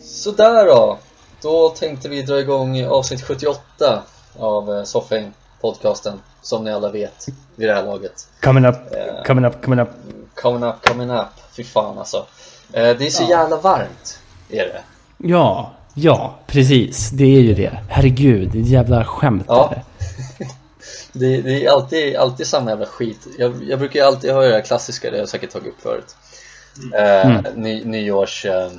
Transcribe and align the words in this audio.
Sådär 0.00 0.66
då! 0.66 0.98
Då 1.42 1.68
tänkte 1.68 2.08
vi 2.08 2.22
dra 2.22 2.40
igång 2.40 2.84
avsnitt 2.86 3.22
78 3.22 4.02
av 4.38 4.74
eh, 4.74 4.84
Soffhäng 4.84 5.32
podcasten 5.60 6.20
som 6.42 6.64
ni 6.64 6.72
alla 6.72 6.90
vet 6.90 7.26
vid 7.56 7.68
det 7.68 7.74
här 7.74 7.82
laget. 7.82 8.28
Coming 8.42 8.64
up, 8.66 8.76
Eh. 8.94 9.22
coming 9.26 9.44
up, 9.44 9.62
coming 9.64 9.80
up. 9.80 9.88
Coming 10.34 10.64
up, 10.64 10.74
coming 10.88 11.10
up. 11.10 11.26
Fy 11.56 11.64
fan 11.64 11.98
alltså. 11.98 12.26
Eh, 12.72 12.96
Det 12.96 13.06
är 13.06 13.10
så 13.10 13.24
jävla 13.24 13.56
varmt, 13.56 14.18
är 14.48 14.64
det. 14.66 14.80
Ja, 15.18 15.70
ja, 15.94 16.38
precis. 16.46 17.10
Det 17.10 17.24
är 17.24 17.40
ju 17.40 17.54
det. 17.54 17.78
Herregud, 17.88 18.50
det 18.52 18.58
jävla 18.58 19.04
skämt. 19.04 19.44
Ja. 19.48 19.74
är 19.74 19.82
det. 21.12 21.42
Det, 21.42 21.64
är 21.66 21.70
alltid, 21.70 22.16
alltid 22.16 22.46
samma 22.46 22.70
jävla 22.70 22.86
skit. 22.86 23.26
Jag, 23.38 23.64
jag 23.64 23.78
brukar 23.78 24.04
alltid 24.04 24.30
höra 24.30 24.46
det 24.48 24.54
här 24.54 24.62
klassiska, 24.62 25.10
det 25.10 25.16
har 25.16 25.20
jag 25.20 25.28
säkert 25.28 25.50
tagit 25.50 25.68
upp 25.68 25.80
förut. 25.82 26.16
Eh, 26.94 27.26
Mm. 27.30 27.44
ny, 27.54 27.84
nyårs... 27.84 28.44
Eh, 28.44 28.70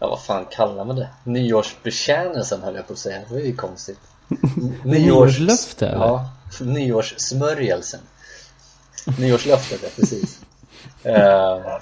ja, 0.00 0.08
vad 0.08 0.22
fan 0.22 0.44
kallar 0.50 0.84
man 0.84 0.96
det? 0.96 1.08
Nyårsbekännelsen 1.24 2.62
höll 2.62 2.74
jag 2.74 2.86
på 2.86 2.92
att 2.92 2.98
säga. 2.98 3.18
Det 3.28 3.34
var 3.34 3.40
ju 3.40 3.56
konstigt. 3.56 3.98
Nyårslöfte? 4.84 5.84
Ja, 5.94 6.30
nyårssmörjelsen. 6.60 8.00
Nyårslöftet, 9.18 9.80
ja 9.82 9.88
precis. 9.96 10.40
Eh, 11.02 11.78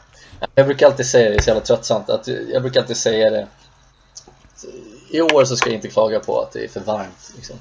jag 0.55 0.67
brukar 0.67 0.87
alltid 0.87 1.07
säga 1.07 1.25
det, 1.25 1.35
det 1.35 1.39
är 1.39 1.43
så 1.43 1.49
jävla 1.51 1.65
tröttsamt, 1.65 2.11
att 2.11 2.29
jag 2.53 2.63
brukar 2.63 2.81
alltid 2.81 2.97
säga 2.97 3.31
det. 3.31 3.47
I 5.15 5.21
år 5.23 5.45
så 5.45 5.57
ska 5.57 5.71
jag 5.71 5.75
inte 5.75 5.89
klaga 5.89 6.21
på 6.21 6.41
att 6.41 6.53
det 6.53 6.65
är 6.65 6.69
för 6.69 6.81
varmt. 6.81 7.33
Liksom. 7.37 7.57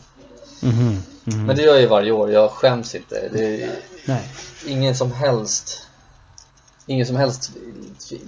Mhm, 0.62 0.98
mhm. 1.24 1.46
Men 1.46 1.56
det 1.56 1.62
gör 1.62 1.72
jag 1.74 1.82
ju 1.82 1.88
varje 1.88 2.12
år, 2.12 2.32
jag 2.32 2.52
skäms 2.52 2.96
inte. 2.96 3.30
Det 3.34 3.64
är 3.64 3.70
Nej. 4.06 4.22
ingen 4.68 4.96
som 4.96 5.12
helst 5.12 5.80
Ingen 6.86 7.06
som 7.06 7.16
helst 7.16 7.52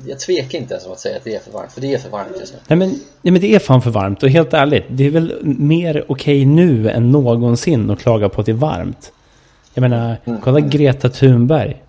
Jag 0.05 0.19
tvekar 0.19 0.59
inte 0.59 0.73
ens 0.73 0.85
om 0.85 0.91
att 0.91 0.99
säga 0.99 1.17
att 1.17 1.23
det 1.23 1.35
är 1.35 1.39
för 1.39 1.51
varmt, 1.51 1.71
för 1.71 1.81
det 1.81 1.93
är 1.93 1.97
för 1.97 2.09
varmt 2.09 2.37
just 2.39 2.53
nu. 2.53 2.59
Nej 2.67 2.77
men, 2.79 2.89
nej 3.21 3.31
men 3.31 3.41
det 3.41 3.55
är 3.55 3.59
fan 3.59 3.81
för 3.81 3.89
varmt 3.91 4.23
och 4.23 4.29
helt 4.29 4.53
ärligt, 4.53 4.83
det 4.89 5.03
är 5.05 5.09
väl 5.09 5.39
mer 5.43 6.05
okej 6.07 6.45
nu 6.45 6.89
än 6.89 7.11
någonsin 7.11 7.89
att 7.91 7.99
klaga 7.99 8.29
på 8.29 8.39
att 8.41 8.45
det 8.45 8.51
är 8.51 8.53
varmt. 8.53 9.11
Jag 9.73 9.81
menar, 9.81 10.17
Mm. 10.25 10.41
kolla 10.41 10.59
Greta 10.59 11.09
Thunberg. 11.09 11.83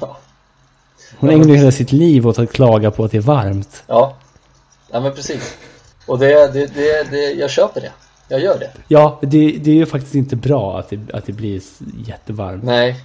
Ja, 0.00 0.16
Hon 1.18 1.30
ägnar 1.30 1.48
ju 1.48 1.56
hela 1.56 1.70
sitt 1.72 1.92
liv 1.92 2.26
åt 2.26 2.38
att 2.38 2.52
klaga 2.52 2.90
på 2.90 3.04
att 3.04 3.10
det 3.10 3.16
är 3.16 3.22
varmt. 3.22 3.82
ja, 3.86 4.16
ja 4.90 5.00
men 5.00 5.14
precis. 5.14 5.54
Och 6.08 6.18
det, 6.18 6.52
det, 6.52 6.66
det, 6.74 7.10
det, 7.10 7.32
jag 7.32 7.50
köper 7.50 7.80
det. 7.80 7.92
Jag 8.28 8.40
gör 8.40 8.58
det. 8.58 8.70
Ja, 8.88 9.18
det, 9.22 9.50
det 9.58 9.70
är 9.70 9.74
ju 9.74 9.86
faktiskt 9.86 10.14
inte 10.14 10.36
bra 10.36 10.78
att 10.78 10.88
det, 10.90 11.00
att 11.14 11.26
det 11.26 11.32
blir 11.32 11.60
jättevarmt. 12.06 12.64
Nej, 12.64 12.96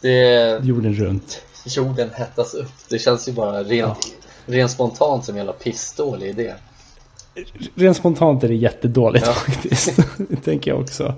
det, 0.00 0.58
Jorden 0.64 0.94
runt. 0.94 1.42
jorden 1.66 2.10
hettas 2.14 2.54
upp. 2.54 2.70
Det 2.90 2.98
känns 2.98 3.28
ju 3.28 3.32
bara 3.32 3.62
rent, 3.62 3.98
rent 4.46 4.70
spontant 4.70 5.24
som 5.24 5.34
en 5.34 5.36
jävla 5.38 5.52
pissdålig 5.52 6.28
idé. 6.28 6.54
Rent 7.74 7.96
spontant 7.96 8.44
är 8.44 8.48
det 8.48 8.54
jättedåligt 8.54 9.26
Ja. 9.26 9.32
faktiskt. 9.46 9.98
det 10.28 10.36
tänker 10.36 10.70
jag 10.70 10.80
också. 10.80 11.14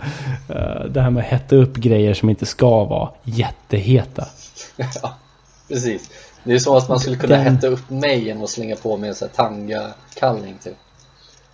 Eh, 0.48 0.84
Det 0.90 1.00
här 1.00 1.10
med 1.10 1.20
att 1.24 1.30
hetta 1.30 1.56
upp 1.56 1.74
grejer 1.76 2.14
som 2.14 2.30
inte 2.30 2.46
ska 2.46 2.84
vara 2.84 3.10
jätteheta. 3.24 4.26
ja, 4.76 5.14
precis. 5.68 6.10
Det 6.44 6.52
är 6.54 6.58
som 6.58 6.76
att 6.76 6.88
man 6.88 6.98
skulle 7.00 7.16
kunna 7.16 7.36
Den- 7.36 7.54
hetta 7.54 7.66
upp 7.66 7.90
mig 7.90 8.24
genom 8.24 8.44
att 8.44 8.50
slänga 8.50 8.76
på 8.76 8.96
mig 8.96 9.08
en 9.08 9.14
sån 9.14 9.28
här 9.28 9.44
tanga-kallning 9.44 10.54
typ. 10.64 10.76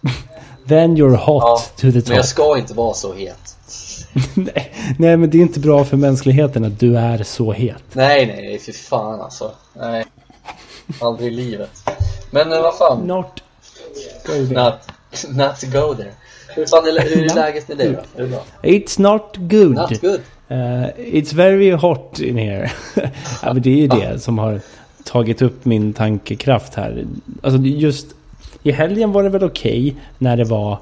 Then 0.68 0.96
you're 0.96 1.16
hot 1.16 1.42
Ja, 1.42 1.62
to 1.76 1.80
the 1.80 1.86
men 1.86 2.02
top. 2.02 2.16
jag 2.16 2.24
ska 2.24 2.58
inte 2.58 2.74
vara 2.74 2.94
så 2.94 3.12
het. 3.14 3.56
nej, 4.34 4.72
nej, 4.98 5.16
men 5.16 5.30
det 5.30 5.38
är 5.38 5.42
inte 5.42 5.60
bra 5.60 5.84
för 5.84 5.96
mänskligheten 5.96 6.64
att 6.64 6.80
du 6.80 6.96
är 6.96 7.22
så 7.22 7.52
het. 7.52 7.82
Nej, 7.92 8.26
nej, 8.26 8.36
nej, 8.36 8.58
fy 8.58 8.72
fan 8.72 9.20
alltså. 9.20 9.50
Nej. 9.76 10.04
Aldrig 11.00 11.32
i 11.32 11.36
livet. 11.36 11.70
Men 12.30 12.52
eh, 12.52 12.62
vad 12.62 12.76
fan. 12.78 13.06
Not 13.06 13.42
go 14.26 14.32
there. 14.32 14.64
Not, 14.64 14.74
not 15.28 15.72
go 15.72 15.94
there. 15.94 16.12
Hur 16.48 16.66
fan 16.66 16.86
är, 16.86 17.00
hur 17.16 17.24
är 17.30 17.34
läget 17.34 17.68
med 17.68 17.78
dig 17.78 17.88
då? 17.92 18.22
Är 18.22 18.26
det 18.26 18.28
bra? 18.28 18.44
It's 18.62 19.00
not 19.00 19.36
good. 19.36 19.74
Not 19.74 20.00
good. 20.00 20.20
Eh, 20.48 20.84
it's 20.96 21.34
very 21.34 21.72
hot 21.72 22.20
in 22.20 22.36
here. 22.36 22.70
ja, 23.42 23.52
men 23.52 23.62
det 23.62 23.70
är 23.70 23.76
ju 23.76 23.86
det 23.88 24.18
som 24.22 24.38
har 24.38 24.60
tagit 25.04 25.42
upp 25.42 25.64
min 25.64 25.92
tankekraft 25.92 26.74
här. 26.74 27.06
Alltså 27.42 27.60
just 27.60 28.06
i 28.62 28.72
helgen 28.72 29.12
var 29.12 29.22
det 29.22 29.28
väl 29.28 29.44
okej 29.44 29.96
när 30.18 30.36
det 30.36 30.44
var 30.44 30.78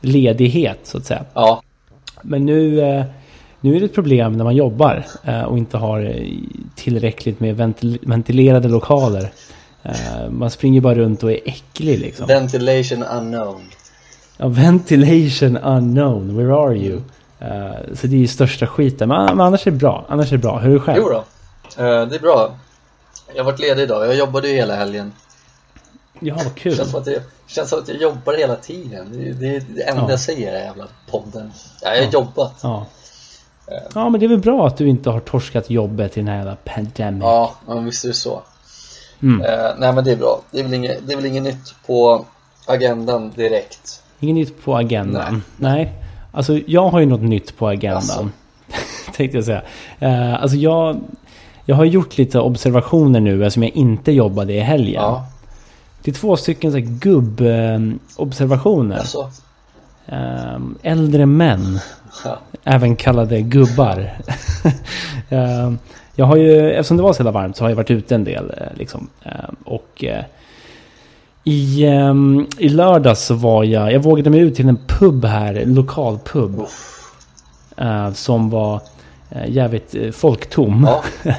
ledighet 0.00 0.78
så 0.82 0.98
att 0.98 1.06
säga. 1.06 1.24
Ja, 1.34 1.62
Men 2.22 2.46
nu, 2.46 2.80
eh, 2.80 3.04
nu 3.60 3.76
är 3.76 3.80
det 3.80 3.86
ett 3.86 3.94
problem 3.94 4.36
när 4.36 4.44
man 4.44 4.56
jobbar 4.56 5.06
eh, 5.24 5.42
och 5.42 5.58
inte 5.58 5.76
har 5.76 6.00
eh, 6.00 6.28
tillräckligt 6.74 7.40
med 7.40 7.56
ventil 7.56 7.98
ventilerade 8.02 8.68
lokaler. 8.68 9.32
Man 10.30 10.50
springer 10.50 10.80
bara 10.80 10.94
runt 10.94 11.22
och 11.22 11.32
är 11.32 11.40
äcklig 11.44 11.98
liksom. 11.98 12.26
ventilation 12.26 13.02
unknown. 13.02 13.60
Ja, 14.36 14.48
ventilation 14.48 15.56
unknown, 15.56 16.36
where 16.36 16.54
are 16.54 16.76
you? 16.76 17.00
Så 17.94 18.06
det 18.06 18.16
är 18.16 18.20
ju 18.20 18.26
största 18.26 18.66
skiten. 18.66 19.08
Men, 19.08 19.36
men 19.36 19.40
annars 19.40 19.66
är 19.66 19.70
det 19.70 19.76
bra. 19.76 20.04
Annars 20.08 20.32
är 20.32 20.36
det 20.36 20.42
bra. 20.42 20.58
Hur 20.58 20.70
är 20.70 20.74
det 20.74 20.80
själv? 20.80 21.02
Jo 21.02 21.08
då. 21.08 21.24
Det 21.76 22.16
är 22.16 22.20
bra. 22.20 22.56
Jag 23.34 23.44
har 23.44 23.50
varit 23.50 23.60
ledig 23.60 23.82
idag. 23.82 24.06
Jag 24.06 24.14
jobbade 24.14 24.48
ju 24.48 24.54
hela 24.54 24.76
helgen. 24.76 25.12
Ja, 26.20 26.34
vad 26.44 26.54
kul. 26.54 26.76
känns 26.76 26.90
som 26.90 27.00
att 27.00 27.06
jag, 27.06 27.22
känns 27.46 27.70
som 27.70 27.78
att 27.78 27.88
jag 27.88 27.96
jobbar 28.02 28.34
hela 28.38 28.56
tiden. 28.56 29.06
Det, 29.12 29.28
är- 29.28 29.32
det 29.34 29.56
är 29.56 29.62
det 29.74 29.82
enda 29.82 30.02
Ja. 30.02 30.10
jag 30.10 30.20
säger 30.20 30.48
i 30.48 30.52
den 30.54 30.62
jävla 30.64 30.84
podden. 31.10 31.52
Ja, 31.82 31.88
jag 31.90 31.96
har 31.96 32.02
Ja. 32.04 32.10
jobbat. 32.12 32.54
Ja. 32.62 32.86
ja, 33.94 34.08
men 34.08 34.20
det 34.20 34.26
är 34.26 34.28
väl 34.28 34.38
bra 34.38 34.66
att 34.66 34.76
du 34.76 34.88
inte 34.88 35.10
har 35.10 35.20
torskat 35.20 35.70
jobbet 35.70 36.16
i 36.16 36.20
den 36.20 36.28
här 36.28 36.36
jävla 36.36 36.56
pandemic. 36.64 37.22
Ja, 37.22 37.54
men 37.66 37.84
visst 37.84 38.04
är 38.04 38.08
det 38.08 38.14
så. 38.14 38.42
Mm. 39.22 39.40
Eh, 39.40 39.70
nej 39.78 39.92
men 39.92 40.04
det 40.04 40.12
är 40.12 40.16
bra. 40.16 40.40
Det 40.50 40.58
är, 40.60 40.62
väl 40.64 40.74
inget, 40.74 41.06
det 41.06 41.12
är 41.12 41.16
väl 41.16 41.26
inget 41.26 41.42
nytt 41.42 41.74
på 41.86 42.24
agendan 42.66 43.30
direkt. 43.36 44.02
Inget 44.20 44.34
nytt 44.34 44.64
på 44.64 44.76
agendan. 44.76 45.42
Nej. 45.56 45.92
Alltså 46.32 46.58
jag 46.66 46.88
har 46.88 47.00
ju 47.00 47.06
något 47.06 47.20
nytt 47.22 47.56
på 47.56 47.68
agendan. 47.68 48.02
Jaså? 48.02 48.28
Tänkte 49.16 49.38
jag 49.38 49.44
säga. 49.44 49.62
Uh, 50.02 50.42
alltså 50.42 50.56
jag, 50.56 51.00
jag 51.64 51.76
har 51.76 51.84
gjort 51.84 52.18
lite 52.18 52.40
observationer 52.40 53.20
nu 53.20 53.50
som 53.50 53.62
jag 53.62 53.72
inte 53.72 54.12
jobbade 54.12 54.52
i 54.52 54.60
helgen. 54.60 55.02
Ja, 55.02 55.26
Det 56.04 56.10
är 56.10 56.14
två 56.14 56.36
stycken 56.36 56.72
så 56.72 56.78
gubb-observationer. 56.80 58.96
alltså. 58.98 59.30
Ehm, 60.06 60.78
äldre 60.82 61.26
män. 61.26 61.78
Ja. 62.24 62.38
Även 62.64 62.96
kallade 62.96 63.40
gubbar. 63.40 64.12
Ehm, 65.28 65.78
jag 66.14 66.26
har 66.26 66.36
ju, 66.36 66.70
eftersom 66.72 66.96
det 66.96 67.02
var 67.02 67.12
så 67.12 67.20
jävla 67.20 67.30
varmt 67.40 67.56
så 67.56 67.64
har 67.64 67.68
jag 67.68 67.76
varit 67.76 67.90
ute 67.90 68.14
en 68.14 68.24
del. 68.24 68.50
eh, 68.56 68.66
Liksom. 68.78 69.08
Ehm, 69.22 69.56
och 69.64 70.04
eh, 70.04 70.24
i, 71.44 71.84
i 72.58 72.68
lördags 72.68 73.24
så 73.24 73.34
var 73.34 73.64
jag, 73.64 73.92
jag 73.92 74.00
vågade 74.00 74.30
mig 74.30 74.40
ut 74.40 74.54
till 74.54 74.68
en 74.68 74.78
pub 74.86 75.24
här, 75.24 75.54
en 75.54 75.74
lokal 75.74 76.18
pub. 76.18 76.60
eh, 77.76 78.12
som 78.12 78.50
var 78.50 78.80
eh, 79.30 79.48
jävligt 79.50 79.94
folktom. 80.12 80.84
Ja, 80.88 81.04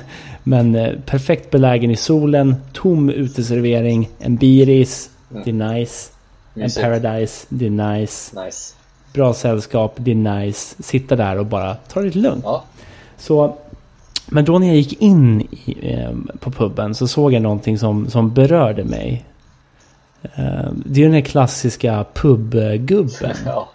Men 0.47 0.75
eh, 0.75 0.93
perfekt 1.05 1.51
belägen 1.51 1.91
i 1.91 1.95
solen, 1.95 2.55
tom 2.73 3.09
uteservering, 3.09 4.09
en 4.19 4.35
biris, 4.35 5.09
det 5.29 5.49
är 5.49 5.53
nice. 5.53 6.11
En 6.53 6.69
paradise, 6.81 7.45
det 7.49 7.65
är 7.65 7.69
nice. 7.69 8.43
Nice. 8.45 8.73
Bra 9.13 9.33
sällskap, 9.33 9.93
det 9.97 10.11
är 10.11 10.15
nice. 10.15 10.83
Sitta 10.83 11.15
där 11.15 11.37
och 11.37 11.45
bara 11.45 11.75
ta 11.75 11.99
det 11.99 12.05
lite 12.05 12.17
lugnt. 12.19 12.43
Ja, 12.43 12.63
Så, 13.17 13.57
men 14.27 14.45
då 14.45 14.59
när 14.59 14.67
jag 14.67 14.75
gick 14.75 15.01
in 15.01 15.41
i, 15.41 15.93
eh, 15.93 16.11
på 16.39 16.51
puben 16.51 16.95
så 16.95 17.07
såg 17.07 17.33
jag 17.33 17.41
någonting 17.41 17.79
som, 17.79 18.09
som 18.09 18.33
berörde 18.33 18.83
mig. 18.83 19.25
Eh, 20.21 20.71
det 20.85 21.01
är 21.01 21.05
den 21.05 21.13
här 21.13 21.21
klassiska 21.21 22.05
pubgubben. 22.13 23.35
ja. 23.45 23.69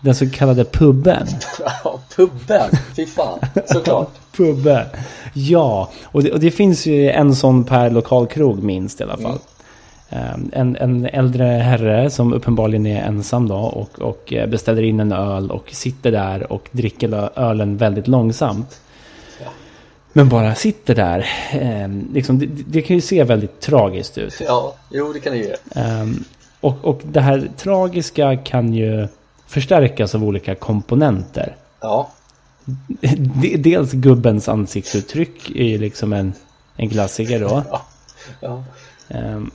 Den 0.00 0.14
så 0.14 0.30
kallade 0.30 0.64
pubben. 0.64 1.26
ja 1.84 2.00
pubben. 2.16 2.70
Fy 2.96 3.06
fan. 3.06 3.38
Såklart. 3.66 4.10
Pubbe. 4.36 4.86
Ja, 5.32 5.90
och 6.04 6.22
det, 6.22 6.32
och 6.32 6.40
det 6.40 6.50
finns 6.50 6.86
ju 6.86 7.10
en 7.10 7.34
sån 7.34 7.64
per 7.64 7.90
lokalkrog 7.90 8.62
minst 8.62 9.00
i 9.00 9.04
alla 9.04 9.16
fall. 9.16 9.38
Mm. 10.08 10.52
Eh, 10.52 10.60
En, 10.60 10.76
en 10.76 11.06
äldre 11.06 11.44
herre 11.44 12.10
som 12.10 12.32
uppenbarligen 12.32 12.86
är 12.86 13.02
ensam 13.02 13.48
då 13.48 13.56
och, 13.56 13.98
och 13.98 14.32
eh, 14.32 14.48
beställer 14.48 14.82
in 14.82 15.00
en 15.00 15.12
öl 15.12 15.50
och 15.50 15.68
sitter 15.70 16.12
där 16.12 16.52
och 16.52 16.68
dricker 16.70 17.38
ölen 17.38 17.76
väldigt 17.76 18.08
långsamt. 18.08 18.80
Ja. 19.40 19.46
Men 20.12 20.28
bara 20.28 20.54
sitter 20.54 20.94
där. 20.94 21.26
Eh, 21.52 21.88
liksom, 22.12 22.38
det, 22.38 22.46
det 22.46 22.82
kan 22.82 22.96
ju 22.96 23.02
se 23.02 23.24
väldigt 23.24 23.60
tragiskt 23.60 24.18
ut. 24.18 24.40
Ja, 24.46 24.74
jo 24.90 25.12
det 25.12 25.20
kan 25.20 25.32
det 25.32 25.38
ju. 25.38 25.54
Ehm, 25.74 26.24
och, 26.60 26.84
och 26.84 27.00
det 27.04 27.20
här 27.20 27.48
tragiska 27.56 28.36
kan 28.36 28.74
ju 28.74 29.08
förstärkas 29.46 30.14
av 30.14 30.24
olika 30.24 30.54
komponenter. 30.54 31.56
Ja, 31.80 32.10
Dels 33.58 33.92
gubbens 33.92 34.48
ansiktsuttryck 34.48 35.50
är 35.50 35.64
ju 35.64 35.78
liksom 35.78 36.12
en, 36.12 36.32
en 36.76 36.90
klassiker 36.90 37.40
då. 37.40 37.64
ja. 37.70 37.82
ja. 38.40 38.64
Ehm, 39.08 39.50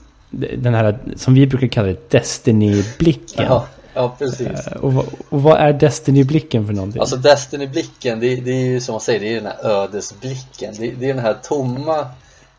den 0.57 0.74
här 0.74 1.00
som 1.15 1.33
vi 1.33 1.48
brukar 1.48 1.68
kalla 1.68 1.88
det 1.88 2.09
Destiny-blicken. 2.09 3.45
Ja, 3.45 3.68
ja 3.94 4.15
precis. 4.19 4.68
Och, 4.81 4.94
vad- 4.94 5.06
och 5.30 5.44
vad 5.44 5.57
är 5.57 5.74
Destiny-blicken 5.74 6.65
för 6.68 6.74
någonting? 6.74 7.00
Alltså 7.01 7.15
Destiny-blicken, 7.18 8.19
det, 8.19 8.36
det 8.36 8.51
är 8.51 8.65
ju 8.65 8.81
som 8.81 8.94
man 8.94 9.01
säger, 9.01 9.19
det 9.19 9.27
är 9.31 9.36
den 9.36 9.45
här 9.45 9.65
ödesblicken. 9.65 10.74
Det, 10.77 10.92
det 10.92 11.10
är 11.10 11.13
den 11.13 11.24
här 11.24 11.38
tomma, 11.44 12.07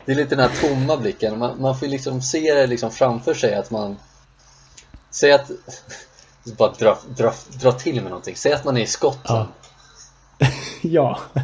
det 0.05 0.11
är 0.11 0.15
lite 0.15 0.35
den 0.35 0.49
här 0.49 0.69
tomma 0.69 0.97
blicken. 0.97 1.39
Man, 1.39 1.61
man 1.61 1.79
får 1.79 1.87
liksom 1.87 2.21
se 2.21 2.53
det 2.53 2.67
liksom 2.67 2.91
framför 2.91 3.33
sig 3.33 3.55
att 3.55 3.71
man, 3.71 3.95
säg 5.11 5.31
att, 5.31 5.51
bara 6.57 6.71
dra, 6.79 6.97
dra, 7.17 7.33
dra 7.61 7.71
till 7.71 7.95
med 7.95 8.03
någonting. 8.03 8.35
Säg 8.35 8.53
att 8.53 8.65
man 8.65 8.77
är 8.77 8.81
i 8.81 8.85
Skottland. 8.87 9.47
ja, 9.49 9.58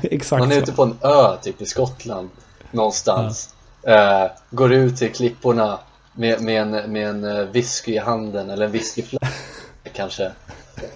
exakt 0.04 0.40
Man 0.40 0.52
är 0.52 0.56
så. 0.56 0.62
ute 0.62 0.72
på 0.72 0.84
en 0.84 0.98
ö 1.02 1.38
typ 1.42 1.62
i 1.62 1.66
Skottland 1.66 2.30
någonstans. 2.72 3.54
Eh, 3.84 4.26
går 4.52 4.74
ut 4.74 4.98
till 4.98 5.14
klipporna 5.14 5.80
med, 6.14 6.42
med, 6.42 6.62
en, 6.62 6.92
med 6.92 7.10
en 7.10 7.24
eh, 7.24 7.44
whisky 7.46 7.94
i 7.94 7.98
handen 7.98 8.50
eller 8.50 8.66
en 8.66 8.72
whiskyflaska 8.72 9.28
kanske. 9.94 10.32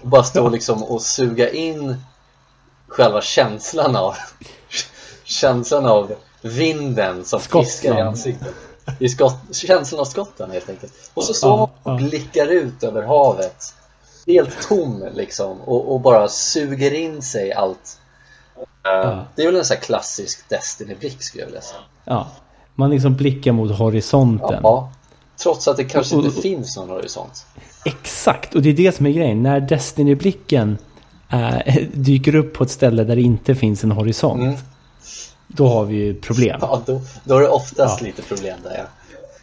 Och 0.02 0.08
bara 0.08 0.24
stå 0.24 0.50
liksom 0.50 0.84
och 0.84 1.02
suga 1.02 1.50
in 1.50 1.98
själva 2.88 3.22
känslan 3.22 3.96
av 3.96 4.16
känslan 5.24 5.86
av 5.86 6.12
vinden 6.42 7.26
som 7.26 7.40
Skottland. 7.40 7.66
fiskar 7.68 7.98
i 7.98 8.02
ansiktet. 8.02 8.54
I 9.00 9.10
skott, 9.10 9.36
känslan 9.52 10.02
av 10.02 10.06
Skottland 10.06 10.54
helt 10.54 10.70
enkelt. 10.70 10.94
Och 11.14 11.24
så 11.24 11.34
står 11.34 11.58
man 11.58 11.58
Ja, 11.60 11.92
och 11.94 12.02
ja. 12.02 12.08
blickar 12.08 12.48
ut 12.48 12.84
över 12.84 13.04
havet. 13.04 13.74
Helt 14.28 14.68
tom 14.68 15.04
liksom 15.14 15.62
och, 15.62 15.94
och 15.94 16.02
bara 16.02 16.28
suger 16.28 16.94
in 16.94 17.22
sig 17.22 17.54
allt. 17.54 17.98
Eh, 18.86 19.22
Det 19.36 19.42
är 19.42 19.46
väl 19.46 19.56
en 19.56 19.66
sån 19.66 19.76
här 19.76 19.82
klassisk 19.84 20.50
Destiny-blick 20.50 21.22
skulle 21.24 21.42
jag 21.44 21.48
vilja 21.48 21.62
säga. 21.62 21.80
Ja. 22.06 22.28
Man 22.76 22.90
liksom 22.90 23.16
blickar 23.16 23.52
mot 23.52 23.72
horisonten. 23.78 24.60
Ja, 24.64 24.92
trots 25.44 25.68
att 25.68 25.78
det 25.78 25.84
kanske 25.84 26.16
Och- 26.16 26.20
och- 26.22 26.26
inte 26.28 26.42
finns 26.42 26.78
någon 26.78 26.90
horisont. 26.90 27.46
Exakt, 27.86 28.56
och 28.56 28.62
det 28.62 28.70
är 28.70 28.74
det 28.74 28.96
som 28.96 29.06
är 29.06 29.10
grejen. 29.12 29.44
När 29.44 29.60
Destiny-blicken 29.60 30.78
eh, 31.32 31.76
dyker 31.94 32.36
upp 32.36 32.54
på 32.54 32.64
ett 32.64 32.72
ställe 32.72 33.04
där 33.04 33.16
det 33.16 33.22
inte 33.22 33.56
finns 33.56 33.84
en 33.84 33.92
horisont. 33.92 34.42
Mm. 34.42 34.56
Då 35.48 35.68
har 35.68 35.86
vi 35.86 35.96
ju 35.96 36.14
problem. 36.22 36.58
Ja, 36.62 36.82
då, 36.86 37.02
då 37.24 37.36
är 37.38 37.42
det 37.42 37.48
oftast 37.50 38.02
Ja. 38.02 38.06
lite 38.08 38.22
problem 38.22 38.58
där 38.64 38.76
ja. 38.78 38.84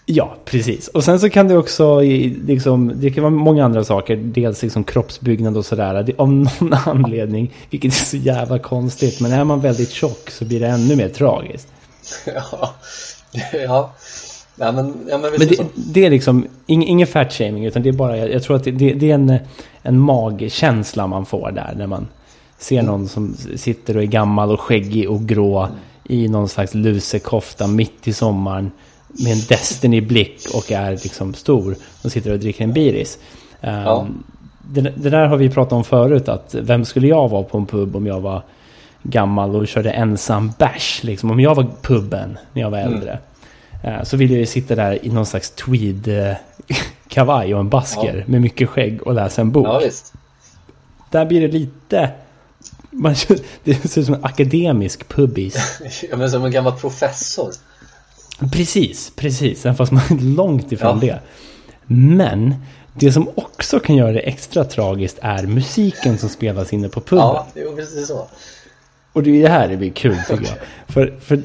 Ja, 0.09 0.37
precis. 0.45 0.89
Och 0.89 1.05
sen 1.05 1.21
så 1.21 1.31
kan 1.31 1.49
det 1.49 1.59
också, 1.59 2.01
liksom, 2.47 2.93
det 2.95 3.11
kan 3.11 3.23
vara 3.23 3.31
många 3.31 3.65
andra 3.65 3.85
saker. 3.85 4.17
Dels 4.17 4.63
liksom 4.63 4.85
kroppsbyggnad 4.85 5.57
och 5.57 5.67
sådär. 5.67 6.15
Av 6.19 6.33
någon 6.33 6.49
anledning, 6.85 7.53
vilket 7.71 7.93
är 7.93 8.05
så 8.05 8.17
jävla 8.17 8.59
konstigt. 8.59 9.21
Men 9.21 9.33
är 9.33 9.45
man 9.45 9.61
väldigt 9.61 9.91
tjock 9.91 10.31
så 10.31 10.45
blir 10.45 10.61
det 10.61 10.67
ännu 10.67 10.97
mer 10.97 11.09
tragiskt. 11.09 11.69
ja. 12.27 12.75
ja. 13.53 13.95
Ja 14.59 14.73
men, 14.73 14.95
ja, 15.09 15.19
men 15.19 15.31
Men 15.31 15.49
det 15.49 15.67
det, 15.75 16.05
är 16.05 16.11
liksom 16.11 16.47
ing, 16.67 16.87
ingen 16.87 17.07
fat 17.07 17.33
shaming 17.33 17.67
utan 17.67 17.83
det 17.83 17.89
är 17.89 17.93
bara, 17.93 18.17
jag, 18.17 18.33
jag 18.33 18.43
tror 18.43 18.57
att 18.57 18.65
det, 18.65 18.71
det, 18.71 18.93
det 18.93 19.11
är 19.11 19.15
en, 19.15 19.39
en 19.83 19.99
magkänsla 19.99 21.07
man 21.07 21.27
får 21.27 21.51
där 21.51 21.75
när 21.77 21.87
man 21.87 22.09
ser 22.59 22.83
någon 22.83 23.09
som 23.09 23.35
sitter 23.57 23.97
och 23.97 24.03
är 24.03 24.07
gammal 24.07 24.51
och 24.51 24.61
skäggig 24.61 25.11
och 25.11 25.23
grå 25.23 25.69
i 26.05 26.29
någon 26.29 26.49
slags 26.49 26.75
lusekofta 26.75 27.67
mitt 27.67 28.09
i 28.09 28.13
sommaren 28.13 28.71
med 29.09 29.33
en 29.33 29.39
Destiny-blick 29.39 30.47
och 30.55 30.73
är 30.73 30.91
liksom 30.91 31.35
stor 31.35 31.77
och 32.03 32.13
sitter 32.13 32.33
och 32.33 32.39
dricker 32.39 32.65
en 32.65 32.73
biris. 32.73 33.19
Ja. 33.61 34.07
det, 34.69 34.81
det 34.81 35.11
där 35.11 35.27
har 35.27 35.37
vi 35.37 35.51
pratat 35.51 35.73
om 35.73 35.85
förut 35.85 36.29
att 36.29 36.55
vem 36.55 36.85
skulle 36.85 37.09
jag 37.09 37.29
vara 37.29 37.43
på 37.43 37.59
en 37.59 37.67
pub 37.67 37.97
om 37.97 38.07
jag 38.07 38.21
var 38.21 38.43
gammal 39.03 39.57
och 39.57 39.69
körde 39.69 39.91
ensam 39.91 40.53
bärs 40.59 41.03
liksom 41.03 41.31
om 41.31 41.41
jag 41.41 41.55
var 41.55 41.67
puben 41.83 42.39
när 42.53 42.63
jag 42.63 42.71
var 42.71 42.79
äldre. 42.79 43.19
Eh, 43.83 44.03
Så 44.03 44.17
ville 44.17 44.33
jag 44.35 44.41
ju 44.41 44.47
sitta 44.47 44.75
där 44.75 45.05
i 45.07 45.09
någon 45.09 45.27
slags 45.27 45.51
tweed 45.51 46.09
eh, 46.09 46.37
kavaj 47.09 47.55
och 47.55 47.61
en 47.61 47.69
basker 47.69 48.25
med 48.27 48.41
mycket 48.41 48.69
skägg 48.69 49.03
och 49.03 49.15
läsa 49.15 49.41
en 49.41 49.51
bok. 49.53 49.67
Ja. 49.67 49.81
Där 51.11 51.25
blir 51.27 51.41
det 51.41 51.49
lite... 51.49 52.11
Man, 52.91 53.15
det 53.65 53.75
ser 53.75 54.01
ut 54.01 54.07
som 54.07 54.15
en 54.15 54.25
akademisk 54.25 55.09
pubis. 55.09 55.81
Ja, 56.11 56.17
men 56.17 56.31
som 56.31 56.45
en 56.45 56.51
gammal 56.51 56.73
professor. 56.73 57.51
Precis, 58.53 59.13
precis. 59.17 59.67
Även 59.67 59.77
fast 59.77 59.93
man 59.93 60.03
är 60.11 60.35
långt 60.37 60.73
ifrån 60.73 61.01
Ja. 61.03 61.07
det. 61.07 61.21
Men 61.95 62.55
det 62.95 63.13
som 63.13 63.29
också 63.35 63.81
kan 63.81 63.97
göra 63.97 64.13
det 64.13 64.21
extra 64.21 64.65
tragiskt 64.65 65.19
är 65.23 65.43
musiken 65.43 66.19
som 66.19 66.29
spelas 66.29 66.73
inne 66.73 66.89
på 66.89 67.01
puben. 67.01 67.25
Ja, 67.25 67.47
visst 67.77 67.97
är 67.97 68.01
det 68.01 68.07
så. 68.07 68.29
Och 69.13 69.23
det 69.23 69.31
är 69.31 69.43
det 69.43 69.49
här 69.49 69.69
det 69.69 69.77
blir 69.77 69.91
kul 69.91 70.17
tycker 70.29 70.45
jag. 70.45 70.57
För, 70.89 71.19
för 71.21 71.43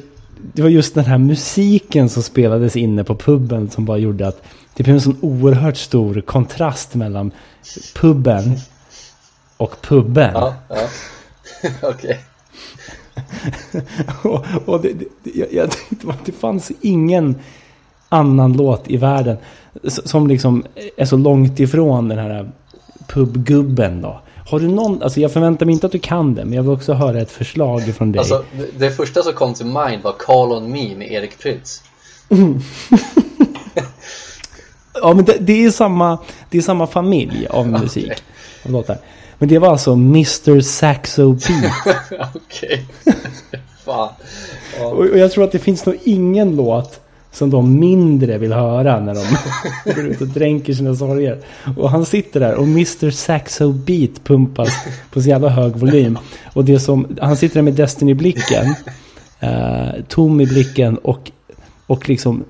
det 0.54 0.62
var 0.62 0.68
just 0.68 0.94
den 0.94 1.04
här 1.04 1.18
musiken 1.18 2.08
som 2.08 2.22
spelades 2.22 2.76
inne 2.76 3.04
på 3.04 3.16
puben 3.16 3.70
som 3.70 3.84
bara 3.84 3.98
gjorde 3.98 4.28
att 4.28 4.42
det 4.74 4.82
blev 4.82 4.94
en 4.94 5.00
sån 5.00 5.18
oerhört 5.20 5.76
stor 5.76 6.20
kontrast 6.20 6.94
mellan 6.94 7.32
puben 7.94 8.58
och 9.56 9.80
puben. 9.82 10.30
Ja, 10.34 10.54
ja. 10.68 10.76
Okej. 11.88 12.20
Och, 14.22 14.44
och 14.66 14.80
det, 14.80 14.92
jag, 15.34 15.52
jag 15.52 15.70
tänkte 15.70 16.08
att 16.08 16.26
det 16.26 16.32
fanns 16.32 16.72
ingen 16.80 17.34
annan 18.08 18.52
låt 18.52 18.90
i 18.90 18.96
världen 18.96 19.36
som 19.88 20.26
liksom 20.26 20.64
är 20.96 21.04
så 21.04 21.16
långt 21.16 21.60
ifrån 21.60 22.08
den 22.08 22.18
här 22.18 22.50
pubgubben 23.06 24.02
då. 24.02 24.20
Har 24.50 24.60
du 24.60 24.68
någon, 24.68 25.02
alltså 25.02 25.20
jag 25.20 25.32
förväntar 25.32 25.66
mig 25.66 25.72
inte 25.72 25.86
att 25.86 25.92
du 25.92 25.98
kan 25.98 26.34
det, 26.34 26.44
men 26.44 26.52
jag 26.52 26.62
vill 26.62 26.72
också 26.72 26.92
höra 26.92 27.20
ett 27.20 27.30
förslag 27.30 27.94
från 27.94 28.12
dig. 28.12 28.18
Alltså, 28.18 28.44
det, 28.78 28.90
första 28.90 29.22
som 29.22 29.32
kom 29.32 29.54
till 29.54 29.66
mind 29.66 30.02
var 30.02 30.12
Call 30.12 30.52
on 30.52 30.72
Me 30.72 30.96
med 30.96 31.12
Erik 31.12 31.38
Prytz. 31.38 31.82
Ja, 34.94 35.14
men 35.14 35.24
det, 35.24 35.36
det 35.40 35.64
är 35.64 35.70
samma, 35.70 36.18
det 36.50 36.58
är 36.58 36.62
samma 36.62 36.86
familj 36.86 37.46
av 37.46 37.66
musik. 37.82 38.12
Av 38.64 38.70
låtar. 38.70 38.98
Men 39.42 39.48
det 39.48 39.58
var 39.58 39.68
alltså 39.68 39.92
Mr 39.92 40.60
Saxo 40.60 41.32
Beat. 41.32 41.96
Okej. 42.34 42.86
Fan. 43.84 44.08
Ja. 44.78 44.86
Och, 44.86 44.98
och 44.98 45.18
jag 45.18 45.32
tror 45.32 45.44
att 45.44 45.52
det 45.52 45.58
finns 45.58 45.86
nog 45.86 45.98
ingen 46.04 46.56
låt 46.56 47.00
som 47.32 47.50
de 47.50 47.78
mindre 47.78 48.38
vill 48.38 48.52
höra 48.52 49.00
när 49.00 49.14
de 49.14 49.24
går 49.94 50.04
ut 50.04 50.20
och 50.20 50.26
dränker 50.26 50.72
sina 50.72 50.94
sorger. 50.94 51.40
Och 51.76 51.90
han 51.90 52.06
sitter 52.06 52.40
där 52.40 52.54
och 52.54 52.64
Mr 52.64 53.10
Saxo 53.10 53.72
Beat 53.72 54.24
pumpas 54.24 54.74
på 55.10 55.22
så 55.22 55.28
jävla 55.28 55.48
hög 55.48 55.76
volym. 55.76 56.18
Och 56.52 56.64
det 56.64 56.80
som, 56.80 57.16
han 57.20 57.36
sitter 57.36 57.54
där 57.54 57.62
med 57.62 57.74
Destiny-blicken, 57.74 58.74
eh, 59.40 60.04
tom 60.08 60.40
i 60.40 60.46
blicken 60.46 60.98
och, 60.98 61.30
och 61.86 62.08
liksom 62.08 62.44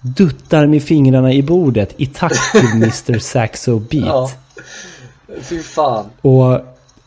duttar 0.00 0.66
med 0.66 0.82
fingrarna 0.82 1.32
i 1.32 1.42
bordet 1.42 1.94
i 1.96 2.06
takt 2.06 2.52
till 2.52 2.68
Mr 2.72 3.18
Saxo 3.18 3.78
Beat. 3.78 4.06
ja. 4.06 4.30
Fy 5.42 5.62
fan. 5.62 6.10
Och, 6.20 6.52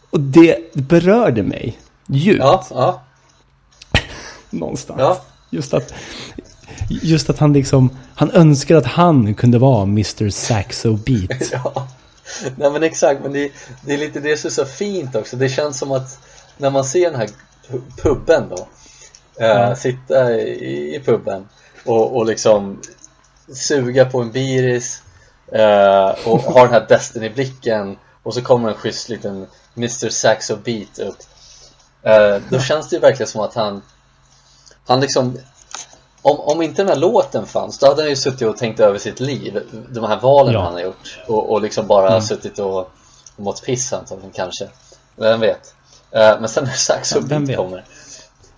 och 0.10 0.20
det 0.20 0.74
berörde 0.74 1.44
mig 1.44 1.80
djupt 2.08 2.40
Ja, 2.44 2.66
ja, 2.70 3.02
någonstans. 4.50 5.00
ja. 5.00 5.22
Just 5.50 5.74
att, 5.74 5.94
just 6.90 7.30
att 7.30 7.38
han 7.40 7.54
liksom, 7.54 7.90
han 8.16 8.32
önskar 8.32 8.76
att 8.76 8.86
han 8.86 9.34
kunde 9.34 9.60
vara 9.60 9.84
Mr 9.84 10.30
Saxo 10.30 10.94
Beat. 10.94 11.52
Ja, 11.52 11.88
nej 12.58 12.72
men 12.72 12.84
exakt, 12.84 13.22
men 13.24 13.34
det, 13.34 13.52
det 13.86 13.94
är 13.94 13.98
lite 13.98 14.20
det 14.20 14.38
som 14.38 14.48
är 14.48 14.52
så 14.52 14.66
fint 14.66 15.16
också. 15.16 15.38
Det 15.38 15.50
känns 15.50 15.80
som 15.80 15.92
att 15.92 16.20
när 16.58 16.70
man 16.70 16.84
ser 16.86 17.12
den 17.12 17.20
här 17.20 17.30
pu- 17.70 17.82
puben 18.02 18.44
då, 18.50 18.68
eh, 19.46 19.76
sitta 19.76 20.32
i, 20.32 20.96
i 20.96 21.00
puben 21.06 21.48
och, 21.86 22.16
och 22.18 22.26
liksom 22.26 22.80
suga 23.54 24.06
på 24.06 24.22
en 24.22 24.32
biris 24.32 25.02
eh, 25.54 26.28
och 26.28 26.40
ha 26.42 26.64
den 26.64 26.74
här 26.74 26.86
Destiny-blicken 26.90 27.98
och 28.24 28.34
så 28.34 28.42
kommer 28.42 28.70
en 28.70 28.76
schysst 28.76 29.10
liten 29.10 29.48
Mr 29.78 30.10
Saxo 30.10 30.56
Beat 30.56 31.00
upp. 31.00 31.18
Eh, 32.04 32.38
då 32.50 32.60
känns 32.60 32.90
det 32.90 32.96
ju 32.96 33.00
verkligen 33.00 33.28
som 33.28 33.42
att 33.42 33.54
han, 33.54 33.82
han 34.88 35.00
liksom 35.00 35.38
om, 36.22 36.40
om 36.40 36.62
inte 36.62 36.82
den 36.82 36.90
här 36.90 36.96
låten 36.96 37.46
fanns, 37.46 37.78
då 37.78 37.88
hade 37.88 38.02
han 38.02 38.10
ju 38.10 38.16
suttit 38.16 38.48
och 38.48 38.58
tänkt 38.58 38.80
över 38.80 39.00
sitt 39.00 39.20
liv 39.20 39.64
De 39.90 40.04
här 40.04 40.20
valen 40.20 40.54
Ja. 40.54 40.64
han 40.64 40.74
har 40.74 40.82
gjort 40.82 41.20
Och, 41.28 41.52
och 41.52 41.62
liksom 41.62 41.88
bara 41.88 42.22
suttit 42.22 42.60
och, 42.60 42.78
och 42.80 42.90
mått 43.38 43.64
piss 43.66 43.94
antagligen 43.94 44.32
kanske. 44.32 44.70
Vem 45.16 45.40
vet? 45.40 45.76
Eh, 46.12 46.40
Men 46.40 46.50
sen 46.50 46.64
när 46.64 46.72
Saxo 46.72 47.20
Ja, 47.30 47.40
Beat 47.40 47.58
kommer 47.58 47.86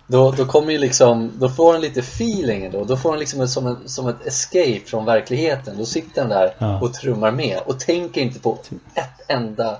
då, 0.06 0.30
då 0.30 0.44
kommer 0.46 0.72
ju 0.72 0.78
liksom, 0.78 1.32
då 1.38 1.48
får 1.48 1.72
han 1.72 1.80
lite 1.80 2.00
feeling 2.00 2.70
då 2.70 2.84
Då 2.84 2.96
får 2.96 3.10
han 3.10 3.18
liksom 3.18 3.48
som, 3.48 3.66
en, 3.66 3.76
som 3.88 4.08
ett 4.08 4.26
escape 4.26 4.80
från 4.86 5.04
verkligheten 5.04 5.78
Då 5.78 5.84
sitter 5.84 6.20
han 6.20 6.30
där 6.30 6.54
Ja. 6.58 6.80
och 6.80 6.94
trummar 6.94 7.30
med 7.32 7.58
och 7.66 7.80
tänker 7.80 8.20
inte 8.20 8.40
på 8.40 8.58
ett 8.94 9.08
enda 9.28 9.78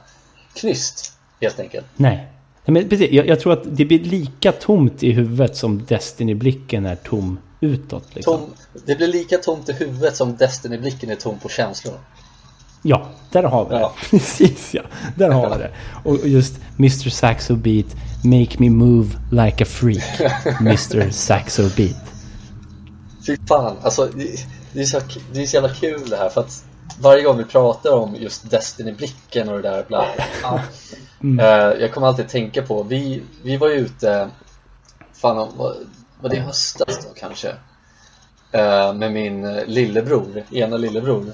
knyst 0.54 1.12
Helt 1.40 1.60
enkelt 1.60 1.86
Nej. 1.96 2.16
Nej, 2.64 2.72
Men 2.82 2.88
precis, 2.88 3.10
jag, 3.10 3.26
jag 3.26 3.40
tror 3.40 3.52
att 3.52 3.62
det 3.64 3.84
blir 3.84 3.98
lika 4.04 4.52
tomt 4.52 5.02
i 5.02 5.12
huvudet 5.12 5.56
som 5.56 5.84
Destiny-blicken 5.84 6.86
är 6.86 6.96
tom 6.96 7.38
utåt. 7.60 8.04
Liksom. 8.14 8.38
Tom, 8.38 8.50
Det 8.86 8.96
blir 8.96 9.08
lika 9.08 9.38
tomt 9.38 9.68
i 9.68 9.72
huvudet 9.72 10.16
som 10.16 10.36
Destiny-blicken 10.36 11.10
är 11.10 11.14
tom 11.16 11.38
på 11.38 11.48
känslor 11.48 11.94
Ja, 12.86 13.06
där 13.30 13.42
har 13.42 13.64
vi 13.64 13.74
det. 13.74 13.80
Ja. 13.80 13.92
Precis 14.10 14.74
ja, 14.74 14.82
där 15.16 15.30
har 15.30 15.50
vi 15.56 15.62
det. 15.62 15.70
Och 16.04 16.28
just 16.28 16.54
Mr 16.78 17.10
Saxo 17.10 17.54
Beat, 17.56 17.86
Make 18.24 18.58
me 18.58 18.70
move 18.70 19.16
like 19.30 19.64
a 19.64 19.66
freak. 19.66 20.20
Mr 20.60 21.10
Saxo 21.10 21.68
Beat. 21.76 21.96
Fy 23.26 23.36
fan, 23.48 23.76
alltså 23.82 24.06
det- 24.06 24.46
det, 24.74 24.80
är 24.80 24.84
så, 24.84 25.00
det 25.32 25.42
är 25.42 25.46
så 25.46 25.54
jävla 25.54 25.74
kul 25.74 26.10
det 26.10 26.16
här 26.16 26.28
för 26.28 26.40
att 26.40 26.64
varje 27.00 27.22
gång 27.22 27.36
vi 27.38 27.44
pratar 27.44 27.92
om 27.92 28.16
just 28.16 28.50
Destiny-blicken 28.50 29.48
och 29.48 29.62
det 29.62 29.68
där 29.68 29.84
bla, 29.88 30.06
bla, 30.40 30.62
mm. 31.22 31.38
uh, 31.38 31.80
Jag 31.80 31.92
kommer 31.92 32.06
alltid 32.06 32.28
tänka 32.28 32.62
på, 32.62 32.82
vi, 32.82 33.22
vi 33.42 33.56
var 33.56 33.68
ju 33.68 33.74
ute, 33.74 34.30
fan 35.12 35.36
var, 35.36 35.76
var 36.20 36.30
det 36.30 36.36
i 36.36 36.40
höstas 36.40 36.98
då 37.04 37.14
kanske? 37.16 37.48
Uh, 37.48 38.94
med 38.94 39.12
min 39.12 39.56
lillebror, 39.66 40.44
ena 40.52 40.76
lillebror 40.76 41.32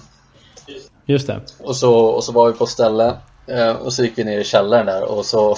Just 1.06 1.26
det 1.26 1.40
Och 1.58 1.76
så, 1.76 1.94
och 1.94 2.24
så 2.24 2.32
var 2.32 2.52
vi 2.52 2.58
på 2.58 2.66
ställe 2.66 3.16
uh, 3.50 3.70
och 3.70 3.92
så 3.92 4.04
gick 4.04 4.18
vi 4.18 4.24
ner 4.24 4.38
i 4.38 4.44
källaren 4.44 4.86
där 4.86 5.02
och 5.02 5.26
så 5.26 5.56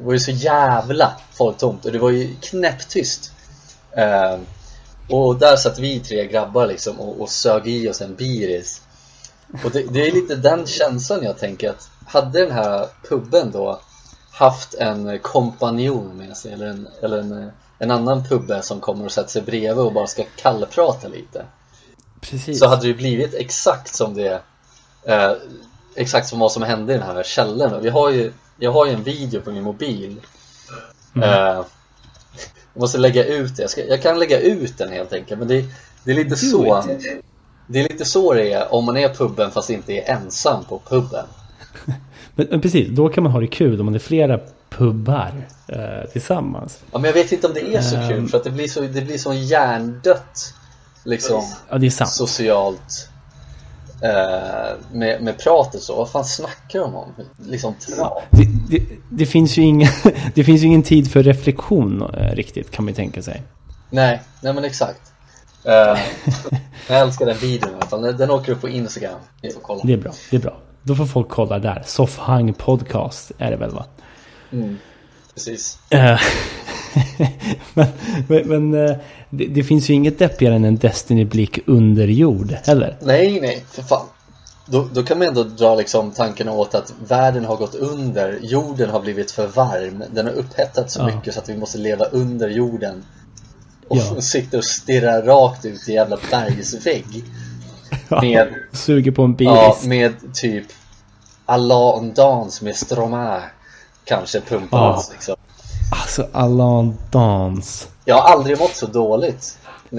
Det 0.00 0.06
var 0.06 0.12
ju 0.12 0.20
så 0.20 0.30
jävla 0.30 1.12
folktomt 1.32 1.84
och 1.84 1.92
det 1.92 1.98
var 1.98 2.10
ju 2.10 2.36
knäpptyst. 2.40 3.32
Och 5.08 5.38
där 5.38 5.56
satt 5.56 5.78
vi 5.78 6.00
tre 6.00 6.26
grabbar 6.26 6.66
liksom 6.66 7.00
och, 7.00 7.20
och 7.20 7.28
sög 7.28 7.68
i 7.68 7.88
oss 7.88 8.00
en 8.00 8.14
biris. 8.14 8.82
Och 9.64 9.70
det, 9.70 9.82
det, 9.92 10.08
är 10.08 10.12
lite 10.12 10.36
den 10.36 10.66
känslan 10.66 11.22
jag 11.22 11.38
tänker 11.38 11.70
att 11.70 11.90
Hade 12.06 12.40
den 12.40 12.50
här 12.50 12.86
puben 13.08 13.50
då 13.50 13.80
haft 14.30 14.74
en 14.74 15.18
kompanjon 15.18 16.16
med 16.16 16.36
sig 16.36 16.52
eller 16.52 16.66
en, 16.66 16.88
eller 17.02 17.18
en, 17.18 17.50
en 17.78 17.90
annan 17.90 18.24
pubbe 18.24 18.62
som 18.62 18.80
kommer 18.80 19.04
och 19.04 19.12
sätter 19.12 19.30
sig 19.30 19.42
bredvid 19.42 19.84
och 19.84 19.92
bara 19.92 20.06
ska 20.06 20.24
kallprata 20.36 21.08
lite 21.08 21.44
Precis. 22.20 22.58
Så 22.58 22.66
hade 22.66 22.86
det 22.86 22.94
blivit 22.94 23.34
exakt 23.34 23.94
som 23.94 24.14
det 24.14 24.42
eh, 25.04 25.32
Exakt 25.94 26.28
som 26.28 26.38
vad 26.38 26.52
som 26.52 26.62
hände 26.62 26.94
i 26.94 26.98
den 26.98 27.06
här 27.06 27.22
källaren 27.22 27.82
Vi 27.82 27.88
har 27.88 28.10
ju, 28.10 28.32
jag 28.60 28.72
har 28.72 28.86
ju 28.86 28.92
en 28.92 29.02
video 29.02 29.40
på 29.40 29.50
min 29.50 29.62
mobil 29.62 30.20
mm. 31.14 31.28
eh, 31.28 31.64
jag 32.74 32.80
måste 32.80 32.98
lägga 32.98 33.24
ut 33.24 33.56
det. 33.56 33.62
Jag, 33.62 33.70
ska, 33.70 33.84
jag 33.84 34.02
kan 34.02 34.18
lägga 34.18 34.40
ut 34.40 34.78
den 34.78 34.92
helt 34.92 35.12
enkelt. 35.12 35.38
Men 35.38 35.48
det, 35.48 35.64
det 36.04 36.10
är 36.10 36.14
lite 36.14 36.36
så. 36.36 36.82
Det 37.66 37.78
är 37.80 37.88
lite 37.88 38.04
så 38.04 38.34
det 38.34 38.52
är 38.52 38.74
om 38.74 38.84
man 38.84 38.96
är 38.96 39.08
puben 39.08 39.50
fast 39.50 39.70
inte 39.70 39.92
är 39.92 40.14
ensam 40.14 40.64
på 40.64 40.80
puben. 40.88 41.26
men, 42.34 42.46
men, 42.50 42.60
precis, 42.60 42.88
då 42.88 43.08
kan 43.08 43.22
man 43.22 43.32
ha 43.32 43.40
det 43.40 43.46
kul 43.46 43.80
om 43.80 43.86
man 43.86 43.94
är 43.94 43.98
flera 43.98 44.40
pubbar 44.70 45.48
eh, 45.68 46.10
tillsammans. 46.12 46.78
Ja, 46.92 46.98
men 46.98 47.04
jag 47.04 47.12
vet 47.12 47.32
inte 47.32 47.46
om 47.46 47.54
det 47.54 47.74
är 47.74 47.80
så 47.80 47.96
um, 47.96 48.08
kul 48.08 48.28
för 48.28 48.38
att 48.38 48.44
det 48.44 48.50
blir 48.50 48.68
så, 48.68 48.80
det 48.80 49.00
blir 49.00 49.18
så 49.18 49.32
hjärndött 49.32 50.54
liksom 51.04 51.42
ja, 51.68 51.78
det 51.78 51.86
är 51.86 51.90
sant. 51.90 52.10
socialt 52.10 53.09
med, 54.92 55.22
med 55.22 55.38
pratet 55.38 55.82
så, 55.82 55.96
vad 55.96 56.10
fan 56.10 56.24
snackar 56.24 56.78
de 56.78 56.94
om? 56.94 57.14
Liksom? 57.36 57.74
Det, 58.30 58.46
det, 58.68 58.82
det, 59.10 59.26
finns 59.26 59.58
ju 59.58 59.62
ingen, 59.62 59.88
det 60.34 60.44
finns 60.44 60.62
ingen 60.62 60.82
tid 60.82 61.10
för 61.10 61.22
reflektion 61.22 62.02
eh, 62.02 62.34
riktigt 62.34 62.70
kan 62.70 62.84
man 62.84 62.88
ju 62.92 62.96
tänka 62.96 63.22
sig. 63.22 63.42
Nej, 63.90 64.22
nej 64.40 64.54
men 64.54 64.64
exakt. 64.64 65.00
Uh, 65.66 65.72
jag 66.88 67.00
älskar 67.00 67.26
den 67.26 67.38
videon 67.38 67.80
fall. 67.90 68.16
Den 68.16 68.30
åker 68.30 68.52
upp 68.52 68.60
på 68.60 68.68
Instagram. 68.68 69.18
Det 69.40 69.48
är 69.48 69.96
bra, 69.96 70.12
det 70.30 70.36
är 70.36 70.40
bra. 70.40 70.56
Då 70.82 70.94
får 70.94 71.06
folk 71.06 71.28
kolla 71.28 71.58
där. 71.58 71.82
Soffhang 71.86 72.54
podcast 72.54 73.32
är 73.38 73.50
det 73.50 73.56
väl 73.56 73.70
va? 73.70 73.84
Mm, 74.52 74.78
precis. 75.34 75.78
men, 77.74 77.86
men, 78.28 78.48
men 78.48 78.70
det, 79.30 79.46
det, 79.46 79.62
finns 79.62 79.90
ju 79.90 79.94
inget 79.94 80.18
deppigare 80.18 80.54
än 80.54 80.64
en 80.64 80.78
Destiny-blick 80.78 81.58
under 81.66 82.06
jord 82.06 82.56
heller. 82.64 82.96
Nej, 83.00 83.40
nej, 83.40 83.64
för 83.70 83.82
fan. 83.82 84.06
Då, 84.66 84.88
då 84.92 85.02
kan 85.02 85.18
man 85.18 85.28
ändå 85.28 85.42
dra 85.42 85.74
liksom 85.74 86.10
tanken 86.10 86.48
åt 86.48 86.74
att 86.74 86.94
världen 87.08 87.44
har 87.44 87.56
gått 87.56 87.74
under, 87.74 88.38
jorden 88.42 88.90
har 88.90 89.00
blivit 89.00 89.30
för 89.30 89.46
varm, 89.46 90.04
den 90.14 90.26
har 90.26 90.32
upphettat 90.32 90.90
så 90.90 91.00
ja. 91.00 91.06
mycket 91.06 91.34
så 91.34 91.40
att 91.40 91.48
vi 91.48 91.56
måste 91.56 91.78
leva 91.78 92.04
under 92.04 92.48
jorden. 92.48 93.04
Och 93.88 93.96
ja. 93.96 94.20
sitter 94.20 94.58
och 94.58 94.64
stirrar 94.64 95.22
rakt 95.22 95.64
ut 95.64 95.88
i 95.88 95.92
jävla 95.92 96.18
bergsvägg. 96.30 97.24
Med, 98.22 98.54
suger 98.72 99.10
på 99.10 99.22
en 99.22 99.34
bil. 99.34 99.46
Ja, 99.46 99.76
med 99.84 100.34
typ 100.34 100.66
Allah 101.46 102.02
dans 102.02 102.62
med 102.62 102.76
Stromae 102.76 103.42
kanske 104.04 104.40
pumpas 104.40 105.06
ja. 105.08 105.12
liksom. 105.12 105.36
Alltså 105.90 106.26
Allah 106.32 106.88
dans. 107.10 107.88
Jag 108.04 108.14
har 108.14 108.32
aldrig 108.32 108.58
mått 108.58 108.74
så 108.74 108.86
dåligt. 108.86 109.56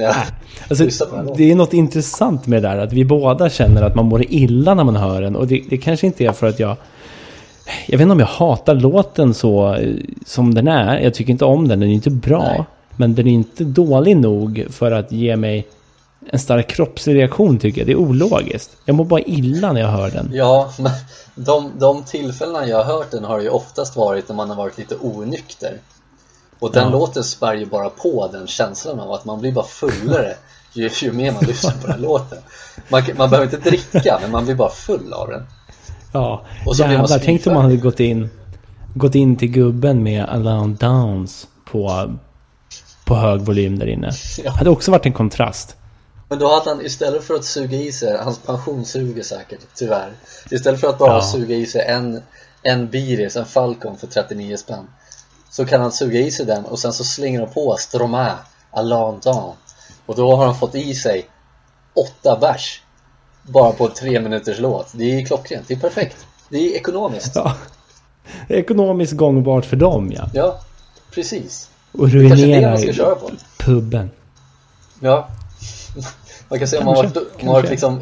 Alltså, 0.69 1.10
det 1.38 1.51
är 1.51 1.55
något 1.55 1.74
intressant 1.74 2.48
med 2.48 2.63
det 2.63 2.69
där. 2.69 2.77
Att 2.77 2.93
vi 2.93 3.05
båda 3.05 3.50
känner 3.50 3.81
att 3.81 3.95
man 3.95 4.05
mår 4.05 4.25
illa 4.29 4.74
när 4.74 4.83
man 4.83 4.95
hör 4.95 5.21
den. 5.21 5.36
Och 5.36 5.48
det, 5.48 5.63
det 5.69 5.77
kanske 5.77 6.07
inte 6.07 6.25
är 6.25 6.31
för 6.31 6.48
att 6.48 6.60
jag... 6.60 6.75
Jag 7.86 7.98
vet 7.98 8.01
inte 8.01 8.12
om 8.12 8.19
jag 8.19 8.27
hatar 8.27 8.75
låten 8.75 9.33
så 9.33 9.74
eh, 9.74 9.93
som 10.25 10.53
den 10.53 10.67
är. 10.67 11.00
Jag 11.00 11.13
tycker 11.13 11.31
inte 11.31 11.45
om 11.45 11.67
den. 11.67 11.79
Den 11.79 11.89
är 11.89 11.93
inte 11.93 12.10
bra. 12.10 12.43
Nej. 12.43 12.63
Men 12.95 13.15
den 13.15 13.27
är 13.27 13.31
inte 13.31 13.63
dålig 13.63 14.17
nog 14.17 14.65
för 14.69 14.91
att 14.91 15.12
ge 15.12 15.36
mig 15.36 15.67
en 16.29 16.39
stark 16.39 16.67
kroppslig 16.67 17.15
reaktion 17.15 17.60
tycker 17.60 17.81
jag. 17.81 17.88
Det 17.88 17.91
är 17.91 18.00
ologiskt. 18.00 18.77
Jag 18.86 18.95
mår 18.95 19.05
bara 19.05 19.21
illa 19.21 19.74
när 19.74 19.81
jag 19.81 19.88
hör 19.88 20.12
den. 20.12 20.29
Ja, 20.33 20.71
men 20.79 20.91
de, 21.36 21.72
de 21.80 22.04
tillfällena 22.04 22.68
jag 22.68 22.84
har 22.84 22.98
hört 22.98 23.12
den 23.12 23.24
har 23.24 23.40
ju 23.40 23.50
oftast 23.50 23.96
varit 23.96 24.30
när 24.30 24.36
man 24.36 24.50
har 24.50 24.56
varit 24.56 24.78
lite 24.78 24.96
onykter. 25.02 25.78
Och 26.60 26.72
den 26.72 26.84
ja. 26.84 26.90
låten 26.90 27.24
spär 27.24 27.54
ju 27.54 27.66
bara 27.66 27.90
på 27.90 28.30
den 28.32 28.48
känslan 28.48 29.00
av 29.00 29.12
att 29.12 29.26
man 29.26 29.40
blir 29.40 29.52
bara 29.52 29.66
fullare 29.66 30.36
ju, 30.74 30.90
ju 31.02 31.12
mer 31.12 31.32
man 31.32 31.44
lyssnar 31.44 31.72
på 31.72 31.88
den 31.88 32.02
låten. 32.02 32.38
Man, 32.90 33.04
man 33.18 33.30
behöver 33.30 33.56
inte 33.56 33.70
dricka, 33.70 34.20
men 34.22 34.32
man 34.32 34.46
blir 34.46 34.56
bara 34.56 34.70
full 34.70 35.14
av 35.14 35.28
den. 35.28 35.44
Ja, 36.12 36.46
och 36.66 36.76
så 36.76 36.84
jävlar. 36.84 37.20
Tänk 37.20 37.48
om 37.48 37.54
man 37.54 37.64
hade 37.64 37.78
gått 37.78 38.00
in, 38.00 38.30
gått 38.94 39.16
in 39.16 39.36
till 39.36 39.52
gubben 39.52 40.04
med 40.04 40.26
Alone 40.26 40.76
Downs 40.80 41.48
på, 41.72 42.12
på 43.06 43.16
hög 43.16 43.42
volym 43.42 43.80
där 43.80 43.88
inne. 43.88 44.12
Ja. 44.44 44.52
hade 44.52 44.70
också 44.70 44.92
varit 44.92 45.06
en 45.06 45.14
kontrast. 45.14 45.76
Men 46.32 46.40
då 46.40 46.48
hade 46.48 46.70
han 46.70 46.86
istället 46.86 47.24
för 47.24 47.34
att 47.34 47.46
suga 47.46 47.78
i 47.78 47.92
sig, 47.92 48.18
hans 48.18 48.40
pension 48.40 48.86
suger 48.86 49.24
säkert, 49.24 49.60
tyvärr. 49.76 50.14
Istället 50.52 50.82
för 50.82 50.88
att 50.88 50.98
bara 50.98 51.14
ja. 51.14 51.22
suga 51.22 51.56
i 51.56 51.66
sig 51.66 51.82
en, 51.82 52.22
en 52.64 52.90
Biris, 52.90 53.36
en 53.36 53.46
Falcon 53.46 53.98
för 53.98 54.08
39 54.08 54.58
spänn 54.58 54.88
så 55.50 55.66
kan 55.66 55.82
han 55.82 55.92
suga 55.92 56.20
i 56.20 56.32
sig 56.32 56.46
den 56.46 56.66
och 56.66 56.80
sen 56.80 56.94
så 56.94 57.04
slänger 57.04 57.40
han 57.40 57.50
på 57.50 57.76
Stromae 57.80 58.34
Alandan 58.72 59.54
och 60.06 60.16
då 60.16 60.36
har 60.36 60.46
han 60.46 60.56
fått 60.56 60.76
i 60.76 60.96
sig 60.96 61.26
åtta 61.94 62.38
bärs 62.42 62.82
bara 63.44 63.72
på 63.72 63.88
tre 63.88 64.20
minuters 64.22 64.60
låt. 64.60 64.88
Det 64.94 65.20
är 65.20 65.26
klockrent, 65.26 65.68
det 65.68 65.74
är 65.74 65.80
perfekt. 65.80 66.26
Det 66.50 66.58
är 66.58 66.76
ekonomiskt. 66.76 67.36
Ja. 67.36 67.56
Ekonomiskt 68.48 69.14
gångbart 69.14 69.66
för 69.66 69.76
dem 69.76 70.12
ja. 70.12 70.30
Ja, 70.34 70.60
precis. 71.14 71.70
Och 71.92 72.10
ruinerar 72.10 72.78
puben. 73.58 74.12
Ja. 75.00 75.30
Man 76.51 76.60
kan 76.60 76.67
säga 76.67 76.79
om 76.79 76.86
man 76.86 76.96
har 76.96 77.03
varit, 77.03 77.43
man 77.43 77.53
varit 77.53 77.70
liksom, 77.70 78.01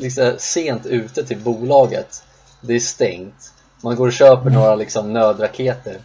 liksom 0.00 0.34
sent 0.38 0.86
ute 0.86 1.24
till 1.24 1.38
bolaget. 1.38 2.22
Det 2.60 2.74
är 2.74 2.80
stängt. 2.80 3.52
Man 3.80 3.96
går 3.96 4.06
och 4.06 4.12
köper 4.12 4.50
några 4.50 4.74
liksom 4.74 5.12
nödraketer 5.12 5.98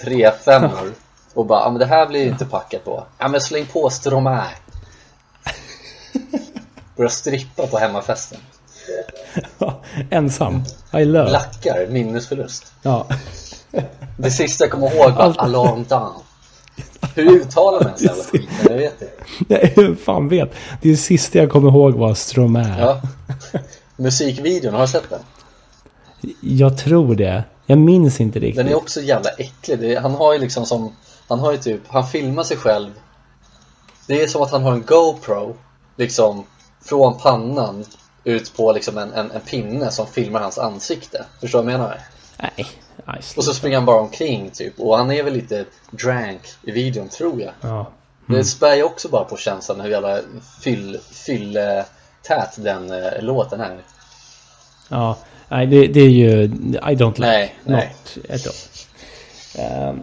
tre 0.00 0.30
femmor 0.44 0.92
och 1.34 1.46
bara, 1.46 1.60
ja 1.60 1.70
men 1.70 1.78
det 1.78 1.86
här 1.86 2.06
blir 2.06 2.26
inte 2.26 2.44
packat 2.44 2.84
på. 2.84 3.06
Ja 3.18 3.28
men 3.28 3.40
släng 3.40 3.66
på 3.66 3.90
Stromae. 3.90 4.48
Börja 6.96 7.10
strippa 7.10 7.66
på 7.66 7.78
hemmafesten. 7.78 8.38
Ensam. 10.10 10.64
I 10.92 11.04
love. 11.04 11.30
Lackar, 11.30 11.86
minnesförlust. 11.86 12.72
Ja. 12.82 13.06
Det 14.18 14.30
sista 14.30 14.64
jag 14.64 14.70
kommer 14.70 14.94
ihåg 14.94 15.12
var 15.12 15.34
Alarm 15.38 15.84
Down. 15.88 16.22
Hur 17.14 17.30
uttalar 17.30 17.78
man 17.78 17.86
ens 17.86 18.02
jävla 18.02 18.22
skit? 18.22 18.48
Jag 18.68 18.76
vet 18.76 19.00
det. 19.00 19.10
Nej, 19.48 19.96
fan 19.96 20.28
vet. 20.28 20.54
Det 20.82 20.96
sista 20.96 21.38
jag 21.38 21.50
kommer 21.50 21.70
ihåg 21.70 21.94
var 21.94 22.14
Stromae. 22.14 22.80
Ja. 22.80 23.00
Musikvideon, 23.96 24.74
har 24.74 24.80
du 24.80 24.88
sett 24.88 25.10
den? 25.10 25.20
Jag 26.40 26.78
tror 26.78 27.14
det. 27.14 27.44
Jag 27.66 27.78
minns 27.78 28.20
inte 28.20 28.38
riktigt. 28.38 28.56
Den 28.56 28.68
är 28.68 28.76
också 28.76 29.00
jävla 29.00 29.30
äcklig. 29.30 29.96
Han 29.96 30.14
har 30.14 30.32
ju 30.32 30.38
liksom 30.38 30.66
som, 30.66 30.92
han 31.28 31.40
har 31.40 31.52
ju 31.52 31.58
typ, 31.58 31.80
han 31.88 32.06
filmar 32.06 32.42
sig 32.42 32.56
själv. 32.56 32.90
Det 34.06 34.22
är 34.22 34.26
som 34.26 34.42
att 34.42 34.50
han 34.50 34.62
har 34.62 34.72
en 34.72 34.82
GoPro, 34.86 35.56
liksom 35.96 36.44
från 36.84 37.18
pannan 37.18 37.84
ut 38.24 38.56
på 38.56 38.72
liksom 38.72 38.98
en, 38.98 39.12
en, 39.12 39.30
en 39.30 39.40
pinne 39.40 39.90
som 39.90 40.06
filmar 40.06 40.40
hans 40.40 40.58
ansikte. 40.58 41.24
Förstår 41.40 41.58
du 41.58 41.64
vad 41.64 41.72
jag 41.72 41.80
menar? 41.80 42.00
Nej. 42.38 42.66
Och 43.36 43.44
så 43.44 43.54
springer 43.54 43.76
han 43.76 43.86
bara 43.86 44.00
omkring 44.00 44.50
typ. 44.50 44.80
Och 44.80 44.96
han 44.96 45.10
är 45.10 45.22
väl 45.22 45.32
lite 45.32 45.64
drank 45.90 46.40
i 46.62 46.70
videon 46.70 47.08
tror 47.08 47.40
jag. 47.40 47.52
Ja. 47.60 47.92
Mm. 48.28 48.38
Det 48.38 48.44
spär 48.44 48.74
ju 48.74 48.82
också 48.82 49.08
bara 49.08 49.24
på 49.24 49.36
känslan 49.36 49.80
hur 49.80 49.90
jävla 49.90 50.20
fyll, 50.62 50.98
fyll 51.26 51.58
tät 52.22 52.54
den 52.56 52.90
äh, 52.90 53.22
låten 53.22 53.60
är. 53.60 53.78
Ja, 54.88 55.16
Nej, 55.52 55.66
det, 55.66 55.86
det 55.86 56.00
är 56.00 56.08
ju... 56.08 56.44
I 56.44 56.94
don't 56.94 57.14
like 57.14 57.26
nej, 57.26 57.54
not 57.64 58.18
nej. 58.28 58.36
at 58.36 58.46
all. 58.46 59.90
Um, 59.90 60.02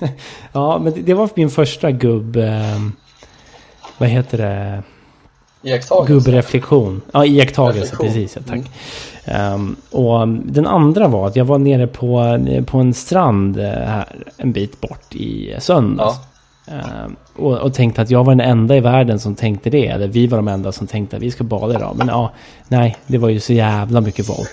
ja, 0.52 0.78
men 0.78 0.92
det, 0.92 1.00
det, 1.00 1.14
var 1.14 1.30
min 1.34 1.50
första 1.50 1.90
gubb... 1.90 2.36
Um, 2.36 2.96
vad 3.98 4.08
heter 4.08 4.38
det? 4.38 4.82
Iakttagelse? 5.62 6.12
Gubbreflektion. 6.12 7.00
Ja, 7.12 7.24
iakttagelse. 7.26 7.96
Precis, 7.96 8.36
ja, 8.36 8.42
tack. 8.48 8.60
Mm. 9.24 9.52
Um, 9.54 9.76
och 9.90 10.28
den 10.28 10.66
andra 10.66 11.08
var 11.08 11.26
att 11.26 11.36
jag 11.36 11.44
var 11.44 11.58
nere 11.58 11.86
på, 11.86 12.38
på 12.66 12.78
en 12.78 12.94
strand 12.94 13.58
eh, 13.58 13.64
här 13.64 14.06
en 14.36 14.52
bit 14.52 14.80
bort 14.80 15.14
i 15.14 15.54
söndags. 15.58 16.16
Eh, 16.68 17.10
och, 17.36 17.58
och 17.58 17.74
tänkte 17.74 18.02
att 18.02 18.10
jag 18.10 18.24
var 18.24 18.34
den 18.34 18.48
enda 18.48 18.76
i 18.76 18.80
världen 18.80 19.18
som 19.20 19.34
tänkte 19.34 19.70
det. 19.70 19.86
Eller 19.86 20.08
vi 20.08 20.26
var 20.26 20.38
de 20.38 20.48
enda 20.48 20.72
som 20.72 20.86
tänkte 20.86 21.16
att 21.16 21.22
vi 21.22 21.30
ska 21.30 21.44
bada 21.44 21.74
idag. 21.74 21.94
Men 21.96 22.08
ja, 22.08 22.32
nej, 22.68 22.96
det 23.06 23.18
var 23.18 23.28
ju 23.28 23.40
så 23.40 23.52
jävla 23.52 24.00
mycket 24.00 24.26
folk. 24.26 24.50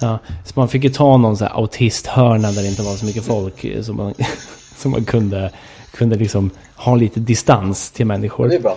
Ja, 0.00 0.18
så 0.44 0.52
man 0.54 0.68
fick 0.68 0.84
ju 0.84 0.90
ta 0.90 1.16
någon 1.16 1.36
sån 1.36 1.46
här 1.48 1.54
autisthörna 1.56 2.52
där 2.52 2.62
det 2.62 2.68
inte 2.68 2.82
var 2.82 2.96
så 2.96 3.04
mycket 3.06 3.24
folk. 3.24 3.64
eh, 3.64 3.82
Så 3.82 3.92
man, 3.92 4.14
så 4.76 4.88
man 4.88 5.04
kunde, 5.04 5.50
kunde 5.92 6.16
liksom 6.16 6.50
ha 6.76 6.94
lite 6.94 7.20
distans 7.20 7.90
till 7.90 8.06
människor. 8.06 8.48
Det 8.48 8.54
är 8.54 8.60
bra. 8.60 8.76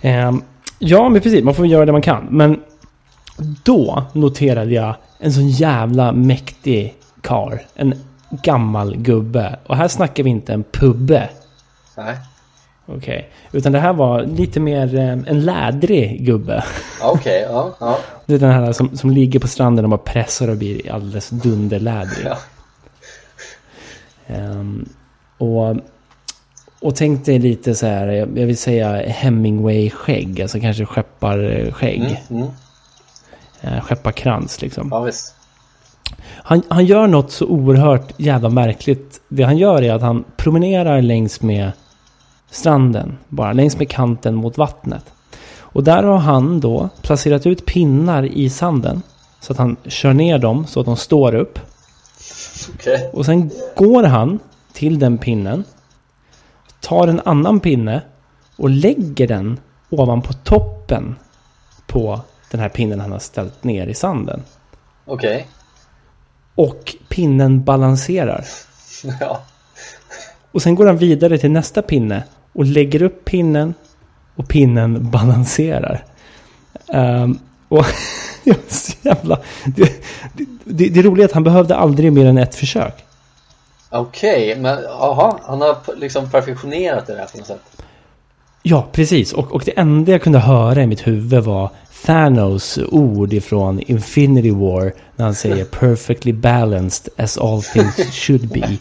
Ehm, 0.00 0.42
ja, 0.78 1.08
men 1.08 1.20
precis. 1.20 1.44
Man 1.44 1.54
får 1.54 1.66
göra 1.66 1.86
det 1.86 1.92
man 1.92 2.02
kan. 2.02 2.26
Men 2.30 2.60
då 3.64 4.04
noterade 4.12 4.74
jag 4.74 4.94
en 5.18 5.32
sån 5.32 5.48
jävla 5.48 6.12
mäktig 6.12 6.94
kar. 7.20 7.62
En 7.74 7.94
gammal 8.42 8.96
gubbe. 8.96 9.56
Och 9.66 9.76
här 9.76 9.88
snackar 9.88 10.22
vi 10.24 10.30
inte 10.30 10.52
en 10.52 10.64
pubbe. 10.72 11.28
Nej. 11.96 12.16
Okej. 12.86 13.30
Utan 13.52 13.72
det 13.72 13.78
här 13.78 13.92
var 13.92 14.22
lite 14.22 14.60
mer 14.60 14.94
eh, 14.94 15.10
en 15.10 15.40
lädrig 15.40 16.26
gubbe. 16.26 16.64
Okej, 17.02 17.46
ja, 17.50 17.70
ja. 17.80 17.98
Det 18.26 18.34
är 18.34 18.38
den 18.38 18.50
här 18.50 18.72
som, 18.72 18.96
som 18.96 19.10
ligger 19.10 19.40
på 19.40 19.48
stranden 19.48 19.84
och 19.84 19.90
bara 19.90 19.98
pressar 19.98 20.48
och 20.48 20.56
blir 20.56 20.92
alldeles 20.92 21.28
dunderlädrig. 21.30 22.26
ja. 22.26 22.36
Ehm, 24.26 24.88
och, 25.38 25.76
och 26.82 26.96
tänk 26.96 27.24
dig 27.24 27.38
lite 27.38 27.74
så 27.74 27.86
här, 27.86 28.08
jag 28.08 28.46
vill 28.46 28.56
säga 28.56 29.02
Hemingway-skägg. 29.06 30.42
Alltså 30.42 30.60
kanske 30.60 30.86
skepparskägg. 30.86 32.20
Mm, 32.30 32.42
mm. 32.42 32.48
Eh, 33.60 33.82
skepparkrans 33.82 34.62
liksom. 34.62 34.88
Ja, 34.90 35.00
visst. 35.00 35.34
Han, 36.24 36.62
han 36.68 36.86
gör 36.86 37.06
något 37.06 37.32
så 37.32 37.46
oerhört 37.46 38.12
jävla 38.16 38.48
märkligt. 38.48 39.20
Det 39.28 39.42
han 39.42 39.58
gör 39.58 39.82
är 39.82 39.92
att 39.92 40.02
han 40.02 40.24
promenerar 40.36 41.02
längs 41.02 41.42
med 41.42 41.72
stranden. 42.50 43.18
Bara 43.28 43.52
längs 43.52 43.78
med 43.78 43.88
kanten 43.88 44.34
mot 44.34 44.58
vattnet. 44.58 45.04
Och 45.58 45.84
där 45.84 46.02
har 46.02 46.18
han 46.18 46.60
då 46.60 46.88
placerat 47.02 47.46
ut 47.46 47.66
pinnar 47.66 48.22
i 48.22 48.50
sanden. 48.50 49.02
Så 49.40 49.52
att 49.52 49.58
han 49.58 49.76
kör 49.84 50.12
ner 50.12 50.38
dem 50.38 50.66
så 50.66 50.80
att 50.80 50.86
de 50.86 50.96
står 50.96 51.34
upp. 51.34 51.58
Okej. 52.74 53.10
Och 53.12 53.26
sen 53.26 53.50
går 53.76 54.02
han 54.02 54.38
till 54.72 54.98
den 54.98 55.18
pinnen. 55.18 55.64
Tar 56.82 57.08
en 57.08 57.20
annan 57.24 57.60
pinne 57.60 58.02
och 58.56 58.70
lägger 58.70 59.28
den 59.28 59.60
ovanpå 59.90 60.32
toppen 60.32 61.16
på 61.86 62.20
den 62.50 62.60
här 62.60 62.68
pinnen 62.68 63.00
han 63.00 63.12
har 63.12 63.18
ställt 63.18 63.64
ner 63.64 63.86
i 63.86 63.94
sanden. 63.94 64.42
Okej. 65.04 65.46
Och 66.54 66.94
pinnen 67.08 67.64
balanserar. 67.64 68.44
Ja. 69.20 69.42
Och 70.52 70.62
sen 70.62 70.74
går 70.74 70.86
han 70.86 70.96
vidare 70.96 71.38
till 71.38 71.50
nästa 71.50 71.82
pinne 71.82 72.24
och 72.52 72.64
lägger 72.64 73.02
upp 73.02 73.24
pinnen 73.24 73.74
och 74.36 74.48
pinnen 74.48 75.10
balanserar. 75.10 76.04
Ehm, 76.88 77.38
och 77.68 77.84
jävla... 79.02 79.38
Det, 79.64 79.92
det, 80.64 80.88
det 80.88 81.02
roliga 81.02 81.24
är 81.24 81.28
att 81.28 81.34
han 81.34 81.44
behövde 81.44 81.76
aldrig 81.76 82.12
mer 82.12 82.26
än 82.26 82.38
ett 82.38 82.54
försök. 82.54 83.04
Okej, 83.92 84.56
men 84.58 84.86
aha, 84.86 85.40
han 85.42 85.60
har 85.60 85.76
liksom 85.96 86.30
perfektionerat 86.30 87.06
det 87.06 87.12
där 87.12 87.26
på 87.26 87.38
något 87.38 87.46
sätt. 87.46 87.62
Ja, 88.62 88.88
precis. 88.92 89.32
Och, 89.32 89.52
och 89.52 89.62
det 89.64 89.78
enda 89.78 90.12
jag 90.12 90.22
kunde 90.22 90.38
höra 90.38 90.82
i 90.82 90.86
mitt 90.86 91.06
huvud 91.06 91.44
var 91.44 91.70
Thanos 92.06 92.78
ord 92.88 93.32
ifrån 93.32 93.80
Infinity 93.80 94.50
War 94.50 94.92
när 95.16 95.24
han 95.24 95.34
säger 95.34 95.64
perfectly 95.80 96.32
balanced 96.32 97.12
as 97.16 97.38
all 97.38 97.62
things 97.62 97.96
should 98.12 98.48
be. 98.48 98.76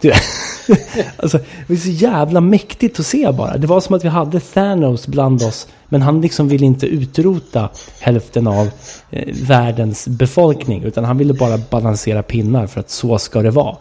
Du, 0.00 0.12
alltså, 1.16 1.38
det 1.38 1.68
var 1.68 1.76
så 1.76 1.88
jävla 1.88 2.40
mäktigt 2.40 3.00
att 3.00 3.06
se 3.06 3.32
bara. 3.32 3.56
Det 3.56 3.66
var 3.66 3.80
som 3.80 3.94
att 3.94 4.04
vi 4.04 4.08
hade 4.08 4.40
Thanos 4.40 5.06
bland 5.06 5.42
oss. 5.42 5.68
Men 5.88 6.02
han 6.02 6.20
liksom 6.20 6.48
ville 6.48 6.66
inte 6.66 6.86
utrota 6.86 7.68
hälften 8.00 8.46
av 8.46 8.70
eh, 9.10 9.34
världens 9.42 10.08
befolkning. 10.08 10.82
Utan 10.84 11.04
han 11.04 11.18
ville 11.18 11.34
bara 11.34 11.58
balansera 11.58 12.22
pinnar 12.22 12.66
för 12.66 12.80
att 12.80 12.90
så 12.90 13.18
ska 13.18 13.42
det 13.42 13.50
vara. 13.50 13.76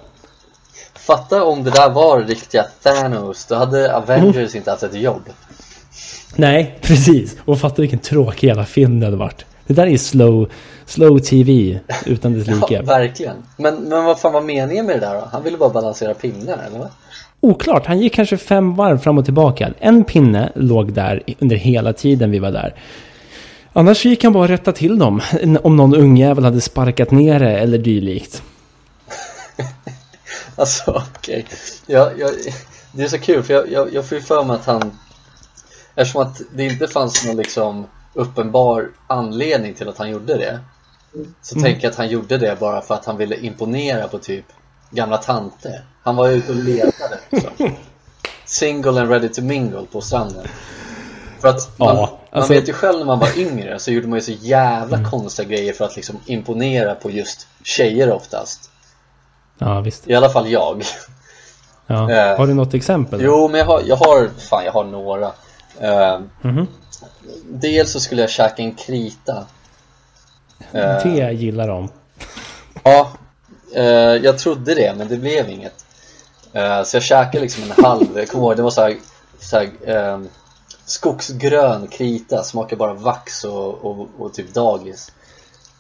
Fatta 1.08 1.44
om 1.44 1.64
det 1.64 1.72
där 1.72 1.90
var 1.90 2.22
riktiga 2.24 2.66
Thanos, 2.84 3.46
då 3.46 3.56
hade 3.56 3.96
Avengers 3.96 4.36
Mm. 4.36 4.50
inte 4.56 4.72
haft 4.72 4.84
ett 4.84 4.94
jobb. 5.02 5.22
Nej, 6.36 6.78
precis. 6.82 7.36
Och 7.46 7.60
fatta 7.60 7.82
vilken 7.82 8.00
tråkig 8.00 8.48
jävla 8.48 8.66
film 8.66 9.00
det 9.00 9.06
hade 9.06 9.18
varit. 9.18 9.46
Det 9.68 9.74
där 9.74 9.88
är 9.88 9.98
slow, 9.98 10.50
slow 10.86 11.20
TV 11.20 11.80
utan 12.06 12.34
dess 12.34 12.48
Ja, 12.62 12.68
like. 12.70 12.82
verkligen. 12.82 13.36
Men, 13.58 13.76
men 13.76 14.04
vad 14.06 14.20
fan 14.20 14.34
var 14.34 14.42
meningen 14.42 14.86
med 14.86 14.96
det 14.96 15.00
där 15.00 15.14
då? 15.14 15.28
Han 15.32 15.44
ville 15.44 15.58
bara 15.58 15.70
balansera 15.70 16.14
pinnar, 16.14 16.60
eller 16.68 16.80
vad? 16.80 16.88
Oklart, 17.42 17.86
han 17.86 18.00
gick 18.00 18.14
kanske 18.14 18.38
fem 18.38 18.76
varv 18.76 18.98
fram 18.98 19.18
och 19.18 19.26
tillbaka. 19.26 19.74
En 19.80 20.04
pinne 20.04 20.52
låg 20.56 20.94
där 20.94 21.24
under 21.40 21.56
hela 21.56 21.94
tiden 21.94 22.32
vi 22.32 22.40
var 22.40 22.52
där. 22.52 22.74
Annars 23.74 24.06
gick 24.06 24.24
han 24.24 24.34
bara 24.34 24.48
rätta 24.48 24.72
till 24.72 25.00
dem. 25.00 25.22
Om 25.64 25.78
någon 25.78 25.96
ungjävel 25.96 26.44
hade 26.44 26.62
sparkat 26.62 27.12
ner 27.12 27.40
det 27.40 27.58
eller 27.58 27.78
dylikt. 27.78 28.44
Alltså, 30.62 31.04
okej. 31.18 31.46
Jag, 31.86 32.20
jag, 32.20 32.32
det 32.92 33.04
är 33.04 33.08
så 33.08 33.20
kul, 33.20 33.44
för 33.44 33.54
jag, 33.54 33.72
jag, 33.72 33.94
jag 33.94 34.06
får 34.06 34.18
ju 34.18 34.24
för 34.24 34.44
mig 34.44 34.56
att 34.56 34.66
han... 34.66 34.98
Eftersom 35.96 36.22
att 36.22 36.42
det 36.54 36.64
inte 36.64 36.88
fanns 36.88 37.26
någon 37.26 37.38
liksom 37.38 37.88
uppenbar 38.14 38.90
anledning 39.08 39.74
till 39.74 39.90
att 39.90 39.98
han 39.98 40.10
gjorde 40.10 40.38
det. 40.38 40.60
Så 41.42 41.60
tänker 41.60 41.84
jag 41.84 41.92
att 41.92 41.98
han 41.98 42.10
gjorde 42.10 42.38
det 42.38 42.60
bara 42.60 42.82
för 42.82 42.94
att 42.96 43.06
han 43.06 43.18
ville 43.18 43.36
imponera 43.36 44.08
på 44.08 44.18
typ 44.18 44.46
gamla 44.92 45.18
tanter. 45.18 45.86
Han 46.04 46.16
var 46.16 46.30
ute 46.30 46.52
och 46.52 46.58
letade 46.58 47.20
liksom. 47.30 47.52
Single 48.46 49.02
and 49.02 49.10
ready 49.10 49.30
to 49.30 49.42
mingle 49.42 49.86
på 49.92 50.02
stranden. 50.02 50.48
För 51.40 51.48
att 51.48 51.80
man, 51.80 51.96
Ja, 51.96 52.20
man 52.32 52.40
alltså- 52.40 52.54
vet 52.54 52.70
ju 52.70 52.74
själv 52.74 53.00
när 53.00 53.06
man 53.06 53.20
var 53.20 53.40
yngre 53.40 53.80
så 53.80 53.92
gjorde 53.92 54.08
man 54.08 54.20
ju 54.20 54.24
så 54.26 54.32
jävla 54.32 55.10
konstiga 55.10 55.50
grejer 55.50 55.74
för 55.74 55.86
att 55.86 55.96
liksom 55.96 56.20
imponera 56.26 56.96
på 56.96 57.12
just 57.12 57.48
tjejer 57.64 58.12
oftast. 58.12 58.70
Ja, 59.58 59.80
visst. 59.82 60.08
I 60.08 60.16
alla 60.16 60.30
fall 60.30 60.48
jag. 60.50 60.84
Ja. 61.88 62.12
Eh, 62.12 62.38
Har 62.38 62.48
du 62.48 62.54
något 62.54 62.74
exempel? 62.74 63.22
Jo, 63.22 63.48
men 63.48 63.60
jag 63.60 63.66
har, 63.66 63.82
jag 63.86 63.96
har, 63.96 64.30
fan 64.50 64.66
jag 64.66 64.72
har 64.72 64.84
några. 64.84 65.32
Eh, 65.80 66.20
Mhm. 66.42 66.68
dels 67.50 67.92
så 67.92 68.00
skulle 68.00 68.22
jag 68.22 68.30
käka 68.30 68.62
en 68.64 68.76
krita. 68.76 69.46
Eh, 70.72 71.04
Det 71.04 71.32
gillar 71.34 71.68
de. 71.68 71.90
ja, 72.84 73.10
eh, 73.76 73.84
jag 74.24 74.38
trodde 74.38 74.76
det, 74.76 74.94
men 74.98 75.08
det 75.08 75.18
blev 75.18 75.50
inget. 75.50 75.86
Eh, 76.54 76.84
så 76.84 76.96
jag 76.96 77.04
käkade 77.04 77.40
liksom 77.40 77.64
en 77.64 77.84
halv, 77.86 78.06
jag 78.18 78.28
kommer 78.30 78.44
ihåg, 78.46 78.56
det 78.58 78.62
var 78.64 78.70
så 78.72 78.82
här, 78.82 78.96
så 79.40 79.58
här 79.58 79.70
eh, 79.86 80.20
skogsgrön 80.86 81.88
krita, 81.88 82.44
smakar 82.44 82.78
bara 82.78 82.94
vax 82.94 83.44
och, 83.44 83.86
och, 83.86 84.08
och 84.20 84.34
typ 84.34 84.54
dagis. 84.54 85.12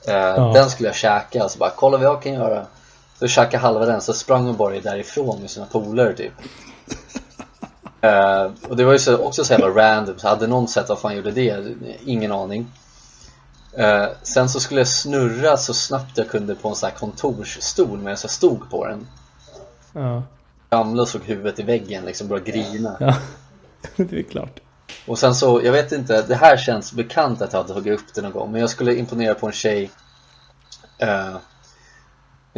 Eh, 0.07 0.53
Den 0.53 0.69
skulle 0.69 0.89
jag 0.89 0.95
käka, 0.95 1.49
så 1.49 1.57
bara 1.59 1.69
kolla 1.75 1.97
vad 1.97 2.05
jag 2.05 2.21
kan 2.21 2.33
göra. 2.33 2.65
Så 3.19 3.27
käkade 3.27 3.57
halva 3.57 3.85
den, 3.85 4.01
så 4.01 4.13
sprang 4.13 4.45
hon 4.45 4.57
bara 4.57 4.79
därifrån 4.79 5.41
med 5.41 5.49
sina 5.49 5.65
polare 5.65 6.13
typ. 6.13 6.33
Eh, 8.01 8.51
och 8.69 8.75
det 8.75 8.85
var 8.85 8.93
ju 8.93 8.99
så, 8.99 9.17
också 9.17 9.43
så 9.43 9.53
jävla 9.53 9.67
random, 9.67 10.19
så 10.19 10.27
hade 10.27 10.47
någon 10.47 10.67
sett 10.67 10.89
vad 10.89 10.99
fan 10.99 11.15
gjorde 11.15 11.31
det? 11.31 11.75
Ingen 12.05 12.31
aning. 12.31 12.71
Eh, 13.77 14.07
sen 14.23 14.49
så 14.49 14.59
skulle 14.59 14.79
jag 14.79 14.87
snurra 14.87 15.57
så 15.57 15.73
snabbt 15.73 16.17
jag 16.17 16.29
kunde 16.29 16.55
på 16.55 16.69
en 16.69 16.75
sån 16.75 16.89
här 16.89 16.97
kontorsstol 16.97 17.97
medan 17.97 18.17
jag 18.21 18.29
stod 18.31 18.69
på 18.69 18.87
den. 18.87 19.07
Ja. 19.93 20.23
Ramlade 20.69 21.01
och 21.01 21.07
slog 21.07 21.23
huvudet 21.23 21.59
i 21.59 21.63
väggen, 21.63 22.05
liksom 22.05 22.27
började 22.27 22.51
grina. 22.51 22.97
ja. 22.99 23.15
det 23.95 24.19
är 24.19 24.23
klart. 24.23 24.59
Och 25.07 25.19
sen 25.19 25.35
så, 25.35 25.61
jag 25.63 25.71
vet 25.71 25.91
inte, 25.91 26.21
det 26.21 26.35
här 26.35 26.57
känns 26.57 26.93
bekant 26.93 27.41
att 27.41 27.53
jag 27.53 27.59
hade 27.59 27.73
tagit 27.73 27.99
upp 27.99 28.13
det 28.13 28.21
någon 28.21 28.31
gång 28.31 28.51
Men 28.51 28.61
jag 28.61 28.69
skulle 28.69 28.95
imponera 28.95 29.33
på 29.33 29.47
en 29.47 29.53
tjej 29.53 29.91
eh, 30.97 31.35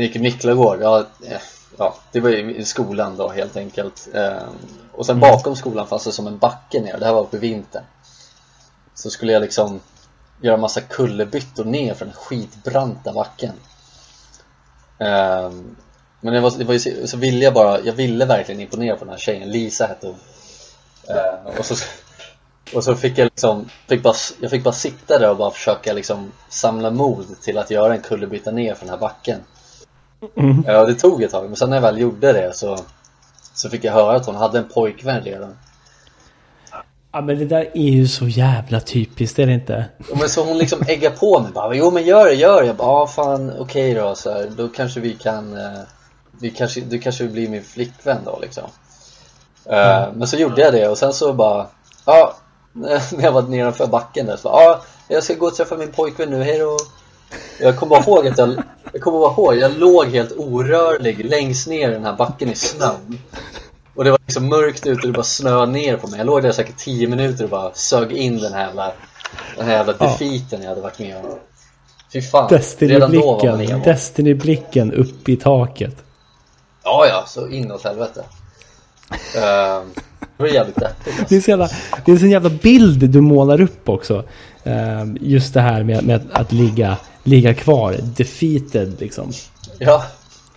gick 0.03 0.15
i 0.15 0.19
Miklagård, 0.19 0.79
ja, 0.81 0.99
eh, 1.25 1.41
ja 1.77 1.95
det 2.11 2.19
var 2.19 2.29
ju 2.29 2.55
i 2.55 2.65
skolan 2.65 3.17
då 3.17 3.29
helt 3.29 3.57
enkelt. 3.57 4.07
Eh, 4.13 4.43
Och 4.91 5.05
sen 5.05 5.19
bakom 5.19 5.55
skolan 5.55 5.87
fanns 5.87 6.03
det 6.03 6.11
som 6.11 6.27
en 6.27 6.37
backe 6.37 6.81
ner, 6.81 6.97
det 6.97 7.05
här 7.05 7.13
var 7.13 7.23
på 7.23 7.37
vintern. 7.37 7.83
Så 8.95 9.09
skulle 9.09 9.31
jag 9.33 9.41
liksom 9.41 9.79
göra 10.41 10.57
massa 10.57 10.81
kullerbyttor 10.81 11.65
ner 11.65 11.93
för 11.93 12.05
den 12.05 12.13
skitbranta 12.13 13.13
backen. 13.13 13.53
Eh, 14.99 15.51
Men 16.21 16.33
det 16.33 16.39
var, 16.39 16.51
det 16.57 16.63
var 16.63 16.73
ju 16.73 17.07
så, 17.07 17.17
ville 17.17 17.45
jag 17.45 17.53
bara, 17.53 17.79
jag 17.81 17.93
ville 17.93 18.25
verkligen 18.25 18.61
imponera 18.61 18.95
på 18.97 19.05
den 19.05 19.11
här 19.13 19.19
tjejen, 19.19 19.51
Lisa 19.51 19.85
hette 19.87 20.07
hon. 20.07 20.19
Eh, 21.09 21.57
och, 21.59 21.65
så, 21.65 21.75
och 22.75 22.83
så 22.83 22.95
fick 22.95 23.17
jag 23.17 23.25
liksom, 23.25 23.69
fick 23.87 24.03
bara, 24.03 24.15
jag 24.41 24.51
fick 24.51 24.63
bara 24.63 24.73
sitta 24.73 25.19
där 25.19 25.29
och 25.29 25.37
bara 25.37 25.51
försöka 25.51 25.93
liksom 25.93 26.31
samla 26.49 26.91
mod 26.91 27.41
till 27.41 27.57
att 27.57 27.71
göra 27.71 27.93
en 27.93 28.01
kullerbytta 28.01 28.51
ner 28.51 28.73
för 28.73 28.85
den 28.85 28.89
här 28.93 28.99
backen. 28.99 29.39
Mm. 30.35 30.63
Ja, 30.67 30.85
det 30.85 30.93
tog 30.93 31.23
ett 31.23 31.31
tag, 31.31 31.45
men 31.45 31.55
sen 31.55 31.69
när 31.69 31.77
jag 31.77 31.81
väl 31.81 31.99
gjorde 31.99 32.33
det 32.33 32.55
så, 32.55 32.77
så 33.53 33.69
fick 33.69 33.83
jag 33.83 33.93
höra 33.93 34.15
att 34.15 34.25
hon 34.25 34.35
hade 34.35 34.57
en 34.57 34.69
pojkvän 34.69 35.21
redan. 35.21 35.57
Ja, 37.11 37.21
men 37.21 37.39
det 37.39 37.45
där 37.45 37.71
är 37.73 37.89
ju 37.89 38.07
så 38.07 38.27
jävla 38.27 38.79
typiskt, 38.79 39.39
är 39.39 39.47
det 39.47 39.53
inte? 39.53 39.85
Och 40.11 40.17
men 40.17 40.29
så 40.29 40.43
hon 40.43 40.57
liksom 40.57 40.79
äggar 40.87 41.11
på 41.11 41.39
mig 41.39 41.51
bara, 41.51 41.75
jo 41.75 41.91
men 41.91 42.05
gör 42.05 42.25
det, 42.25 42.33
gör 42.33 42.61
det. 42.61 42.67
Jag 42.67 42.75
bara, 42.75 42.87
ah, 42.87 43.07
fan 43.07 43.53
okej 43.59 43.93
då, 43.93 44.15
så 44.15 44.31
här, 44.31 44.51
då 44.57 44.67
kanske 44.67 44.99
vi 44.99 45.13
kan, 45.13 45.57
eh, 45.57 45.79
vi 46.39 46.49
kanske, 46.49 46.81
du 46.81 46.99
kanske 46.99 47.23
vill 47.23 47.33
bli 47.33 47.47
min 47.47 47.63
flickvän 47.63 48.17
då 48.25 48.39
liksom. 48.41 48.63
Uh, 49.69 50.13
men 50.13 50.27
så 50.27 50.37
gjorde 50.37 50.61
jag 50.61 50.73
det 50.73 50.87
och 50.87 50.97
sen 50.97 51.13
så 51.13 51.33
bara, 51.33 51.67
ja, 52.05 52.35
när 52.73 53.23
jag 53.23 53.31
var 53.31 53.41
nedanför 53.41 53.87
backen 53.87 54.25
där 54.25 54.37
så 54.37 54.49
bara, 54.49 54.63
ja, 54.63 54.81
jag 55.07 55.23
ska 55.23 55.33
gå 55.33 55.45
och 55.45 55.55
träffa 55.55 55.77
min 55.77 55.91
pojkvän 55.91 56.29
nu, 56.29 56.43
hej 56.43 56.59
då. 56.59 56.77
Jag 57.59 57.77
kommer 57.77 57.89
bara 57.89 58.03
ihåg 58.03 58.27
att 58.27 58.37
jag, 58.37 58.63
jag 58.97 59.03
kommer 59.03 59.19
bara 59.19 59.31
ihåg, 59.31 59.55
jag 59.55 59.77
låg 59.77 60.07
helt 60.07 60.31
orörlig 60.37 61.25
längst 61.25 61.67
ner 61.67 61.89
i 61.89 61.93
den 61.93 62.05
här 62.05 62.15
backen 62.15 62.49
i 62.49 62.55
snön. 62.55 63.19
Och 63.95 64.03
det 64.03 64.11
var 64.11 64.19
liksom 64.25 64.49
mörkt 64.49 64.87
ute 64.87 65.01
och 65.01 65.07
det 65.07 65.13
bara 65.13 65.23
snöade 65.23 65.71
ner 65.71 65.97
på 65.97 66.07
mig. 66.07 66.17
Jag 66.17 66.25
låg 66.25 66.43
där 66.43 66.51
säkert 66.51 66.77
10 66.77 67.07
minuter 67.07 67.43
och 67.43 67.49
bara 67.49 67.73
sög 67.73 68.11
in 68.11 68.37
den 68.37 68.53
här 68.53 68.65
jävla, 68.65 68.91
den 69.57 69.65
här 69.65 69.73
jävla 69.73 69.93
defeaten 69.93 70.61
jag 70.61 70.69
hade 70.69 70.81
varit 70.81 70.99
med 70.99 71.17
om. 71.17 71.23
Fy 72.13 72.21
fan, 72.21 72.49
emo. 73.61 73.83
Destiny-blicken 73.83 74.93
upp 74.93 75.29
i 75.29 75.37
taket. 75.37 75.95
Ja, 76.83 77.05
ja, 77.09 77.23
så 77.27 77.49
inåt 77.49 77.83
helvete. 77.83 78.23
Uh, 79.09 79.87
det 80.19 80.43
var 80.43 80.47
jävligt 80.47 80.75
deppigt. 80.75 81.07
Alltså. 81.07 81.25
Det, 81.29 81.35
är 81.35 81.41
så 81.41 81.49
jävla, 81.49 81.69
det 82.05 82.11
är 82.11 82.13
en 82.13 82.19
sån 82.19 82.29
jävla 82.29 82.49
bild 82.49 83.09
du 83.09 83.21
målar 83.21 83.61
upp 83.61 83.89
också. 83.89 84.23
Uh, 84.67 85.15
just 85.21 85.53
det 85.53 85.61
här 85.61 85.83
med, 85.83 86.03
med 86.03 86.15
att, 86.15 86.41
att 86.41 86.51
ligga, 86.51 86.97
ligga 87.27 87.53
kvar, 87.53 87.95
defeated 88.17 88.99
liksom. 88.99 89.31
Ja, 89.79 90.03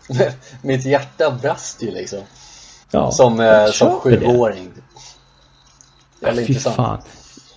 mitt 0.62 0.84
hjärta 0.84 1.38
brast 1.42 1.82
ju 1.82 1.90
liksom. 1.90 2.18
Ja, 2.90 3.10
som, 3.10 3.40
eh, 3.40 3.66
som 3.66 4.00
sjuåring. 4.00 4.68
Jävla 6.20 6.42
Fy 6.42 6.46
intressant. 6.46 6.76
fan. 6.76 6.98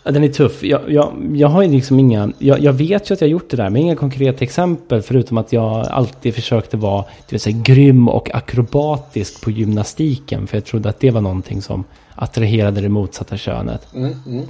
Ja, 0.04 0.12
den 0.12 0.24
är 0.24 0.28
tuff. 0.28 0.64
Jag, 0.64 0.92
jag, 0.92 1.32
jag 1.36 1.48
har 1.48 1.62
ju 1.62 1.72
liksom 1.72 2.00
inga... 2.00 2.32
Jag, 2.38 2.60
jag, 2.60 2.74
vet 2.74 3.10
ju 3.10 3.14
att 3.14 3.22
jag 3.22 3.28
har 3.28 3.32
gjort 3.32 3.50
det 3.50 3.58
där, 3.58 3.70
men 3.70 3.82
inga 3.82 3.96
konkreta 3.96 4.44
exempel. 4.44 5.02
Förutom 5.02 5.38
att 5.38 5.54
jag 5.54 5.88
alltid 5.88 6.36
försökte 6.36 6.78
vara 6.78 7.02
det 7.02 7.32
vill 7.32 7.40
säga, 7.40 7.58
grym 7.64 8.10
och 8.10 8.36
akrobatisk 8.36 9.42
på 9.42 9.52
gymnastiken. 9.52 10.48
För 10.48 10.58
jag 10.58 10.66
trodde 10.66 10.90
att 10.90 11.00
det 11.00 11.12
var 11.12 11.22
någonting 11.22 11.62
som 11.62 11.84
attraherade 12.16 12.82
det 12.82 12.90
motsatta 12.90 13.38
könet. 13.38 13.94
Mm, 13.94 14.16
mm. 14.26 14.46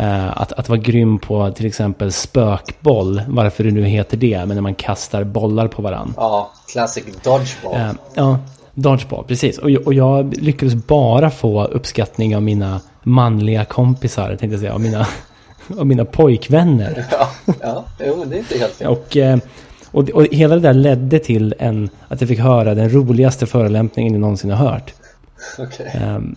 Uh, 0.00 0.40
att, 0.40 0.52
att 0.52 0.68
vara 0.68 0.78
grym 0.78 1.18
på 1.18 1.50
till 1.50 1.66
exempel 1.66 2.12
spökboll, 2.12 3.22
varför 3.28 3.64
det 3.64 3.70
nu 3.70 3.84
heter 3.84 4.16
det, 4.16 4.38
men 4.46 4.48
när 4.48 4.60
man 4.60 4.74
kastar 4.74 5.24
bollar 5.24 5.68
på 5.68 5.82
varandra. 5.82 6.14
Ja, 6.16 6.50
classic 6.72 7.04
dodgeball. 7.04 7.80
Uh, 7.80 7.92
ja, 8.14 8.38
dodgeball, 8.74 9.24
precis. 9.24 9.58
Och, 9.58 9.70
och 9.70 9.94
jag 9.94 10.36
lyckades 10.36 10.74
bara 10.74 11.30
få 11.30 11.64
uppskattning 11.64 12.36
av 12.36 12.42
mina 12.42 12.80
manliga 13.02 13.64
kompisar, 13.64 14.28
tänkte 14.28 14.46
jag 14.46 14.60
säga, 14.60 14.74
av 14.74 14.80
mina, 14.80 15.06
av 15.78 15.86
mina 15.86 16.04
pojkvänner. 16.04 17.06
Ja, 17.10 17.28
ja 17.60 17.84
jo, 18.06 18.24
det 18.26 18.36
är 18.36 18.38
inte 18.38 18.58
helt 18.58 18.72
fel. 18.72 18.88
Och, 18.88 19.16
eh, 19.16 19.38
och, 19.90 20.10
och 20.10 20.26
hela 20.30 20.54
det 20.54 20.60
där 20.60 20.72
ledde 20.72 21.18
till 21.18 21.54
en, 21.58 21.90
att 22.08 22.20
jag 22.20 22.28
fick 22.28 22.38
höra 22.38 22.74
den 22.74 22.90
roligaste 22.90 23.46
förolämpningen 23.46 24.12
jag 24.12 24.20
någonsin 24.20 24.50
har 24.50 24.70
hört. 24.70 24.94
Okay. 25.58 25.86
Um, 25.86 26.02
ehm, 26.02 26.36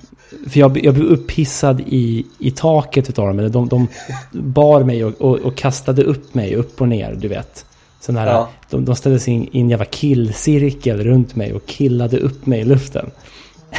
för 0.49 0.59
jag, 0.59 0.85
jag 0.85 0.93
blev 0.93 1.07
upphissad 1.07 1.81
i, 1.81 2.25
i 2.39 2.51
taket 2.51 3.09
utav 3.09 3.27
dem. 3.27 3.39
Eller 3.39 3.49
de, 3.49 3.69
de 3.69 3.87
bar 4.31 4.83
mig 4.83 5.05
och, 5.05 5.21
och, 5.21 5.39
och, 5.39 5.55
kastade 5.57 6.03
upp 6.03 6.33
mig 6.33 6.55
upp 6.55 6.81
och 6.81 6.87
ner, 6.87 7.15
du 7.15 7.27
vet. 7.27 7.65
Sån 7.99 8.15
här, 8.15 8.27
ja. 8.27 8.49
de, 8.69 8.85
de 8.85 8.95
ställde 8.95 9.19
sig 9.19 9.49
i 9.51 9.59
en 9.59 9.69
jävla 9.69 9.85
killcirkel 9.85 11.03
runt 11.03 11.35
mig 11.35 11.53
och 11.53 11.65
killade 11.65 12.17
upp 12.17 12.45
mig 12.45 12.59
i 12.59 12.63
luften. 12.63 13.11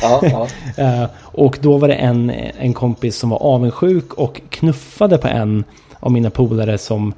Ja, 0.02 0.20
ja. 0.22 0.48
Eh, 0.76 1.04
och 1.16 1.58
då 1.60 1.78
var 1.78 1.88
det 1.88 1.94
en, 1.94 2.30
en 2.58 2.74
kompis 2.74 3.16
som 3.16 3.30
var 3.30 3.42
avundsjuk 3.42 4.14
och 4.14 4.40
knuffade 4.48 5.18
på 5.18 5.28
en 5.28 5.64
av 6.00 6.12
mina 6.12 6.30
polare 6.30 6.78
som 6.78 7.14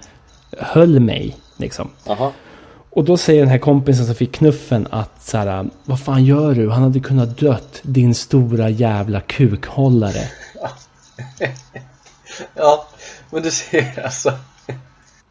höll 0.59 1.01
mig. 1.01 1.37
Liksom. 1.57 1.89
Aha. 2.07 2.33
Och 2.95 3.05
då 3.05 3.17
säger 3.17 3.41
den 3.41 3.49
här 3.49 3.59
kompisen 3.59 4.07
som 4.07 4.15
fick 4.15 4.33
knuffen 4.33 4.89
att 4.91 5.23
så 5.23 5.39
här, 5.39 5.67
vad 5.85 6.01
fan 6.01 6.25
gör 6.25 6.55
du? 6.55 6.71
Han 6.71 6.83
hade 6.83 7.01
kunnat 7.01 7.39
dött 7.39 7.81
din 7.83 8.15
stora 8.15 8.69
jävla 8.69 9.21
kukhållare. 9.21 10.29
ja, 12.55 12.87
men 13.31 13.43
du 13.43 13.51
ser 13.51 14.05
alltså. 14.05 14.33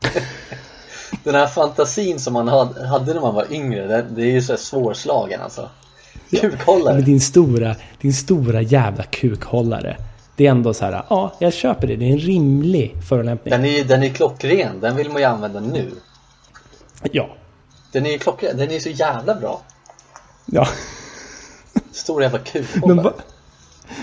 den 1.23 1.35
här 1.35 1.47
fantasin 1.47 2.19
som 2.19 2.33
man 2.33 2.47
hade 2.87 3.13
när 3.13 3.21
man 3.21 3.35
var 3.35 3.53
yngre, 3.53 4.01
det 4.01 4.21
är 4.21 4.31
ju 4.31 4.41
så 4.41 4.57
svårslagen 4.57 5.41
alltså. 5.41 5.69
Kukhållare. 6.29 6.99
Ja, 6.99 7.05
din 7.05 7.21
stora, 7.21 7.75
din 8.01 8.13
stora 8.13 8.61
jävla 8.61 9.03
kukhållare. 9.03 9.97
Det 10.35 10.47
är 10.47 10.51
ändå 10.51 10.73
så 10.73 10.85
här, 10.85 11.03
ja, 11.09 11.33
jag 11.39 11.53
köper 11.53 11.87
det. 11.87 11.95
Det 11.95 12.05
är 12.05 12.11
en 12.11 12.19
rimlig 12.19 12.95
förolämpning. 13.09 13.51
Den 13.51 13.65
är, 13.65 13.83
den 13.83 14.03
är 14.03 14.09
klockren. 14.09 14.79
Den 14.79 14.95
vill 14.95 15.09
man 15.09 15.21
ju 15.21 15.27
använda 15.27 15.59
nu. 15.59 15.91
Ja. 17.11 17.29
Den 17.93 18.05
är 18.05 18.11
ju 18.11 18.17
klockren. 18.17 18.57
Den 18.57 18.71
är 18.71 18.79
så 18.79 18.89
jävla 18.89 19.35
bra. 19.35 19.61
Ja. 20.45 20.67
Stor 21.91 22.23
jävla 22.23 22.39
kukhållare. 22.39 22.95
Men, 22.95 23.03
va, 23.03 23.13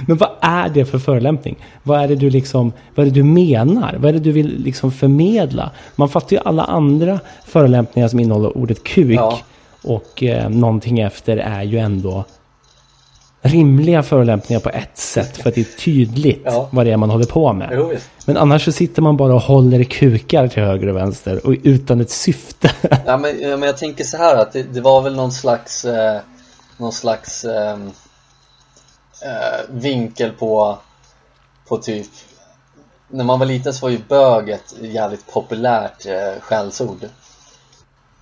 men 0.07 0.17
vad 0.17 0.31
är 0.41 0.69
det 0.69 0.85
för 0.85 0.99
förolämpning? 0.99 1.57
Vad 1.83 2.01
är 2.01 2.09
det 2.09 2.15
du 2.15 2.31
liksom, 2.31 2.73
vad 2.95 3.07
är 3.07 3.11
det 3.11 3.15
du 3.15 3.25
menar? 3.25 3.97
Vad 3.99 4.09
är 4.09 4.13
det 4.13 4.19
du 4.19 4.33
vill 4.33 4.63
liksom 4.63 4.93
förmedla? 4.93 5.71
Man 5.97 6.09
fattar 6.09 6.37
ju 6.37 6.43
alla 6.45 6.65
andra 6.65 7.21
förolämpningar 7.45 8.09
som 8.09 8.21
innehåller 8.21 8.57
ordet 8.57 8.85
kuk. 8.85 9.19
Ja. 9.19 9.41
Och 9.83 10.23
eh, 10.23 10.49
någonting 10.49 11.01
efter 11.01 11.37
är 11.37 11.63
ju 11.63 11.79
ändå 11.79 12.25
rimliga 13.43 14.03
förolämpningar 14.03 14.61
på 14.61 14.71
ett 14.71 14.99
sätt. 14.99 15.37
För 15.37 15.49
att 15.49 15.55
det 15.55 15.61
är 15.61 15.79
tydligt 15.79 16.43
ja. 16.45 16.69
vad 16.73 16.87
det 16.87 16.93
är 16.93 16.97
man 16.97 17.11
håller 17.11 17.27
på 17.27 17.53
med. 17.53 17.69
Jo, 17.73 17.93
men 18.27 18.37
annars 18.37 18.65
så 18.65 18.73
sitter 18.73 19.03
man 19.03 19.17
bara 19.17 19.35
och 19.35 19.41
håller 19.41 19.85
kukar 19.85 20.49
till 20.49 20.63
höger 20.63 20.87
och 20.87 20.97
vänster. 20.97 21.47
Och 21.47 21.55
utan 21.63 22.01
ett 22.01 22.11
syfte. 22.11 22.71
ja, 23.07 23.17
men, 23.17 23.37
men 23.41 23.63
jag 23.63 23.77
tänker 23.77 24.05
så 24.05 24.17
här 24.17 24.37
att 24.37 24.53
det, 24.53 24.63
det 24.63 24.81
var 24.81 25.03
väl 25.03 25.17
någon 25.17 25.33
slags, 25.33 25.85
eh, 25.85 26.21
någon 26.77 26.93
slags 26.93 27.45
eh, 27.45 27.73
eh, 29.23 29.61
vinkel 29.71 30.31
på, 30.31 30.79
på 31.69 31.77
typ 31.77 32.07
när 33.11 33.25
man 33.25 33.39
var 33.39 33.47
liten 33.47 33.75
så 33.75 33.87
var 33.87 33.91
ju 33.91 33.99
bög 34.09 34.49
ett 34.49 34.75
jävligt 34.81 35.33
populärt 35.33 36.07
eh, 36.07 36.41
skällsord. 36.41 37.09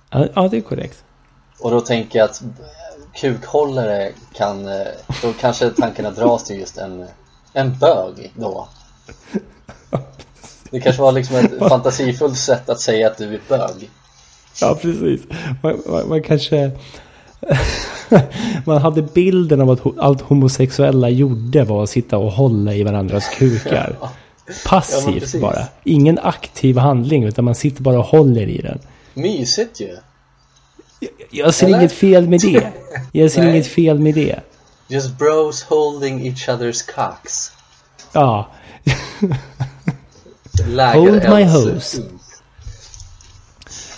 Ja, 0.09 0.27
ja, 0.35 0.47
det 0.47 0.57
är 0.57 0.61
korrekt. 0.61 1.03
Och 1.59 1.71
då 1.71 1.81
tänker 1.81 2.19
jag 2.19 2.25
att 2.25 2.43
kukhållare 3.13 4.11
kan, 4.33 4.67
eh, 4.67 4.87
då 5.21 5.33
kanske 5.33 5.69
tankarna 5.69 6.11
dras 6.11 6.43
till 6.43 6.59
just 6.59 6.77
en, 6.77 7.05
en 7.53 7.77
bög 7.79 8.31
då. 8.35 8.67
Det 10.71 10.79
kanske 10.79 11.01
var 11.01 11.11
liksom 11.11 11.35
ett 11.35 11.59
fantasifullt 11.69 12.37
sätt 12.37 12.69
att 12.69 12.79
säga 12.79 13.07
att 13.07 13.17
du 13.17 13.33
är 13.33 13.39
bög. 13.49 13.89
Ja, 14.61 14.77
precis. 14.81 15.21
Man, 15.63 15.81
man, 15.85 16.09
man 16.09 16.23
kanske... 16.23 16.71
man 18.65 18.77
hade 18.77 19.01
bilden 19.01 19.61
av 19.61 19.69
att 19.69 19.97
allt 19.97 20.21
homosexuella 20.21 21.09
gjorde 21.09 21.63
var 21.63 21.83
att 21.83 21.89
sitta 21.89 22.17
och 22.17 22.31
hålla 22.31 22.73
i 22.73 22.83
varandras 22.83 23.29
kukar. 23.29 23.95
Passivt 24.65 25.33
ja, 25.33 25.39
bara. 25.39 25.63
Ingen 25.83 26.19
aktiv 26.19 26.77
handling 26.77 27.23
utan 27.23 27.45
man 27.45 27.55
sitter 27.55 27.83
bara 27.83 27.99
och 27.99 28.05
håller 28.05 28.47
i 28.47 28.57
den. 28.57 28.79
Mysigt 29.13 29.79
ju. 29.81 29.97
Jag 31.31 31.53
ser 31.53 31.67
Eller? 31.67 31.77
inget 31.77 31.91
fel 31.91 32.29
med 32.29 32.39
det. 32.39 32.67
Jag 33.11 33.31
ser 33.31 33.43
inget 33.49 33.67
fel 33.67 33.99
med 33.99 34.15
det. 34.15 34.39
Just 34.87 35.17
bros 35.17 35.63
holding 35.63 36.27
each 36.27 36.49
other's 36.49 36.95
cocks. 36.95 37.51
Ja. 38.13 38.47
Hold 40.93 41.29
my 41.29 41.43
hose. 41.43 42.03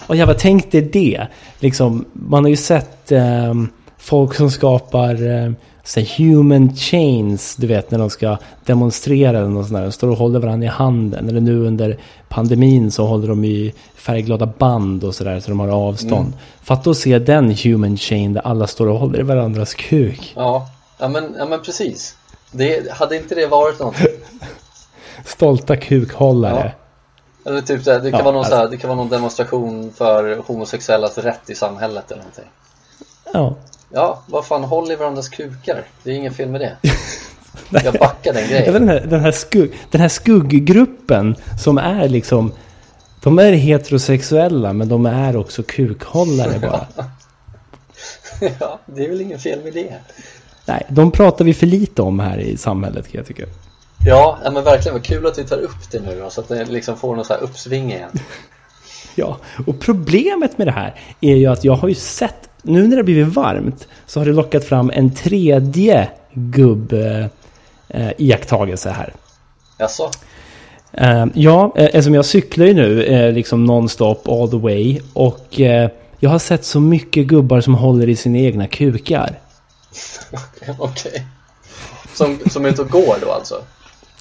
Och 0.08 0.16
jag 0.16 0.28
bara 0.28 0.38
tänkte 0.38 0.82
det. 0.82 1.28
Liksom, 1.60 2.06
man 2.14 2.44
har 2.44 2.50
ju 2.50 2.56
sett 2.56 3.12
um, 3.12 3.70
folk 3.98 4.36
som 4.36 4.52
skapar 4.52 5.24
um, 5.24 5.56
så 5.84 6.00
human 6.18 6.76
chains, 6.76 7.56
du 7.56 7.68
vet 7.68 7.92
när 7.92 8.00
de 8.00 8.10
ska 8.10 8.38
demonstrera 8.66 9.38
eller 9.38 9.50
något 9.50 9.68
sånt 9.68 9.78
där. 9.78 9.84
De 9.84 9.92
står 9.92 10.08
och 10.08 10.18
håller 10.18 10.40
varandra 10.40 10.66
i 10.66 10.70
handen. 10.70 11.30
Eller 11.30 11.42
nu 11.42 11.66
under 11.66 11.98
pandemin 12.30 12.92
så 12.92 13.06
håller 13.06 13.28
de 13.28 13.44
i 13.46 13.74
färgglada 13.96 14.46
band 14.46 15.04
och 15.04 15.16
sådär 15.16 15.40
så 15.40 15.50
de 15.50 15.60
har 15.60 15.68
avstånd. 15.68 16.28
Mm. 16.28 16.40
Fatta 16.64 16.90
att 16.90 16.98
se 16.98 17.20
den 17.20 17.56
human 17.64 17.98
chain 17.98 18.34
där 18.34 18.42
alla 18.42 18.68
står 18.68 18.88
och 18.88 19.00
håller 19.00 19.20
i 19.20 19.24
varandras 19.24 19.74
kuk. 19.74 20.34
Ja, 20.36 20.68
ja 20.98 21.08
men, 21.08 21.36
ja, 21.38 21.46
men 21.46 21.62
precis. 21.62 22.16
Det, 22.52 22.92
hade 22.92 23.18
inte 23.18 23.36
det 23.36 23.48
varit 23.48 23.80
något? 23.80 23.96
Stolta 25.26 25.76
kukhållare. 25.78 26.74
Ja. 27.44 27.50
Eller 27.52 27.62
typ 27.62 27.86
det, 27.86 28.00
det 28.00 28.12
kan, 28.12 28.20
ja, 28.20 28.24
vara 28.24 28.34
någon 28.34 28.44
alltså. 28.44 28.56
här, 28.56 28.68
det 28.68 28.78
kan 28.78 28.88
vara 28.88 28.98
någon 28.98 29.10
demonstration 29.10 29.94
för 29.98 30.38
homosexuellas 30.48 31.18
rätt 31.18 31.50
i 31.50 31.56
samhället 31.56 32.12
eller 32.12 32.22
någonting. 32.22 32.50
Ja. 33.34 33.56
Ja, 33.94 34.24
vad 34.26 34.46
fan, 34.46 34.64
håll 34.64 34.92
i 34.92 34.96
varandras 34.96 35.30
kukar. 35.30 35.84
Det 36.04 36.12
är 36.12 36.16
inget 36.16 36.36
fel 36.36 36.50
med 36.50 36.62
det. 36.62 36.78
Jag 37.84 37.94
backar 37.94 38.34
den 38.34 38.48
grejen. 38.48 38.74
Den 38.74 38.90
här, 38.90 39.00
den, 39.00 39.20
här 39.20 39.32
skugg, 39.32 39.74
den 39.92 40.02
här 40.02 40.10
skugggruppen 40.10 41.36
som 41.64 41.78
är 41.78 42.10
liksom... 42.10 42.54
De 43.24 43.40
är 43.40 43.52
heterosexuella 43.52 44.74
men 44.74 44.90
de 44.90 45.06
är 45.06 45.38
också 45.38 45.64
kukhållare 45.64 46.60
bara. 46.62 46.88
ja, 48.60 48.80
det 48.86 49.06
är 49.06 49.10
väl 49.10 49.22
inget 49.22 49.44
fel 49.44 49.64
med 49.64 49.74
det. 49.74 49.94
Nej, 50.66 50.86
de 50.90 51.12
pratar 51.12 51.46
vi 51.46 51.54
för 51.54 51.66
lite 51.66 52.02
om 52.02 52.20
här 52.20 52.38
i 52.38 52.58
samhället 52.58 53.08
kan 53.12 53.18
jag 53.18 53.28
tycka. 53.28 53.44
Ja, 54.06 54.40
men 54.44 54.64
verkligen 54.64 54.94
vad 54.94 55.04
kul 55.04 55.28
att 55.28 55.38
vi 55.38 55.44
tar 55.44 55.58
upp 55.58 55.92
det 55.92 56.00
nu 56.00 56.20
då, 56.20 56.30
så 56.30 56.42
att 56.42 56.48
det 56.48 56.66
liksom 56.66 56.98
får 56.98 57.16
någon 57.16 57.26
så 57.26 57.34
här 57.34 57.42
uppsving 57.42 57.92
igen. 57.94 58.10
ja, 59.16 59.38
och 59.68 59.80
problemet 59.80 60.58
med 60.58 60.68
det 60.68 60.72
här 60.72 60.96
är 61.22 61.36
ju 61.36 61.48
att 61.48 61.64
jag 61.64 61.76
har 61.76 61.88
ju 61.88 61.96
sett 61.96 62.51
nu 62.62 62.88
när 62.88 62.98
det 62.98 63.04
blivit 63.04 63.28
varmt 63.28 63.88
så 64.06 64.20
har 64.20 64.26
det 64.26 64.32
lockat 64.32 64.64
fram 64.64 64.92
en 64.94 65.16
tredje 65.16 66.10
gubb, 66.34 66.94
eh, 67.90 68.12
iakttagelse 68.18 68.90
här. 68.90 69.14
Jaså? 69.78 70.12
Eh, 70.94 71.26
ja, 71.34 71.74
eh, 71.76 71.86
eftersom 71.86 72.14
jag 72.14 72.26
cyklar 72.26 72.66
ju 72.66 72.74
nu 72.74 73.04
eh, 73.04 73.34
liksom 73.34 73.66
nonstop 73.66 74.28
all 74.28 74.50
the 74.50 74.58
way. 74.58 75.00
Och 75.14 75.60
eh, 75.60 75.90
jag 76.20 76.30
har 76.30 76.40
sett 76.40 76.66
så 76.66 76.80
mycket 76.80 77.28
gubbar 77.28 77.62
som 77.62 77.76
håller 77.76 78.10
i 78.10 78.16
sina 78.16 78.38
egna 78.38 78.68
kukar. 78.68 79.40
Okej. 80.80 81.26
Som, 82.14 82.40
som 82.50 82.66
är 82.66 82.70
ute 82.70 82.82
och 82.82 82.90
går 82.90 83.16
då 83.22 83.32
alltså? 83.32 83.56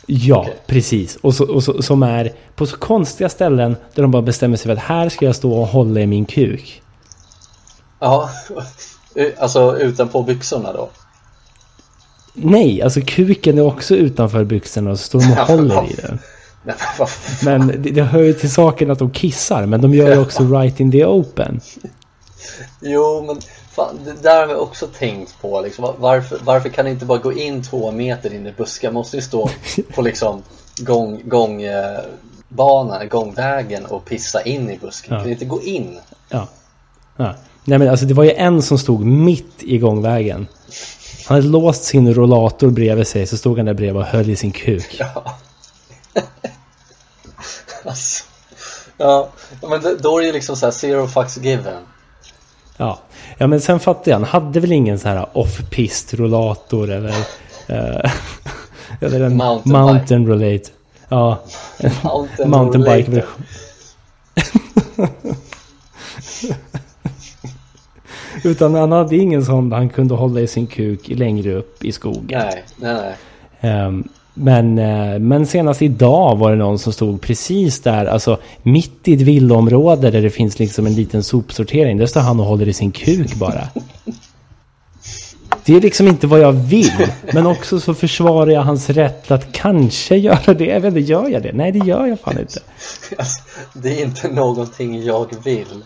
Ja, 0.06 0.40
Okej. 0.40 0.56
precis. 0.66 1.16
Och, 1.16 1.34
så, 1.34 1.54
och 1.54 1.62
så, 1.62 1.82
som 1.82 2.02
är 2.02 2.32
på 2.54 2.66
så 2.66 2.76
konstiga 2.76 3.28
ställen 3.28 3.76
där 3.94 4.02
de 4.02 4.10
bara 4.10 4.22
bestämmer 4.22 4.56
sig 4.56 4.64
för 4.64 4.72
att 4.72 4.78
här 4.78 5.08
ska 5.08 5.24
jag 5.26 5.36
stå 5.36 5.52
och 5.52 5.66
hålla 5.66 6.00
i 6.00 6.06
min 6.06 6.24
kuk. 6.24 6.82
Ja, 8.00 8.30
alltså 9.38 9.78
utanpå 9.78 10.22
byxorna 10.22 10.72
då? 10.72 10.88
Nej, 12.34 12.82
alltså 12.82 13.00
kuken 13.06 13.58
är 13.58 13.62
också 13.62 13.94
utanför 13.94 14.44
byxorna 14.44 14.90
och 14.90 14.98
så 14.98 15.04
står 15.04 15.20
de 15.20 15.32
och 15.32 15.36
håller 15.46 15.90
i 15.90 15.94
den. 15.94 16.18
Men 17.44 17.66
det, 17.66 17.90
det 17.90 18.02
hör 18.02 18.22
ju 18.22 18.32
till 18.32 18.52
saken 18.52 18.90
att 18.90 18.98
de 18.98 19.10
kissar, 19.10 19.66
men 19.66 19.80
de 19.80 19.94
gör 19.94 20.14
ju 20.14 20.20
också 20.20 20.42
right 20.58 20.80
in 20.80 20.92
the 20.92 21.04
open. 21.04 21.60
Jo, 22.80 23.24
men 23.26 23.40
fan, 23.70 23.98
det 24.04 24.22
där 24.22 24.46
har 24.46 24.54
jag 24.54 24.62
också 24.62 24.86
tänkt 24.86 25.40
på 25.40 25.60
liksom. 25.60 25.94
varför, 25.98 26.38
varför 26.44 26.68
kan 26.68 26.84
det 26.84 26.90
inte 26.90 27.04
bara 27.04 27.18
gå 27.18 27.32
in 27.32 27.62
två 27.62 27.90
meter 27.90 28.34
in 28.34 28.46
i 28.46 28.52
busken? 28.52 28.94
Måste 28.94 29.16
ju 29.16 29.22
stå 29.22 29.50
på 29.94 30.02
liksom 30.02 30.42
gång, 30.80 31.22
gång, 31.24 31.62
eh, 31.62 32.00
gångvägen 33.10 33.86
och 33.86 34.04
pissa 34.04 34.42
in 34.42 34.70
i 34.70 34.78
busken. 34.78 35.14
Ja. 35.14 35.18
Kan 35.18 35.26
det 35.26 35.32
inte 35.32 35.44
gå 35.44 35.62
in? 35.62 35.98
Ja. 36.28 36.48
ja. 37.16 37.34
Nej 37.64 37.78
men 37.78 37.88
alltså 37.88 38.06
det 38.06 38.14
var 38.14 38.24
ju 38.24 38.32
en 38.32 38.62
som 38.62 38.78
stod 38.78 39.04
mitt 39.04 39.54
i 39.62 39.78
gångvägen. 39.78 40.46
Han 41.26 41.34
hade 41.36 41.48
låst 41.48 41.84
sin 41.84 42.14
rollator 42.14 42.70
bredvid 42.70 43.06
sig, 43.06 43.26
så 43.26 43.36
stod 43.36 43.56
han 43.56 43.66
där 43.66 43.74
bredvid 43.74 43.96
och 44.02 44.08
höll 44.08 44.30
i 44.30 44.36
sin 44.36 44.52
kuk. 44.52 44.96
Ja. 44.98 45.38
alltså. 47.84 48.24
Ja, 48.96 49.28
men 49.62 49.82
då- 50.02 50.16
är 50.16 50.20
det 50.20 50.26
ju 50.26 50.32
liksom 50.32 50.56
så 50.56 50.66
här 50.66 50.70
zero 50.70 51.06
fucks 51.06 51.38
given. 51.38 51.82
Ja. 52.76 52.98
ja, 53.38 53.46
men 53.46 53.60
sen 53.60 53.80
fattade 53.80 54.10
jag, 54.10 54.16
han 54.16 54.24
hade 54.24 54.60
väl 54.60 54.72
ingen 54.72 54.98
så 54.98 55.08
här 55.08 55.26
off-pist 55.32 56.14
rollator 56.14 56.90
eller... 56.90 57.14
eh, 57.66 58.10
eller 59.00 59.20
en 59.20 59.36
Mountain 59.36 59.72
mountain, 59.72 60.26
relate. 60.28 60.70
Ja, 61.08 61.38
Mountain, 62.02 62.50
mountainbike 62.50 63.10
related. 63.10 63.14
version. 63.14 63.44
Utan 68.44 68.74
han 68.74 68.92
hade 68.92 69.16
ingen 69.16 69.44
sån 69.44 69.72
han 69.72 69.88
kunde 69.88 70.14
hålla 70.14 70.40
i 70.40 70.46
sin 70.46 70.66
kuk 70.66 71.08
längre 71.08 71.54
upp 71.54 71.84
i 71.84 71.92
skogen. 71.92 72.38
Nej, 72.38 72.64
nej, 72.76 72.94
nej. 72.94 73.14
Ehm, 73.60 74.08
Men, 74.34 74.78
eh, 74.78 75.18
men 75.18 75.46
senast 75.46 75.82
idag 75.82 76.36
var 76.36 76.50
det 76.50 76.56
någon 76.56 76.78
som 76.78 76.92
stod 76.92 77.20
precis 77.20 77.80
där, 77.80 78.06
alltså 78.06 78.38
mitt 78.62 79.08
i 79.08 79.14
ett 79.14 79.20
villaområde 79.20 80.10
där 80.10 80.22
det 80.22 80.30
finns 80.30 80.58
liksom 80.58 80.86
en 80.86 80.94
liten 80.94 81.22
sopsortering. 81.22 81.98
Där 81.98 82.06
står 82.06 82.20
han 82.20 82.40
och 82.40 82.46
håller 82.46 82.68
i 82.68 82.72
sin 82.72 82.92
kuk 82.92 83.34
bara. 83.34 83.68
Det 85.64 85.76
är 85.76 85.80
liksom 85.80 86.08
inte 86.08 86.26
vad 86.26 86.40
jag 86.40 86.52
vill. 86.52 87.06
Men 87.32 87.46
också 87.46 87.80
så 87.80 87.94
försvarar 87.94 88.50
jag 88.50 88.62
hans 88.62 88.90
rätt 88.90 89.30
att 89.30 89.52
kanske 89.52 90.16
göra 90.16 90.54
det. 90.54 90.64
Jag 90.64 90.80
vet 90.80 90.88
inte, 90.96 91.00
gör 91.00 91.28
jag 91.28 91.42
det? 91.42 91.52
Nej, 91.52 91.72
det 91.72 91.86
gör 91.86 92.06
jag 92.06 92.20
fan 92.20 92.38
inte. 92.38 92.60
Alltså, 93.18 93.40
det 93.74 94.00
är 94.00 94.04
inte 94.04 94.28
någonting 94.28 95.02
jag 95.04 95.26
vill. 95.44 95.84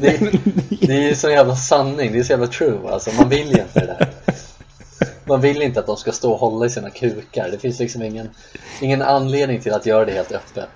Det 0.00 0.08
är, 0.08 0.40
det 0.86 0.92
är 0.92 1.08
ju 1.08 1.14
så 1.14 1.30
jävla 1.30 1.56
sanning, 1.56 2.12
det 2.12 2.18
är 2.18 2.22
så 2.22 2.32
jävla 2.32 2.46
true 2.46 2.92
alltså. 2.92 3.10
Man 3.12 3.28
vill 3.28 3.46
ju 3.46 3.60
inte 3.60 3.80
det 3.80 3.86
där. 3.86 4.08
Man 5.24 5.40
vill 5.40 5.62
inte 5.62 5.80
att 5.80 5.86
de 5.86 5.96
ska 5.96 6.12
stå 6.12 6.32
och 6.32 6.38
hålla 6.38 6.66
i 6.66 6.70
sina 6.70 6.90
kukar. 6.90 7.48
Det 7.50 7.58
finns 7.58 7.78
liksom 7.78 8.02
ingen, 8.02 8.30
ingen 8.80 9.02
anledning 9.02 9.60
till 9.60 9.72
att 9.72 9.86
göra 9.86 10.04
det 10.04 10.12
helt 10.12 10.32
öppet. 10.32 10.68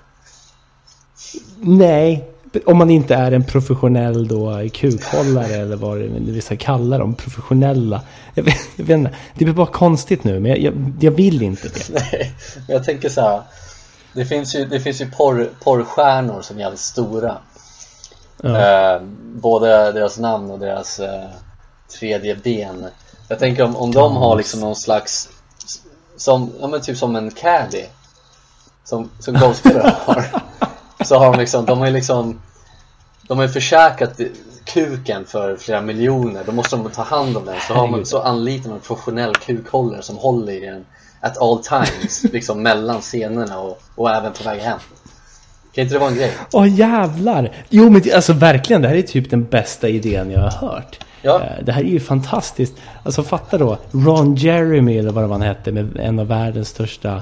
Nej, 1.59 2.29
om 2.65 2.77
man 2.77 2.89
inte 2.89 3.15
är 3.15 3.31
en 3.31 3.43
professionell 3.43 4.27
då 4.27 4.69
kukhållare 4.73 5.53
eller 5.53 5.75
vad 5.75 5.97
vi 5.97 6.41
ska 6.41 6.57
kalla 6.57 6.97
dem. 6.97 7.15
Professionella. 7.15 8.01
Jag 8.33 8.43
vet, 8.43 8.57
jag 8.75 8.85
vet 8.85 8.97
inte. 8.97 9.15
Det 9.37 9.45
blir 9.45 9.53
bara 9.53 9.67
konstigt 9.67 10.23
nu, 10.23 10.39
men 10.39 10.51
jag, 10.51 10.59
jag, 10.59 10.93
jag 10.99 11.11
vill 11.11 11.41
inte 11.41 11.67
det. 11.67 11.89
Nej, 11.89 12.31
men 12.67 12.75
jag 12.75 12.83
tänker 12.83 13.09
så 13.09 13.21
här. 13.21 13.41
Det 14.13 14.25
finns 14.25 14.55
ju, 14.55 14.65
det 14.65 14.79
finns 14.79 15.01
ju 15.01 15.11
porr, 15.11 15.49
porrstjärnor 15.63 16.41
som 16.41 16.57
är 16.57 16.61
jävligt 16.61 16.79
stora. 16.79 17.37
Ja. 18.41 18.95
Eh, 18.95 19.01
både 19.21 19.91
deras 19.91 20.19
namn 20.19 20.51
och 20.51 20.59
deras 20.59 20.99
eh, 20.99 21.29
tredje 21.99 22.35
ben. 22.35 22.87
Jag 23.27 23.39
tänker 23.39 23.63
om, 23.63 23.75
om 23.75 23.91
de 23.91 24.15
har 24.15 24.35
liksom 24.35 24.59
någon 24.59 24.75
slags, 24.75 25.29
som, 26.17 26.53
ja 26.59 26.67
men 26.67 26.81
typ 26.81 26.97
som 26.97 27.15
en 27.15 27.31
caddy. 27.31 27.83
Som, 28.83 29.09
som 29.19 29.33
golfspelare 29.33 29.95
har. 30.05 30.25
Så 31.05 31.17
har 31.17 31.31
de 31.31 31.39
liksom, 31.39 31.65
de 31.65 31.79
har 31.79 31.85
ju 31.85 31.93
liksom, 31.93 32.41
de 33.27 33.37
har 33.37 33.45
ju 33.45 33.51
försäkrat 33.51 34.19
kuken 34.65 35.25
för 35.25 35.57
flera 35.57 35.81
miljoner. 35.81 36.43
Då 36.45 36.51
måste 36.51 36.75
de 36.75 36.89
ta 36.89 37.03
hand 37.03 37.37
om 37.37 37.45
den. 37.45 37.55
Så, 37.67 37.73
har 37.73 37.87
man, 37.87 38.05
så 38.05 38.21
anlitar 38.21 38.69
man 38.69 38.77
en 38.77 38.83
professionell 38.83 39.35
kukhållare 39.35 40.01
som 40.01 40.17
håller 40.17 40.53
i 40.53 40.59
den 40.59 40.85
at 41.21 41.37
all 41.37 41.63
times. 41.63 42.23
liksom 42.23 42.61
mellan 42.63 43.01
scenerna 43.01 43.59
och, 43.59 43.81
och 43.95 44.11
även 44.11 44.33
på 44.33 44.43
väg 44.43 44.61
hem. 44.61 44.79
Kan 45.77 45.83
inte 45.83 45.95
det 45.95 45.99
vara 45.99 46.09
en 46.09 46.15
grej? 46.15 46.31
Åh 46.51 46.67
jävlar! 46.67 47.51
Jo 47.69 47.89
men 47.89 48.01
alltså 48.15 48.33
verkligen, 48.33 48.81
det 48.81 48.87
här 48.87 48.95
är 48.95 49.01
typ 49.01 49.29
den 49.29 49.43
bästa 49.43 49.89
idén 49.89 50.31
jag 50.31 50.41
har 50.41 50.67
hört. 50.67 50.99
Ja. 51.21 51.41
Eh, 51.41 51.63
Det 51.65 51.71
här 51.71 51.81
är 51.81 51.87
ju 51.87 51.99
fantastiskt. 51.99 52.73
Alltså 53.03 53.23
fatta 53.23 53.57
då, 53.57 53.77
Ron 53.91 54.35
Jeremy 54.35 54.97
eller 54.97 55.11
vad 55.11 55.29
han 55.29 55.41
hette 55.41 55.71
med 55.71 55.97
en 55.99 56.19
av 56.19 56.27
världens 56.27 56.67
största 56.69 57.21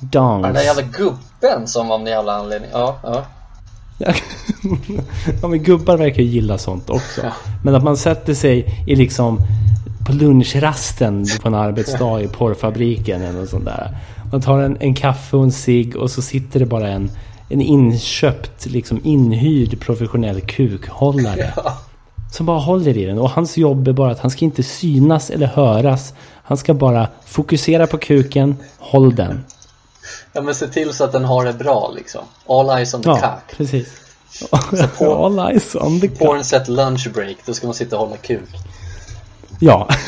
dongs. 0.00 0.42
Den 0.44 0.54
där 0.54 0.62
jävla 0.62 0.82
gubben 0.82 1.66
som 1.66 1.90
av 1.90 2.00
någon 2.00 2.08
jävla 2.08 2.32
anledning, 2.32 2.70
ja, 2.72 2.98
ja. 3.02 3.24
ja 5.42 5.48
men 5.48 5.62
gubbar 5.62 5.96
verkar 5.96 6.22
ju 6.22 6.28
gilla 6.28 6.58
sånt 6.58 6.90
också. 6.90 7.20
Ja. 7.22 7.32
Men 7.64 7.74
att 7.74 7.84
man 7.84 7.96
sätter 7.96 8.34
sig 8.34 8.84
i 8.86 8.96
liksom 8.96 9.40
på 10.06 10.12
lunchrasten 10.12 11.26
på 11.42 11.48
en 11.48 11.54
arbetsdag 11.54 12.20
i 12.20 12.28
porrfabriken 12.28 13.22
eller 13.22 13.46
sånt 13.46 13.64
där. 13.64 13.96
Man 14.32 14.40
tar 14.40 14.58
en, 14.58 14.76
en 14.80 14.94
kaffe 14.94 15.36
och 15.36 15.44
en 15.44 15.52
cigg 15.52 15.96
och 15.96 16.10
så 16.10 16.22
sitter 16.22 16.60
det 16.60 16.66
bara 16.66 16.88
en, 16.88 17.10
en 17.48 17.60
inköpt, 17.60 18.66
liksom 18.66 19.00
inhyrd 19.04 19.80
professionell 19.80 20.40
kukhållare. 20.40 21.52
Ja. 21.56 21.78
Som 22.32 22.46
bara 22.46 22.58
håller 22.58 22.96
i 22.96 23.04
den. 23.04 23.18
Och 23.18 23.30
hans 23.30 23.56
jobb 23.56 23.88
är 23.88 23.92
bara 23.92 24.10
att 24.12 24.18
han 24.20 24.30
ska 24.30 24.44
inte 24.44 24.62
synas 24.62 25.30
eller 25.30 25.46
höras. 25.46 26.14
Han 26.42 26.56
ska 26.56 26.74
bara 26.74 27.08
fokusera 27.26 27.86
på 27.86 27.98
kuken, 27.98 28.56
håll 28.78 29.14
den. 29.14 29.44
Ja 30.32 30.40
men 30.42 30.54
se 30.54 30.66
till 30.66 30.92
så 30.92 31.04
att 31.04 31.12
den 31.12 31.24
har 31.24 31.44
det 31.44 31.52
bra 31.52 31.92
liksom. 31.96 32.20
All 32.48 32.78
eyes 32.78 32.94
on 32.94 33.02
the 33.02 33.08
Ja, 33.08 33.16
cock. 33.20 33.56
precis. 33.56 33.88
All 35.00 35.38
eyes 35.38 35.76
on 35.76 36.00
the 36.00 36.08
cock. 36.08 36.18
Porn 36.18 36.44
set 36.44 36.68
lunch 36.68 37.08
break, 37.14 37.36
då 37.46 37.54
ska 37.54 37.66
man 37.66 37.74
sitta 37.74 37.98
och 37.98 38.06
hålla 38.06 38.16
kuk. 38.16 38.48
Ja. 39.60 39.88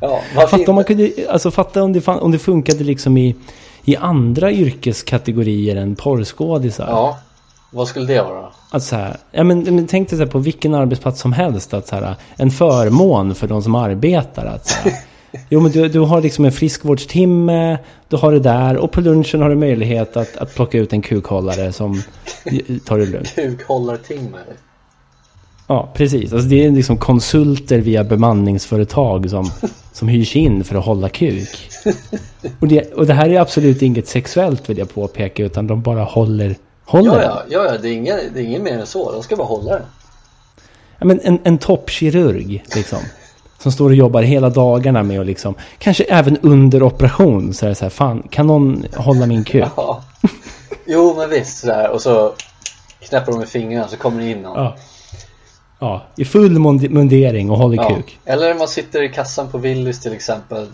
Ja, 0.00 0.20
Fatta 0.50 0.64
om 0.70 0.74
man 0.74 0.84
kunde, 0.84 1.10
alltså 1.30 1.50
fatta 1.50 1.82
om 1.82 1.92
det, 1.92 2.00
fan- 2.00 2.18
om 2.20 2.30
det 2.32 2.38
funkade 2.38 2.84
liksom 2.84 3.16
i, 3.16 3.36
i 3.84 3.96
andra 3.96 4.52
yrkeskategorier 4.52 5.76
än 5.76 5.96
porrskådisar. 5.96 6.86
Ja, 6.88 7.18
vad 7.70 7.88
skulle 7.88 8.06
det 8.06 8.22
vara? 8.22 8.48
Att 8.70 8.82
så 8.82 8.96
här, 8.96 9.16
ja 9.30 9.44
men, 9.44 9.60
men 9.62 9.86
tänk 9.86 10.10
dig 10.10 10.18
så 10.18 10.26
på 10.26 10.38
vilken 10.38 10.74
arbetsplats 10.74 11.20
som 11.20 11.32
helst 11.32 11.74
att 11.74 11.88
så 11.88 11.96
här, 11.96 12.14
en 12.36 12.50
förmån 12.50 13.34
för 13.34 13.48
de 13.48 13.62
som 13.62 13.74
arbetar. 13.74 14.46
Att 14.46 14.66
så 14.66 14.74
här, 14.74 14.92
jo 15.48 15.60
men 15.60 15.72
du, 15.72 15.88
du 15.88 16.00
har 16.00 16.20
liksom 16.20 16.44
en 16.44 16.52
friskvårdstimme, 16.52 17.78
du 18.08 18.16
har 18.16 18.32
det 18.32 18.40
där 18.40 18.76
och 18.76 18.92
på 18.92 19.00
lunchen 19.00 19.42
har 19.42 19.48
du 19.48 19.56
möjlighet 19.56 20.16
att, 20.16 20.36
att 20.36 20.54
plocka 20.54 20.78
ut 20.78 20.92
en 20.92 21.02
kukhållare 21.02 21.72
som 21.72 22.02
tar 22.84 22.98
det 22.98 23.06
lugnt. 23.06 23.34
Kukhållartimme? 23.34 24.38
Ja, 25.66 25.88
precis. 25.94 26.32
Alltså 26.32 26.48
det 26.48 26.64
är 26.64 26.70
liksom 26.70 26.96
konsulter 26.96 27.78
via 27.78 28.04
bemanningsföretag 28.04 29.30
som, 29.30 29.50
som 29.92 30.08
hyrs 30.08 30.36
in 30.36 30.64
för 30.64 30.76
att 30.76 30.84
hålla 30.84 31.08
kuk. 31.08 31.68
Och 32.60 32.68
det, 32.68 32.92
och 32.92 33.06
det 33.06 33.14
här 33.14 33.28
är 33.28 33.40
absolut 33.40 33.82
inget 33.82 34.08
sexuellt 34.08 34.70
vill 34.70 34.78
jag 34.78 34.94
påpeka, 34.94 35.44
utan 35.44 35.66
de 35.66 35.82
bara 35.82 36.04
håller, 36.04 36.56
håller 36.84 37.10
Ja, 37.10 37.22
ja, 37.22 37.42
ja, 37.48 37.64
ja 37.64 37.78
det, 37.78 37.88
är 37.88 37.92
inget, 37.92 38.20
det 38.34 38.40
är 38.40 38.44
inget 38.44 38.62
mer 38.62 38.78
än 38.78 38.86
så. 38.86 39.12
De 39.12 39.22
ska 39.22 39.36
bara 39.36 39.46
hålla 39.46 39.72
den. 39.72 39.82
Ja, 40.98 41.06
men 41.06 41.20
en, 41.20 41.38
en 41.44 41.58
toppkirurg 41.58 42.64
liksom. 42.74 42.98
Som 43.58 43.72
står 43.72 43.90
och 43.90 43.96
jobbar 43.96 44.22
hela 44.22 44.50
dagarna 44.50 45.02
med 45.02 45.20
att 45.20 45.26
liksom, 45.26 45.54
kanske 45.78 46.04
även 46.04 46.38
under 46.42 46.82
operation 46.82 47.54
så 47.54 47.66
är 47.66 47.68
det 47.68 47.74
så 47.74 47.84
här, 47.84 47.90
fan, 47.90 48.22
kan 48.30 48.46
någon 48.46 48.84
hålla 48.96 49.26
min 49.26 49.44
kuk? 49.44 49.64
Ja. 49.76 50.04
Jo, 50.86 51.14
men 51.16 51.30
visst 51.30 51.58
sådär. 51.58 51.90
Och 51.90 52.02
så 52.02 52.32
knäpper 53.00 53.32
de 53.32 53.38
med 53.38 53.48
fingrarna 53.48 53.88
så 53.88 53.96
kommer 53.96 54.20
det 54.22 54.30
in 54.30 54.42
någon. 54.42 54.64
Ja. 54.64 54.76
Ja, 55.82 56.02
i 56.16 56.24
full 56.24 56.58
mund- 56.58 56.90
mundering 56.90 57.50
och 57.50 57.58
håller 57.58 57.76
Ja. 57.76 57.88
kuk. 57.88 58.18
Eller 58.24 58.48
när 58.48 58.58
man 58.58 58.68
sitter 58.68 59.02
i 59.02 59.08
kassan 59.08 59.48
på 59.48 59.58
Willys 59.58 60.00
till 60.00 60.12
exempel. 60.12 60.66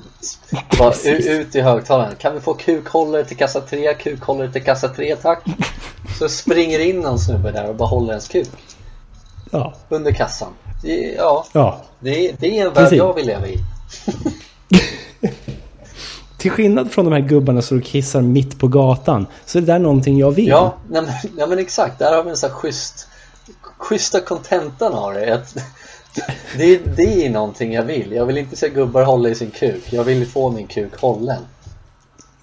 Bara 0.79 0.93
ut 1.05 1.57
i 1.57 1.61
högtalaren. 1.61 2.15
Kan 2.19 2.35
vi 2.35 2.41
få 2.41 2.55
kukhållare 2.55 3.25
till 3.25 3.37
kassa 3.37 3.61
3? 3.61 3.95
Kukhållare 3.95 4.53
till 4.53 4.63
kassa 4.63 4.89
3 4.89 5.17
tack. 5.17 5.45
Så 6.19 6.29
springer 6.29 6.79
in 6.79 7.01
någon 7.01 7.19
snubbe 7.19 7.53
där 7.53 7.69
och 7.69 7.75
bara 7.75 7.89
håller 7.89 8.09
ens 8.13 8.29
kuk. 8.29 8.49
Ja, 9.51 9.75
Under 9.89 10.13
kassan. 10.13 10.49
Ja, 11.17 11.45
ja. 11.53 11.81
det, 12.01 12.29
är- 12.29 12.37
det 12.41 12.47
är 12.47 12.67
en 12.67 12.73
värld 12.73 12.75
Precis. 12.75 12.99
jag 12.99 13.15
vill 13.15 13.27
leva 13.27 13.47
i. 13.47 13.59
Till 16.39 16.51
skillnad 16.51 16.91
från 16.91 17.05
de 17.05 17.13
här 17.15 17.21
gubbarna 17.21 17.63
som 17.63 17.83
kissar 17.83 18.21
mitt 18.23 18.59
på 18.59 18.69
gatan 18.69 19.27
så 19.47 19.59
är 19.59 19.63
det 19.63 19.67
där 19.73 19.79
någonting 19.79 20.19
jag 20.19 20.31
vill. 20.31 20.49
Ja, 20.49 20.75
nej 20.91 21.03
nej 21.37 21.49
men 21.49 21.59
exakt. 21.59 21.99
Där 21.99 22.17
har 22.17 22.25
vi 22.25 22.31
en 22.31 22.37
sån 22.37 22.51
här 22.51 22.57
schysst, 22.57 23.09
schyssta 23.79 24.21
kontentan 24.21 24.93
av 24.93 25.15
det. 25.15 25.43
Det, 26.57 26.79
det 26.97 27.27
är 27.27 27.31
någonting 27.31 27.73
jag 27.73 27.83
vill. 27.83 28.13
Jag 28.13 28.27
vill 28.27 28.39
inte 28.39 28.57
se 28.57 28.69
gubbar 28.69 29.03
hålla 29.03 29.29
i 29.29 29.35
sin 29.35 29.51
kuk. 29.51 29.83
Jag 29.93 30.05
vill 30.05 30.27
få 30.27 30.51
min 30.51 30.67
kuk 30.67 31.01
hållen. 31.01 31.43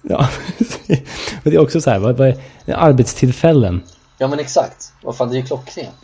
Ja, 0.02 0.28
men 0.86 0.98
det 1.42 1.54
är 1.54 1.58
också 1.58 1.80
så 1.80 1.90
här, 1.90 1.98
vad, 1.98 2.16
vad 2.16 2.28
är, 2.28 2.36
arbetstillfällen. 2.74 3.82
Ja 4.18 4.28
men 4.28 4.38
exakt. 4.38 4.92
Vad 5.02 5.16
fan, 5.16 5.28
det 5.28 5.36
är 5.36 5.40
ju 5.40 5.46
klockrent. 5.46 5.94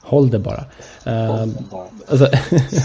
Håll 0.00 0.30
det 0.30 0.38
bara. 0.38 0.64
Håll 1.04 1.14
Uh, 1.14 1.36
den 1.36 1.66
bara. 1.70 1.86
alltså, 2.08 2.28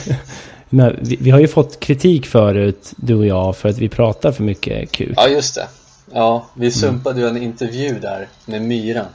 men 0.69 0.99
vi, 1.01 1.15
vi 1.15 1.31
har 1.31 1.39
ju 1.39 1.47
fått 1.47 1.79
kritik 1.79 2.25
förut, 2.25 2.93
du 2.95 3.15
och 3.15 3.25
jag, 3.25 3.57
för 3.57 3.69
att 3.69 3.77
vi 3.77 3.89
pratar 3.89 4.31
för 4.31 4.43
mycket 4.43 4.91
kuk. 4.91 5.13
Ja, 5.15 5.27
just 5.27 5.55
det. 5.55 5.67
Ja, 6.13 6.45
vi 6.53 6.71
sumpade 6.71 7.21
ju 7.21 7.27
en 7.27 7.37
intervju 7.37 7.99
där 7.99 8.27
med 8.45 8.61
Myran. 8.61 9.05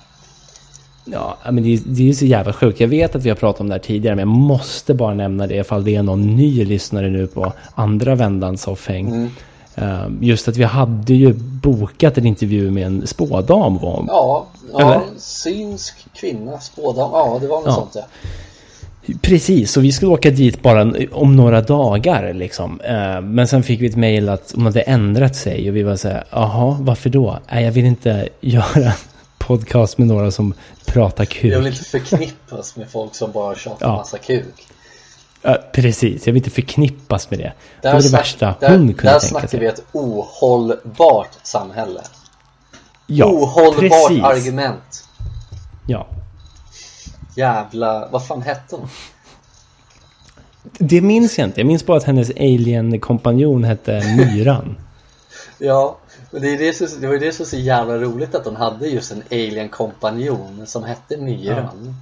Ja, 1.05 1.37
men 1.45 1.63
det, 1.63 1.75
är- 1.75 1.81
det 1.85 2.03
är 2.03 2.07
ju 2.07 2.15
så 2.15 2.25
jävla 2.27 2.53
sjukt. 2.53 2.81
Jag 2.81 2.89
vet 2.89 3.15
att 3.17 3.23
vi 3.25 3.29
har 3.29 3.37
pratat 3.37 3.61
om 3.61 3.69
det 3.69 3.75
här 3.75 3.79
tidigare, 3.81 4.17
men 4.17 4.29
jag 4.29 4.37
måste 4.39 4.95
bara 4.95 5.15
nämna 5.15 5.47
det 5.47 5.55
ifall 5.57 5.85
det 5.85 5.97
är 5.97 6.03
någon 6.03 6.37
ny 6.37 6.65
lyssnare 6.65 7.11
nu 7.11 7.27
på 7.27 7.53
andra 7.75 8.15
vändan 8.15 8.59
soffhäng. 8.59 9.09
Mm. 9.09 9.31
Eh, 9.75 10.07
Just 10.21 10.49
att 10.49 10.57
vi 10.57 10.65
hade 10.65 11.15
ju 11.15 11.33
bokat 11.63 12.19
en 12.19 12.27
intervju 12.27 12.71
med 12.71 12.87
en 12.87 13.07
spådam. 13.07 13.79
Var. 13.79 14.05
Ja, 14.09 14.47
ja 14.73 15.03
synsk 15.17 15.95
kvinna, 16.15 16.59
spådam. 16.61 17.11
Ja, 17.13 17.39
det 17.41 17.47
var 17.49 17.57
något 17.57 17.67
Ja. 17.67 17.73
sånt 17.75 17.91
ja. 17.95 18.03
Precis, 19.23 19.77
och 19.77 19.85
vi 19.85 19.93
skulle 19.93 20.13
åka 20.13 20.31
dit 20.31 20.63
bara 20.63 20.93
om 21.13 21.37
några 21.37 21.61
dagar 21.61 22.33
liksom. 22.35 22.81
Eh, 22.81 23.21
Men 23.21 23.49
sen 23.49 23.63
fick 23.63 23.81
vi 23.81 23.87
ett 23.87 23.97
mejl 23.97 24.29
att 24.29 24.53
de 24.55 24.65
hade 24.67 24.81
ändrat 24.81 25.37
sig 25.37 25.71
och 25.71 25.77
vi 25.77 25.83
var 25.83 25.97
så 25.97 26.09
här, 26.09 26.25
jaha, 26.31 26.77
varför 26.81 27.11
då? 27.11 27.39
Nej, 27.53 27.65
jag 27.65 27.73
vill 27.73 27.85
inte 27.85 28.29
göra 28.41 28.93
podcast 29.57 29.99
med 29.99 30.07
några 30.09 30.31
som 30.31 30.55
pratar 30.87 31.25
kuk. 31.25 31.53
Jag 31.53 31.59
vill 31.59 31.67
inte 31.73 31.85
förknippas 31.85 32.77
med 32.77 32.91
folk 32.91 33.15
som 33.15 33.33
bara 33.33 33.55
tjatar 33.55 33.87
Ja. 33.87 33.97
massa 33.97 34.19
kuk. 34.19 34.67
Ja, 35.43 35.59
precis, 35.75 36.27
jag 36.27 36.33
vill 36.35 36.41
inte 36.41 36.51
förknippas 36.51 37.31
med 37.31 37.39
det. 37.39 37.53
det 37.83 37.89
var 37.89 37.95
det 37.95 38.03
snack- 38.03 38.21
värsta 38.21 38.55
där, 38.61 38.69
hon 38.69 38.79
kunde 38.79 39.03
Där 39.03 39.11
tänka 39.11 39.21
snackar 39.27 39.49
sig. 39.49 39.61
vi 39.61 39.67
ett 39.67 39.85
ohållbart 39.93 41.31
samhälle. 41.43 42.01
Ja, 43.07 43.27
ohållbart 43.27 43.79
precis. 44.09 44.23
argument. 44.25 45.05
Ja. 45.87 46.07
Jävla, 47.37 48.09
vad 48.09 48.27
fan 48.27 48.43
hette 48.43 48.77
hon? 48.77 48.89
Det 50.79 51.01
minns 51.01 51.39
jag 51.39 51.49
inte. 51.49 51.61
Jag 51.61 51.67
minns 51.67 51.87
bara 51.87 51.97
att 51.97 52.05
hennes 52.05 52.31
alien-kompanjon 52.31 53.65
hette 53.65 54.01
Myran. 54.17 54.77
Ja, 55.59 55.99
men 56.33 56.43
det, 56.43 56.49
är 56.49 56.59
det, 56.59 56.73
som, 56.75 57.01
det 57.01 57.07
var 57.07 57.15
ju 57.15 57.21
det 57.21 57.33
som 57.33 57.45
var 57.45 57.51
så 57.51 57.57
jävla 57.57 57.99
roligt 57.99 58.35
att 58.35 58.45
hon 58.45 58.57
hade 58.57 58.89
just 58.89 59.13
en 59.13 59.23
alien-kompanjon 59.31 60.67
som 60.67 60.85
hette 60.85 61.17
Myran. 61.17 61.95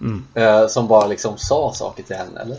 Mm. 0.00 0.24
Eh, 0.34 0.66
som 0.66 0.88
bara 0.88 1.06
liksom 1.06 1.38
sa 1.38 1.72
saker 1.74 2.02
till 2.02 2.16
henne, 2.16 2.40
eller? 2.40 2.56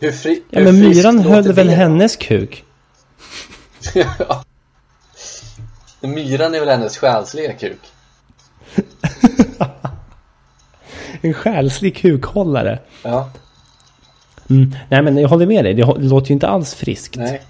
Hur 0.00 0.12
fri, 0.12 0.42
Ja, 0.50 0.58
hur 0.60 0.64
men 0.72 0.80
Myran 0.80 1.18
höll 1.18 1.52
väl 1.52 1.68
hennes 1.80 2.16
kuk? 2.16 2.64
ja. 3.94 4.44
Myran 6.00 6.54
är 6.54 6.60
väl 6.60 6.68
hennes 6.68 6.98
själsliga 6.98 7.52
kuk? 7.52 7.80
En 11.20 11.34
själslig 11.34 11.96
kukhållare. 11.96 12.78
Ja, 13.02 13.30
Mm. 14.50 14.74
Nej, 14.88 15.02
men 15.02 15.16
jag 15.18 15.28
håller 15.28 15.46
med 15.46 15.64
dig. 15.64 15.74
Det 15.74 15.84
låter 15.98 16.28
ju 16.28 16.32
inte 16.32 16.48
alls 16.48 16.74
friskt. 16.74 17.16
nej. 17.16 17.42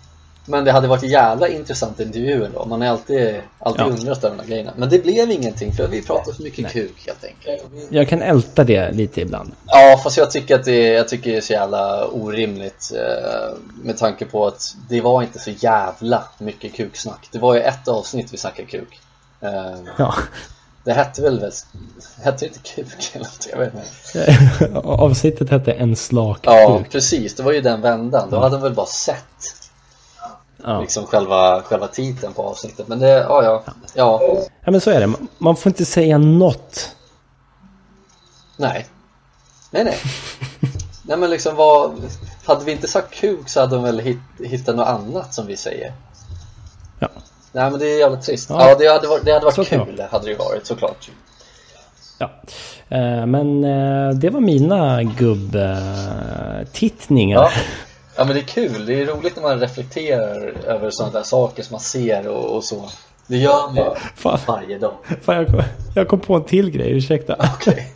Men 0.49 0.65
det 0.65 0.73
hade 0.73 0.89
varit 0.89 1.03
jävla 1.03 1.49
intressant 1.49 2.01
intervju 2.01 2.45
ändå. 2.45 2.65
Man 2.65 2.81
har 2.83 2.89
alltid, 2.89 3.41
alltid 3.59 3.81
Ja. 3.81 3.87
undrat 3.87 4.25
över 4.25 4.37
de 4.37 4.43
här 4.43 4.49
grejerna. 4.49 4.73
Men 4.77 4.89
det 4.89 4.99
blev 4.99 5.31
ingenting 5.31 5.73
för 5.73 5.89
vi 5.89 6.03
pratade 6.03 6.37
för 6.37 6.43
mycket 6.43 6.73
kuk 6.73 7.07
helt 7.07 7.25
enkelt. 7.25 7.65
Jag 7.91 8.09
kan 8.09 8.23
älta 8.23 8.65
det 8.65 8.91
lite 8.93 9.21
ibland. 9.21 9.53
Ja, 9.67 10.01
fast 10.05 10.17
jag 10.17 10.31
tycker 10.31 10.55
att 10.55 10.65
det, 10.65 10.87
jag 10.89 11.09
tycker 11.09 11.31
det 11.31 11.37
är 11.37 11.41
så 11.41 11.53
jävla 11.53 12.07
orimligt 12.07 12.93
eh, 12.95 13.57
med 13.83 13.97
tanke 13.99 14.25
på 14.25 14.47
att 14.47 14.75
det 14.89 15.01
var 15.01 15.23
inte 15.23 15.39
så 15.39 15.51
jävla 15.51 16.25
mycket 16.39 16.75
kuksnack. 16.75 17.29
Det 17.33 17.39
var 17.39 17.55
ju 17.55 17.61
ett 17.61 17.89
avsnitt 17.89 18.33
vi 18.33 18.37
snackade 18.37 18.69
kuk. 18.69 19.01
Eh, 19.41 19.51
Ja. 19.99 20.15
det 20.85 20.93
hette 20.93 21.23
väl, 21.23 21.41
väl 21.41 21.53
hette 22.23 22.45
inte 22.47 22.59
kuk 22.59 22.87
eller 23.15 23.25
något, 23.25 23.49
jag 23.51 23.59
vet 23.59 23.73
inte. 23.75 24.79
Avsnittet 24.85 25.51
hette 25.51 25.73
En 25.73 25.97
slak 25.97 26.39
Ja, 26.43 26.79
kuk. 26.79 26.93
precis. 26.93 27.35
Det 27.35 27.43
var 27.43 27.53
ju 27.53 27.61
den 27.61 27.81
vändan. 27.81 28.29
Då 28.31 28.39
hade 28.39 28.57
de 28.57 28.63
väl 28.63 28.75
bara 28.75 28.87
sett 28.87 29.25
Ja. 30.65 30.81
liksom 30.81 31.07
själva, 31.07 31.63
själva 31.63 31.87
titeln 31.87 32.33
på 32.33 32.43
avsnittet. 32.43 32.89
Men 32.89 32.99
det, 32.99 33.09
ja, 33.09 33.45
ja, 33.45 33.63
ja, 33.95 34.21
ja, 34.65 34.71
men 34.71 34.81
så 34.81 34.91
är 34.91 35.01
det. 35.01 35.13
Man 35.39 35.57
får 35.57 35.71
inte 35.71 35.85
säga 35.85 36.19
något. 36.19 36.97
nej. 38.57 38.87
Nej, 39.71 39.85
nej. 39.85 39.99
Nej 41.03 41.17
men 41.17 41.31
liksom 41.31 41.57
vad, 41.57 41.93
hade 42.45 42.65
vi 42.65 42.73
inte 42.73 42.89
sagt 42.89 43.15
kuk 43.15 43.49
så 43.49 43.61
hade 43.61 43.75
de 43.75 43.85
väl 43.85 43.99
hitt, 44.01 44.19
hittat 44.45 44.77
något 44.77 44.87
annat 44.89 45.35
som 45.35 45.47
vi 45.47 45.57
säger. 45.57 45.93
Ja. 46.99 47.09
Nej 47.53 47.71
men 47.71 47.81
det 47.81 47.87
är 47.87 47.99
jävligt 47.99 48.23
trist. 48.23 48.51
Ja. 48.51 48.69
Ja, 48.69 48.75
det 48.79 48.87
hade 48.89 49.09
varit, 49.09 49.25
det 49.25 49.33
hade 49.33 49.45
varit 49.45 49.55
Så 49.55 49.65
kan 49.65 49.87
kul, 49.87 50.01
hade 50.11 50.25
det 50.25 50.31
ju 50.31 50.37
varit 50.37 50.67
såklart. 50.67 51.11
Ja. 52.19 52.31
Eh, 52.89 53.27
Men 53.27 53.65
eh, 53.65 54.11
det 54.11 54.31
var 54.31 54.41
mina 54.41 55.03
gubbtittningar. 55.03 57.39
Ja. 57.39 57.51
ja 58.19 58.25
men 58.25 58.35
det 58.35 58.41
är 58.41 58.45
kul, 58.45 58.87
det 58.87 59.01
är 59.03 59.07
roligt 59.07 59.37
när 59.37 59.43
man 59.43 59.61
reflekterar 59.61 60.53
över 60.67 60.91
sådana 60.91 61.13
där 61.13 61.23
saker 61.23 61.63
som 61.63 61.75
man 61.75 61.81
ser 61.81 62.29
och, 62.29 62.57
och 62.57 62.65
så. 62.65 62.89
Det 63.27 63.37
gör 63.37 63.73
man 63.75 63.97
Fan, 64.15 64.39
varje 64.47 64.79
dag. 64.79 64.93
fan 65.23 65.37
jag, 65.37 65.47
kom, 65.47 65.63
jag 65.95 66.09
kom 66.09 66.21
på 66.21 66.35
en 66.35 66.45
till 66.45 66.71
grej, 66.71 66.91
ursäkta. 66.91 67.37
Okej. 67.55 67.93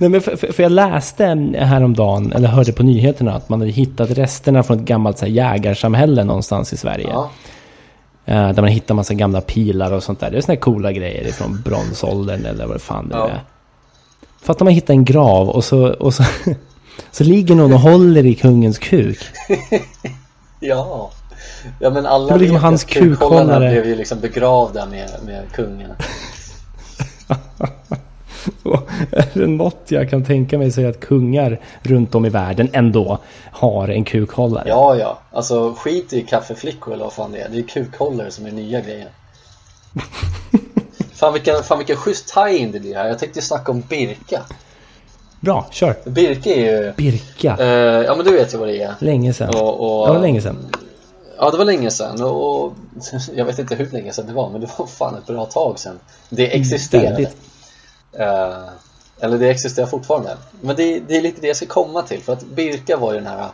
Nej, 0.00 0.08
men 0.10 0.20
för, 0.20 0.36
för, 0.36 0.52
för 0.52 0.62
jag 0.62 0.72
läste 0.72 1.24
häromdagen, 1.58 2.32
eller 2.32 2.48
hörde 2.48 2.72
på 2.72 2.82
nyheterna, 2.82 3.34
att 3.34 3.48
man 3.48 3.60
hade 3.60 3.72
hittat 3.72 4.10
resterna 4.10 4.62
från 4.62 4.78
ett 4.78 4.84
gammalt 4.84 5.18
så 5.18 5.24
här, 5.24 5.32
jägarsamhälle 5.32 6.24
någonstans 6.24 6.72
i 6.72 6.76
Sverige. 6.76 7.08
Ja. 7.12 7.30
Eh, 8.24 8.34
där 8.52 8.62
man 8.62 8.70
hittar 8.70 8.94
massa 8.94 9.14
gamla 9.14 9.40
pilar 9.40 9.92
och 9.92 10.02
sånt 10.02 10.20
där. 10.20 10.30
Det 10.30 10.36
är 10.36 10.40
såna 10.40 10.56
coola 10.56 10.92
grejer 10.92 11.32
från 11.32 11.62
bronsåldern 11.64 12.46
eller 12.46 12.66
vad 12.66 12.82
fan 12.82 13.08
det 13.08 13.16
Ja. 13.16 13.28
är. 13.28 13.40
Fattar 14.42 14.64
man 14.64 14.74
hittar 14.74 14.94
en 14.94 15.04
grav 15.04 15.48
och 15.48 15.64
så, 15.64 15.86
och 15.92 16.14
så, 16.14 16.22
så 17.10 17.24
ligger 17.24 17.54
någon 17.54 17.72
och 17.72 17.80
håller 17.80 18.26
i 18.26 18.34
kungens 18.34 18.78
kuk. 18.78 19.18
Ja. 20.60 21.10
Ja 21.80 21.90
men 21.90 22.06
alla 22.06 22.26
Det 22.26 22.32
var 22.32 22.38
liksom 22.38 22.56
hans 22.56 22.84
kukhållare. 22.84 23.70
blev 23.70 23.86
ju 23.86 23.94
liksom 23.94 24.20
begravda 24.20 24.86
med, 24.86 25.10
med 25.26 25.52
kungen. 25.52 25.90
Är 29.10 29.28
det 29.34 29.46
något 29.46 29.84
jag 29.88 30.10
kan 30.10 30.24
tänka 30.24 30.58
mig 30.58 30.70
så 30.70 30.80
är 30.80 30.86
att 30.86 31.00
kungar 31.00 31.60
runt 31.82 32.14
om 32.14 32.26
i 32.26 32.28
världen 32.28 32.68
ändå 32.72 33.18
har 33.52 33.88
en 33.88 34.04
kukhållare. 34.04 34.68
Ja, 34.68 34.96
ja. 34.96 35.18
Alltså 35.32 35.74
skit 35.74 36.12
i 36.12 36.22
kaffeflickor 36.22 36.94
eller 36.94 37.04
vad 37.04 37.12
fan 37.12 37.32
det 37.32 37.38
är. 37.38 37.48
Det 37.48 37.58
är 37.58 37.62
kukhållare 37.62 38.30
som 38.30 38.46
är 38.46 38.50
nya 38.52 38.80
grejen. 38.80 39.08
fan, 41.12 41.32
vilken, 41.32 41.62
fan 41.62 41.78
vilken 41.78 41.96
schysst 41.96 42.34
tie-in 42.34 42.72
det 42.72 42.80
blir 42.80 42.94
här. 42.94 43.08
Jag 43.08 43.18
tänkte 43.18 43.38
ju 43.38 43.42
snacka 43.42 43.72
om 43.72 43.80
Birka. 43.80 44.42
Bra, 45.46 45.66
kör. 45.70 45.96
Birka 46.04 46.50
är 46.50 46.60
ju... 46.84 46.92
Birka. 46.92 47.56
Eh, 47.60 47.66
ja 48.04 48.14
men 48.16 48.26
du 48.26 48.32
vet 48.32 48.54
ju 48.54 48.58
vad 48.58 48.68
det 48.68 48.82
är. 48.82 48.94
Länge 48.98 49.32
sedan. 49.32 49.54
Och, 49.54 50.00
och, 50.00 50.06
Det 50.06 50.12
var 50.12 50.20
länge 50.20 50.40
sedan. 50.40 50.70
Ja 51.38 51.50
det 51.50 51.56
var 51.56 51.64
länge 51.64 51.90
sedan 51.90 52.22
och, 52.22 52.64
och 52.64 52.72
jag 53.34 53.44
vet 53.44 53.58
inte 53.58 53.74
hur 53.74 53.90
länge 53.90 54.12
sedan 54.12 54.26
det 54.26 54.32
var 54.32 54.50
men 54.50 54.60
det 54.60 54.68
var 54.78 54.86
fan 54.86 55.14
ett 55.14 55.26
bra 55.26 55.44
tag 55.44 55.78
sedan. 55.78 55.98
Det 56.28 56.56
existerade. 56.56 57.08
Väldigt. 57.08 57.36
Eh, 58.12 58.68
eller 59.20 59.38
det 59.38 59.50
existerar 59.50 59.86
fortfarande. 59.86 60.36
Men 60.60 60.76
det, 60.76 61.00
det 61.00 61.16
är 61.16 61.20
lite 61.22 61.40
det 61.40 61.46
jag 61.46 61.56
ska 61.56 61.66
komma 61.66 62.02
till. 62.02 62.22
För 62.22 62.32
att 62.32 62.42
Birka 62.44 62.96
var 62.96 63.12
ju 63.12 63.18
den 63.18 63.28
här 63.28 63.48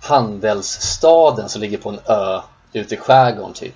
handelsstaden 0.00 1.48
som 1.48 1.60
ligger 1.60 1.78
på 1.78 1.88
en 1.88 1.98
ö 2.06 2.40
ute 2.72 2.94
i 2.94 2.98
skärgården 2.98 3.52
typ. 3.52 3.74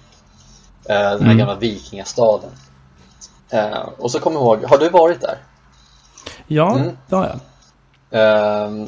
Eh, 0.89 0.95
den 0.95 1.05
här 1.05 1.17
Mm. 1.17 1.39
gamla 1.39 1.55
vikingastaden. 1.55 2.51
Eh, 3.51 3.89
och 3.99 4.11
så 4.11 4.19
kommer 4.21 4.37
jag 4.41 4.45
ihåg, 4.45 4.71
har 4.71 4.79
du 4.79 4.89
varit 4.89 5.21
där? 5.21 5.37
Ja, 6.47 6.75
Mm. 6.77 6.97
det 7.09 7.17
har 7.17 7.25
jag. 7.25 7.39
Eh, 8.21 8.87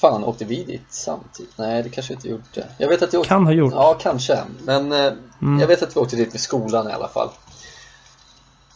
fan, 0.00 0.24
åkte 0.24 0.44
vi 0.44 0.64
dit 0.64 0.86
samtidigt? 0.88 1.58
Nej, 1.58 1.82
det 1.82 1.88
kanske 1.88 2.12
inte 2.14 2.28
gjorde. 2.28 2.66
Jag 2.78 2.88
vet 2.88 3.02
att 3.02 3.12
jag 3.12 3.20
åkte... 3.20 3.28
Kan 3.28 3.46
ha 3.46 3.52
gjort. 3.52 3.72
Ja, 3.76 3.94
kanske. 4.00 4.38
Men 4.64 4.92
eh, 4.92 5.12
Mm. 5.42 5.60
jag 5.60 5.66
vet 5.66 5.82
att 5.82 5.96
vi 5.96 6.00
åkte 6.00 6.16
dit 6.16 6.34
vid 6.34 6.40
skolan 6.40 6.88
i 6.90 6.92
alla 6.92 7.08
fall. 7.08 7.28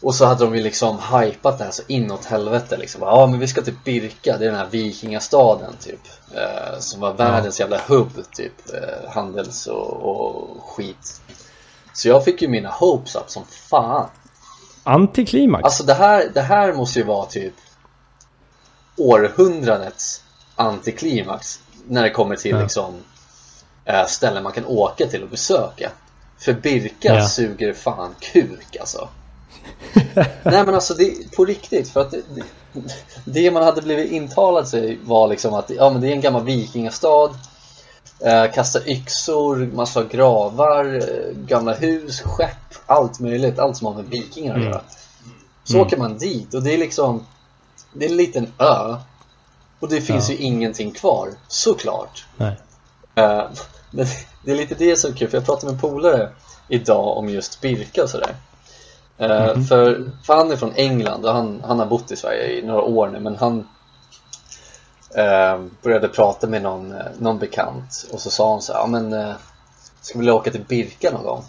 Och 0.02 0.14
så 0.14 0.26
hade 0.26 0.44
de 0.44 0.56
ju 0.56 0.62
liksom 0.62 0.98
hypat 1.12 1.58
det 1.58 1.64
här 1.64 1.70
så 1.70 1.82
inåt 1.86 2.24
helvete 2.24 2.76
liksom. 2.76 3.02
Ja 3.02 3.26
men 3.26 3.38
vi 3.38 3.46
ska 3.48 3.62
till 3.62 3.74
Birka, 3.84 4.38
det 4.38 4.44
är 4.46 4.50
den 4.50 4.58
här 4.58 4.66
vikingastaden 4.70 5.72
typ. 5.80 6.00
Eh, 6.34 6.78
som 6.78 7.00
var 7.00 7.12
världens 7.12 7.60
jävla 7.60 7.78
hubb 7.86 8.10
typ. 8.36 8.52
Eh, 8.74 9.10
handels 9.10 9.66
och, 9.66 9.92
och 10.10 10.62
skit. 10.62 11.20
Så 11.92 12.08
jag 12.08 12.24
fick 12.24 12.42
ju 12.42 12.48
mina 12.48 12.68
hopes 12.70 13.14
up 13.16 13.30
som 13.30 13.44
fan. 13.44 14.08
Antiklimax. 14.84 15.64
Alltså 15.64 15.84
det 15.84 15.94
här, 15.94 16.30
det 16.34 16.40
här 16.42 16.72
måste 16.72 16.98
ju 16.98 17.04
vara 17.04 17.26
typ 17.26 17.54
århundradets 18.98 20.22
antiklimax. 20.56 21.60
När 21.88 22.02
det 22.02 22.10
kommer 22.10 22.36
till 22.36 22.50
Ja. 22.50 22.62
liksom 22.62 22.94
eh, 23.84 24.06
ställen 24.06 24.42
man 24.42 24.52
kan 24.52 24.66
åka 24.66 25.06
till 25.06 25.22
och 25.22 25.28
besöka. 25.28 25.90
För 26.38 26.52
Birka 26.52 27.14
Ja. 27.14 27.28
suger 27.28 27.72
fan 27.74 28.14
kuk 28.20 28.76
alltså. 28.80 29.08
Nej 30.42 30.64
men 30.64 30.74
alltså 30.74 30.94
det 30.94 31.36
på 31.36 31.44
riktigt 31.44 31.88
för 31.88 32.00
att 32.00 32.10
det, 32.10 32.22
det, 32.34 32.42
det 33.24 33.50
man 33.50 33.62
hade 33.62 33.82
blivit 33.82 34.10
intalad 34.12 34.68
sig 34.68 34.98
var 35.04 35.28
liksom 35.28 35.54
att 35.54 35.70
ja, 35.70 35.90
men 35.90 36.00
det 36.00 36.08
är 36.08 36.12
en 36.12 36.20
gammal 36.20 36.44
vikingastad 36.44 37.30
eh, 38.20 38.52
Kasta 38.54 38.86
yxor, 38.86 39.56
massa 39.74 40.02
gravar, 40.04 40.94
eh, 40.96 41.34
gamla 41.36 41.74
hus, 41.74 42.20
skepp, 42.20 42.74
allt 42.86 43.20
möjligt, 43.20 43.58
allt 43.58 43.76
som 43.76 43.86
har 43.86 43.94
med 43.94 44.04
vikingar 44.04 44.52
att 44.54 44.56
Mm. 44.60 44.68
göra 44.70 44.80
Så 45.64 45.80
åker 45.80 45.96
man 45.96 46.18
dit 46.18 46.54
och 46.54 46.62
det 46.62 46.74
är 46.74 46.78
liksom 46.78 47.26
Det 47.98 48.06
är 48.06 48.10
en 48.10 48.16
liten 48.16 48.52
ö 48.58 48.96
Och 49.80 49.88
det 49.88 50.00
finns 50.00 50.28
Ja. 50.28 50.34
ju 50.34 50.40
ingenting 50.40 50.90
kvar, 50.90 51.30
såklart 51.48 52.24
Nej. 52.36 52.56
Men 53.90 54.06
det 54.44 54.52
är 54.52 54.56
lite 54.56 54.74
det 54.74 54.96
som 54.96 55.12
är 55.12 55.16
kul, 55.16 55.28
för 55.30 55.36
jag 55.36 55.46
pratade 55.46 55.66
med 55.66 55.74
en 55.74 55.80
polare 55.80 56.28
idag 56.68 57.16
om 57.18 57.28
just 57.28 57.60
Birka 57.60 58.02
och 58.02 58.10
sådär 58.10 58.36
Eh, 59.18 59.54
Mhm. 59.56 59.64
för, 59.64 60.10
för 60.24 60.36
han 60.36 60.52
är 60.52 60.56
från 60.56 60.72
England 60.74 61.24
och 61.24 61.32
han, 61.32 61.62
han 61.66 61.78
har 61.78 61.86
bott 61.86 62.10
i 62.10 62.16
Sverige 62.16 62.58
i 62.58 62.62
några 62.62 62.82
år 62.82 63.08
nu 63.08 63.20
men 63.20 63.36
han 63.36 63.68
eh, 65.16 65.58
började 65.82 66.08
prata 66.08 66.46
med 66.46 66.62
någon, 66.62 66.94
någon 67.18 67.38
bekant 67.38 68.06
och 68.12 68.20
så 68.20 68.30
sa 68.30 68.50
hon 68.52 68.62
så 68.62 68.72
här, 68.72 68.80
ja 68.80 68.86
men 68.86 69.34
ska 70.00 70.14
vi 70.14 70.18
vilja 70.18 70.34
åka 70.34 70.50
till 70.50 70.64
Birka 70.64 71.10
någon 71.10 71.22
gång? 71.24 71.44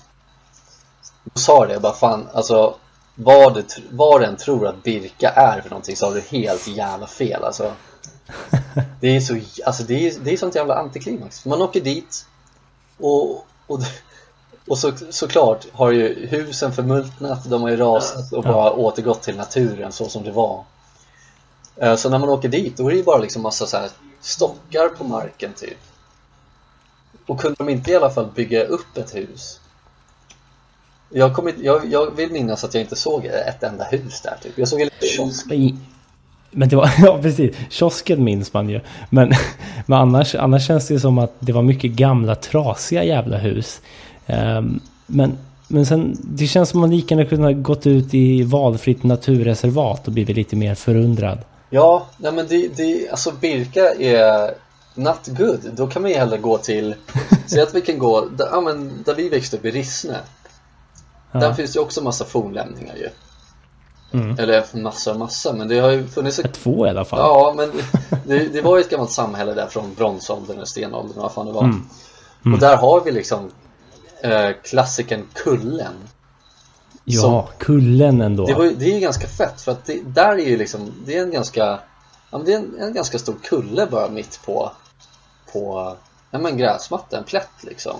Då 1.23 1.39
sa 1.39 1.65
det, 1.65 1.73
jag 1.73 1.81
bara 1.81 1.93
fan 1.93 2.27
alltså 2.33 2.75
vad 3.19 3.53
du, 3.53 3.65
vad 3.89 4.21
du 4.21 4.25
än 4.25 4.37
tror 4.37 4.67
att 4.67 4.83
Birka 4.83 5.29
är 5.29 5.61
för 5.61 5.69
någonting 5.69 5.95
så 5.95 6.05
har 6.05 6.13
du 6.13 6.21
helt 6.21 6.67
jävla 6.67 7.07
fel 7.07 7.43
alltså. 7.43 7.73
Det 8.99 9.15
är 9.15 9.19
så, 9.19 9.39
alltså 9.65 9.83
det 9.83 10.07
är, 10.07 10.13
det 10.19 10.33
är 10.33 10.37
sånt 10.37 10.55
jävla 10.55 10.75
antiklimax. 10.75 11.45
Man 11.45 11.61
åker 11.61 11.81
dit 11.81 12.25
och, 12.97 13.45
och, 13.67 13.79
och 14.67 14.77
så, 14.77 14.91
såklart 15.09 15.65
har 15.73 15.91
ju 15.91 16.27
husen 16.27 16.71
förmultnat, 16.71 17.49
de 17.49 17.61
har 17.61 17.69
ju 17.69 17.77
rasat 17.77 18.33
och 18.33 18.43
bara 18.43 18.71
återgått 18.71 19.21
till 19.21 19.37
naturen 19.37 19.91
så 19.91 20.09
som 20.09 20.23
det 20.23 20.31
var. 20.31 20.63
Eh, 21.75 21.95
Så 21.95 22.09
när 22.09 22.19
man 22.19 22.29
åker 22.29 22.49
dit, 22.49 22.77
då 22.77 22.87
är 22.87 22.91
det 22.91 22.97
ju 22.97 23.03
bara 23.03 23.17
liksom 23.17 23.41
massa 23.41 23.65
så 23.65 23.77
här 23.77 23.89
stockar 24.21 24.89
på 24.89 25.03
marken 25.03 25.53
typ. 25.53 25.77
Och 27.25 27.39
kunde 27.39 27.55
de 27.57 27.69
inte 27.69 27.91
i 27.91 27.95
alla 27.95 28.09
fall 28.09 28.31
bygga 28.35 28.63
upp 28.63 28.97
ett 28.97 29.15
hus 29.15 29.59
jag, 31.09 31.49
inte- 31.49 31.63
jag, 31.63 31.81
jag 31.91 32.15
vill 32.15 32.31
minnas 32.31 32.63
att 32.63 32.73
jag 32.73 32.83
inte 32.83 32.95
såg 32.95 33.25
ett 33.25 33.63
enda 33.63 33.83
hus 33.83 34.21
där 34.21 34.37
typ 34.43 34.53
Jag 34.55 34.67
såg 34.67 34.81
en 34.81 34.89
kiosk 35.01 35.45
Men 36.51 36.69
det 36.69 36.75
var, 36.75 36.89
ja 36.99 37.19
precis, 37.21 37.55
kiosken 37.69 38.23
minns 38.23 38.53
man 38.53 38.69
ju. 38.69 38.81
Men, 39.09 39.31
men 39.85 39.99
annars, 39.99 40.35
annars 40.35 40.67
känns 40.67 40.87
det 40.87 40.99
som 40.99 41.17
att 41.17 41.33
det 41.39 41.51
var 41.51 41.61
mycket 41.61 41.91
gamla 41.91 42.35
trasiga 42.35 43.03
jävla 43.03 43.37
hus. 43.37 43.81
Ehm, 44.25 44.79
men, 45.07 45.37
men 45.67 45.85
sen, 45.85 46.17
det 46.23 46.47
känns 46.47 46.69
som 46.69 46.79
att 46.79 46.89
man 46.89 46.95
lika 46.95 47.15
gärna 47.15 47.29
kunde 47.29 47.47
ha 47.47 47.51
gått 47.51 47.87
ut 47.87 48.13
i 48.13 48.43
valfritt 48.43 49.03
naturreservat 49.03 50.07
och 50.07 50.13
blivit 50.13 50.35
lite 50.35 50.55
mer 50.55 50.75
förundrad. 50.75 51.39
Ja, 51.69 52.07
nej 52.17 52.31
men 52.31 52.47
det, 52.47 52.67
det, 52.77 53.09
alltså 53.09 53.31
Birka 53.31 53.93
är 53.93 54.53
not 54.95 55.27
good. 55.27 55.59
Då 55.73 55.87
kan 55.87 56.01
man 56.01 56.11
ju 56.11 56.17
hellre 56.17 56.37
gå 56.37 56.57
till, 56.57 56.95
säg 57.47 57.61
att 57.61 57.75
vi 57.75 57.81
kan 57.81 57.99
gå, 57.99 58.25
där, 58.25 58.47
ja, 58.51 58.61
men, 58.61 59.03
där 59.05 59.15
vi 59.15 59.29
växte 59.29 59.57
upp 59.57 59.65
i 59.65 59.71
Rissne. 59.71 60.17
Där 61.31 61.41
Ja. 61.41 61.53
finns 61.53 61.73
det 61.73 61.77
ju 61.77 61.83
också 61.83 62.03
massa 62.03 62.25
fornlämningar 62.25 62.95
ju. 62.95 63.09
Mm. 64.13 64.39
Eller 64.39 64.65
massa 64.77 65.11
och 65.13 65.19
massa, 65.19 65.53
men 65.53 65.67
det 65.67 65.79
har 65.79 65.89
ju 65.91 66.07
funnits 66.07 66.39
ett, 66.39 66.53
Två 66.53 66.87
i 66.87 66.89
alla 66.89 67.05
fall. 67.05 67.19
Ja, 67.19 67.53
men 67.57 67.71
det, 68.25 68.47
det 68.47 68.61
var 68.61 68.77
ju 68.77 68.81
ett 68.81 68.89
gammalt 68.89 69.11
samhälle 69.11 69.53
där 69.53 69.67
från 69.67 69.93
bronsåldern 69.93 70.55
eller 70.55 70.65
stenåldern, 70.65 71.21
vad 71.21 71.31
fan 71.31 71.45
det 71.45 71.51
var. 71.51 71.63
Mm. 71.63 71.85
Mm. 72.45 72.53
Och 72.53 72.59
där 72.59 72.77
har 72.77 73.01
vi 73.01 73.11
liksom 73.11 73.51
eh, 74.23 74.49
klassikern 74.63 75.25
Kullen. 75.33 75.93
ja, 77.03 77.21
som- 77.21 77.43
kullen 77.57 78.21
ändå. 78.21 78.45
Det, 78.45 78.53
var 78.53 78.65
det 78.77 78.85
är 78.85 78.93
ju 78.93 78.99
ganska 78.99 79.27
fett 79.27 79.61
för 79.61 79.71
att 79.71 79.85
det, 79.85 79.99
där 80.05 80.31
är 80.31 80.45
ju 80.49 80.57
liksom, 80.57 80.93
det 81.05 81.17
är 81.17 81.23
en 81.23 81.31
ganska, 81.31 81.79
ja 82.31 82.37
det 82.45 82.53
är 82.53 82.57
en, 82.57 82.75
en 82.79 82.93
ganska 82.93 83.17
stor 83.19 83.35
kulle 83.43 83.85
bara 83.91 84.09
mitt 84.09 84.39
på, 84.45 84.71
på, 85.53 85.95
ja 86.31 86.39
men 86.39 86.57
gräsmatta, 86.57 87.17
en 87.17 87.23
plätt 87.23 87.49
liksom. 87.61 87.95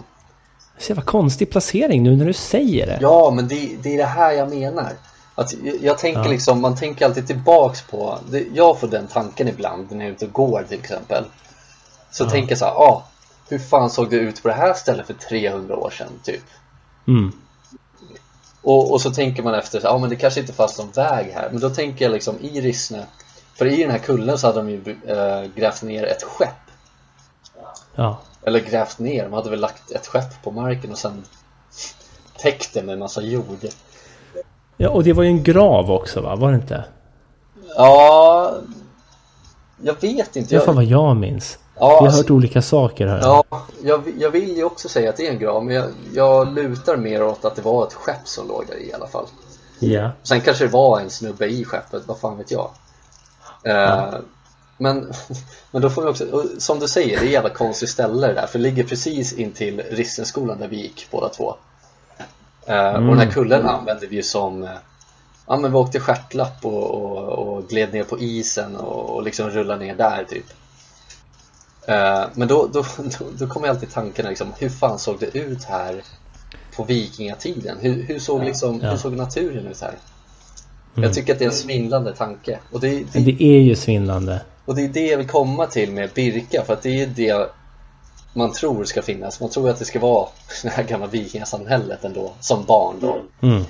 Så 0.80 0.92
jävla 0.92 1.02
konstig 1.04 1.50
placering 1.52 2.04
nu 2.04 2.16
när 2.16 2.26
du 2.26 2.34
säger 2.34 2.88
det. 2.88 2.98
Ja 3.02 3.32
men 3.32 3.48
det, 3.48 3.78
det 3.84 3.94
är 3.94 3.98
det 3.98 4.06
här 4.06 4.32
jag 4.32 4.50
menar. 4.50 4.94
Att 5.36 5.54
jag, 5.64 5.76
jag 5.82 5.98
tänker 5.98 6.22
Ja. 6.24 6.28
liksom, 6.30 6.62
man 6.62 6.76
tänker 6.76 7.06
alltid 7.06 7.28
tillbaks 7.28 7.82
på, 7.82 8.20
det, 8.30 8.46
jag 8.54 8.80
får 8.80 8.88
den 8.88 9.08
tanken 9.08 9.48
ibland 9.48 9.92
när 9.92 9.98
jag 9.98 10.08
är 10.08 10.12
ute 10.12 10.26
och 10.26 10.32
går 10.34 10.66
till 10.70 10.80
exempel. 10.80 11.24
Så 12.12 12.24
Ja. 12.24 12.30
tänker 12.30 12.52
jag 12.52 12.58
så 12.60 12.66
här, 12.66 12.72
ah, 12.72 13.04
hur 13.50 13.60
fan 13.60 13.90
såg 13.90 14.10
det 14.10 14.16
ut 14.16 14.42
på 14.42 14.48
det 14.48 14.54
här 14.54 14.74
stället 14.74 15.08
för 15.08 15.14
300 15.14 15.76
år 15.76 15.90
sedan 15.90 16.08
typ? 16.24 16.44
Mm. 17.08 17.32
Och, 18.62 18.92
och 18.92 19.02
så 19.02 19.12
tänker 19.12 19.44
man 19.44 19.54
efter, 19.54 19.82
ja 19.84 19.90
ah, 19.90 19.98
men 19.98 20.10
det 20.10 20.16
kanske 20.16 20.40
inte 20.40 20.54
fanns 20.54 20.78
någon 20.78 20.92
väg 20.92 21.32
här. 21.34 21.50
Men 21.52 21.60
då 21.62 21.70
tänker 21.70 22.06
jag 22.06 22.12
liksom 22.12 22.36
i 22.42 22.62
Rissne, 22.62 23.06
för 23.56 23.66
i 23.66 23.82
den 23.82 23.92
här 23.92 23.98
kullen 23.98 24.38
så 24.38 24.48
hade 24.48 24.60
de 24.60 24.70
ju 24.70 24.96
äh, 25.08 25.44
grävt 25.56 25.82
ner 25.84 26.04
ett 26.06 26.24
skepp. 26.24 26.50
Ja. 27.96 28.20
Eller 28.48 28.60
grävt 28.60 29.00
ner, 29.00 29.24
de 29.24 29.34
hade 29.34 29.50
väl 29.50 29.60
lagt 29.60 29.92
ett 29.92 30.08
skepp 30.08 30.44
på 30.44 30.52
marken 30.52 30.92
och 30.92 30.98
sen 30.98 31.24
täckt 32.38 32.74
det 32.74 32.84
med 32.84 33.00
massa 33.00 33.22
jord. 33.22 33.58
ja, 34.78 34.90
och 34.90 35.04
det 35.04 35.14
var 35.14 35.24
ju 35.24 35.30
en 35.30 35.44
grav 35.44 35.92
också 35.92 36.22
va? 36.22 36.36
Var 36.36 36.50
det 36.52 36.56
inte? 36.56 36.86
Ja, 37.76 38.56
jag 39.82 40.02
vet 40.02 40.36
inte. 40.36 40.50
Det 40.50 40.56
är 40.56 40.60
fan 40.60 40.68
Jag, 40.68 40.74
vad 40.74 40.84
jag 40.84 41.16
minns. 41.16 41.60
ja, 41.76 41.88
Vi 41.88 41.96
har 41.96 42.06
alltså, 42.06 42.22
hört 42.22 42.30
olika 42.32 42.62
saker 42.62 43.08
här. 43.08 43.20
ja, 43.22 43.44
jag, 43.84 44.04
jag 44.20 44.30
vill 44.32 44.58
ju 44.58 44.64
också 44.64 44.90
säga 44.90 45.10
att 45.10 45.18
det 45.18 45.28
är 45.28 45.32
en 45.32 45.40
grav, 45.40 45.66
men 45.66 45.76
jag, 45.76 45.86
jag 46.14 46.54
lutar 46.54 46.98
mer 46.98 47.24
åt 47.24 47.46
att 47.46 47.56
det 47.56 47.62
var 47.62 47.88
ett 47.88 47.94
skepp 47.94 48.28
som 48.28 48.48
låg 48.48 48.64
där 48.68 48.78
i 48.82 48.94
alla 48.94 49.08
fall. 49.08 49.26
ja. 49.80 50.12
Sen 50.24 50.42
kanske 50.42 50.64
det 50.66 50.72
var 50.72 51.00
en 51.00 51.10
snubbe 51.10 51.46
i 51.48 51.66
skeppet, 51.66 52.04
vad 52.06 52.20
fan 52.20 52.38
vet 52.38 52.52
jag. 52.52 52.70
Eh, 53.64 54.14
men, 54.78 55.12
men 55.72 55.82
då 55.82 55.90
får 55.90 56.02
vi 56.02 56.08
också, 56.10 56.44
som 56.58 56.80
du 56.80 56.88
säger, 56.88 57.20
det 57.20 57.26
är 57.26 57.30
jävla 57.32 57.50
konstigt 57.50 57.90
ställe 57.90 58.28
det 58.28 58.34
där, 58.34 58.48
för 58.48 58.60
det 58.60 58.64
ligger 58.64 58.84
precis 58.84 59.34
intill 59.34 59.82
Rissenskolan 59.92 60.60
där 60.60 60.68
vi 60.68 60.82
gick 60.82 61.08
båda 61.12 61.30
två. 61.30 61.56
Eh, 62.66 62.94
Och 62.94 63.02
den 63.02 63.18
här 63.20 63.32
kullen 63.32 63.66
använde 63.66 64.08
vi 64.08 64.16
ju 64.16 64.24
som, 64.24 64.64
eh, 64.64 64.70
ja 65.48 65.58
men 65.58 65.72
vi 65.72 65.78
åkte 65.78 66.00
stjärtlapp 66.00 66.66
och, 66.66 66.92
och, 66.92 67.18
och 67.58 67.68
gled 67.70 67.94
ner 67.94 68.04
på 68.04 68.20
isen 68.20 68.76
och, 68.76 69.16
och 69.16 69.24
liksom 69.24 69.50
rullade 69.50 69.86
ner 69.86 69.96
där 69.96 70.26
typ. 70.30 70.46
Eh, 71.88 72.24
Men 72.34 72.48
då, 72.48 72.68
då, 72.74 72.82
då, 73.20 73.26
då 73.40 73.48
kommer 73.48 73.68
alltid 73.68 73.92
tankarna 73.92 74.30
liksom, 74.30 74.54
hur 74.60 74.70
fan 74.70 75.00
såg 75.00 75.20
det 75.20 75.38
ut 75.38 75.64
här 75.64 76.02
på 76.76 76.84
vikingatiden? 76.84 77.78
Hur, 77.82 78.04
hur, 78.04 78.20
såg, 78.20 78.44
liksom, 78.44 78.80
Ja. 78.84 78.90
hur 78.90 78.98
såg 78.98 79.14
naturen 79.14 79.68
ut 79.68 79.82
här? 79.82 79.94
Mm. 80.96 81.08
Jag 81.08 81.14
tycker 81.16 81.34
att 81.34 81.40
det 81.40 81.46
är 81.46 81.50
en 81.50 81.56
svindlande 81.56 82.16
tanke 82.16 82.60
och 82.72 82.80
det, 82.80 83.04
det, 83.14 83.20
det 83.20 83.44
är 83.44 83.60
ju 83.62 83.76
svindlande. 83.76 84.42
Och 84.68 84.76
det 84.76 84.84
är 84.84 84.90
det 84.90 85.08
jag 85.08 85.18
vill 85.18 85.28
komma 85.28 85.68
till 85.68 85.92
med 85.92 86.10
Birka 86.14 86.64
för 86.64 86.74
att 86.74 86.82
det 86.82 87.02
är 87.02 87.08
det 87.08 87.50
man 88.34 88.52
tror 88.54 88.84
ska 88.84 89.02
finnas. 89.02 89.40
Man 89.40 89.50
tror 89.50 89.70
att 89.70 89.80
det 89.80 89.86
ska 89.86 90.00
vara 90.00 90.28
det 90.64 90.70
här 90.70 90.84
gamla 90.84 91.08
vikingasamhället 91.08 92.04
ändå, 92.04 92.34
som 92.40 92.66
barn 92.66 92.96
då. 93.02 93.18
Mm. 93.48 93.64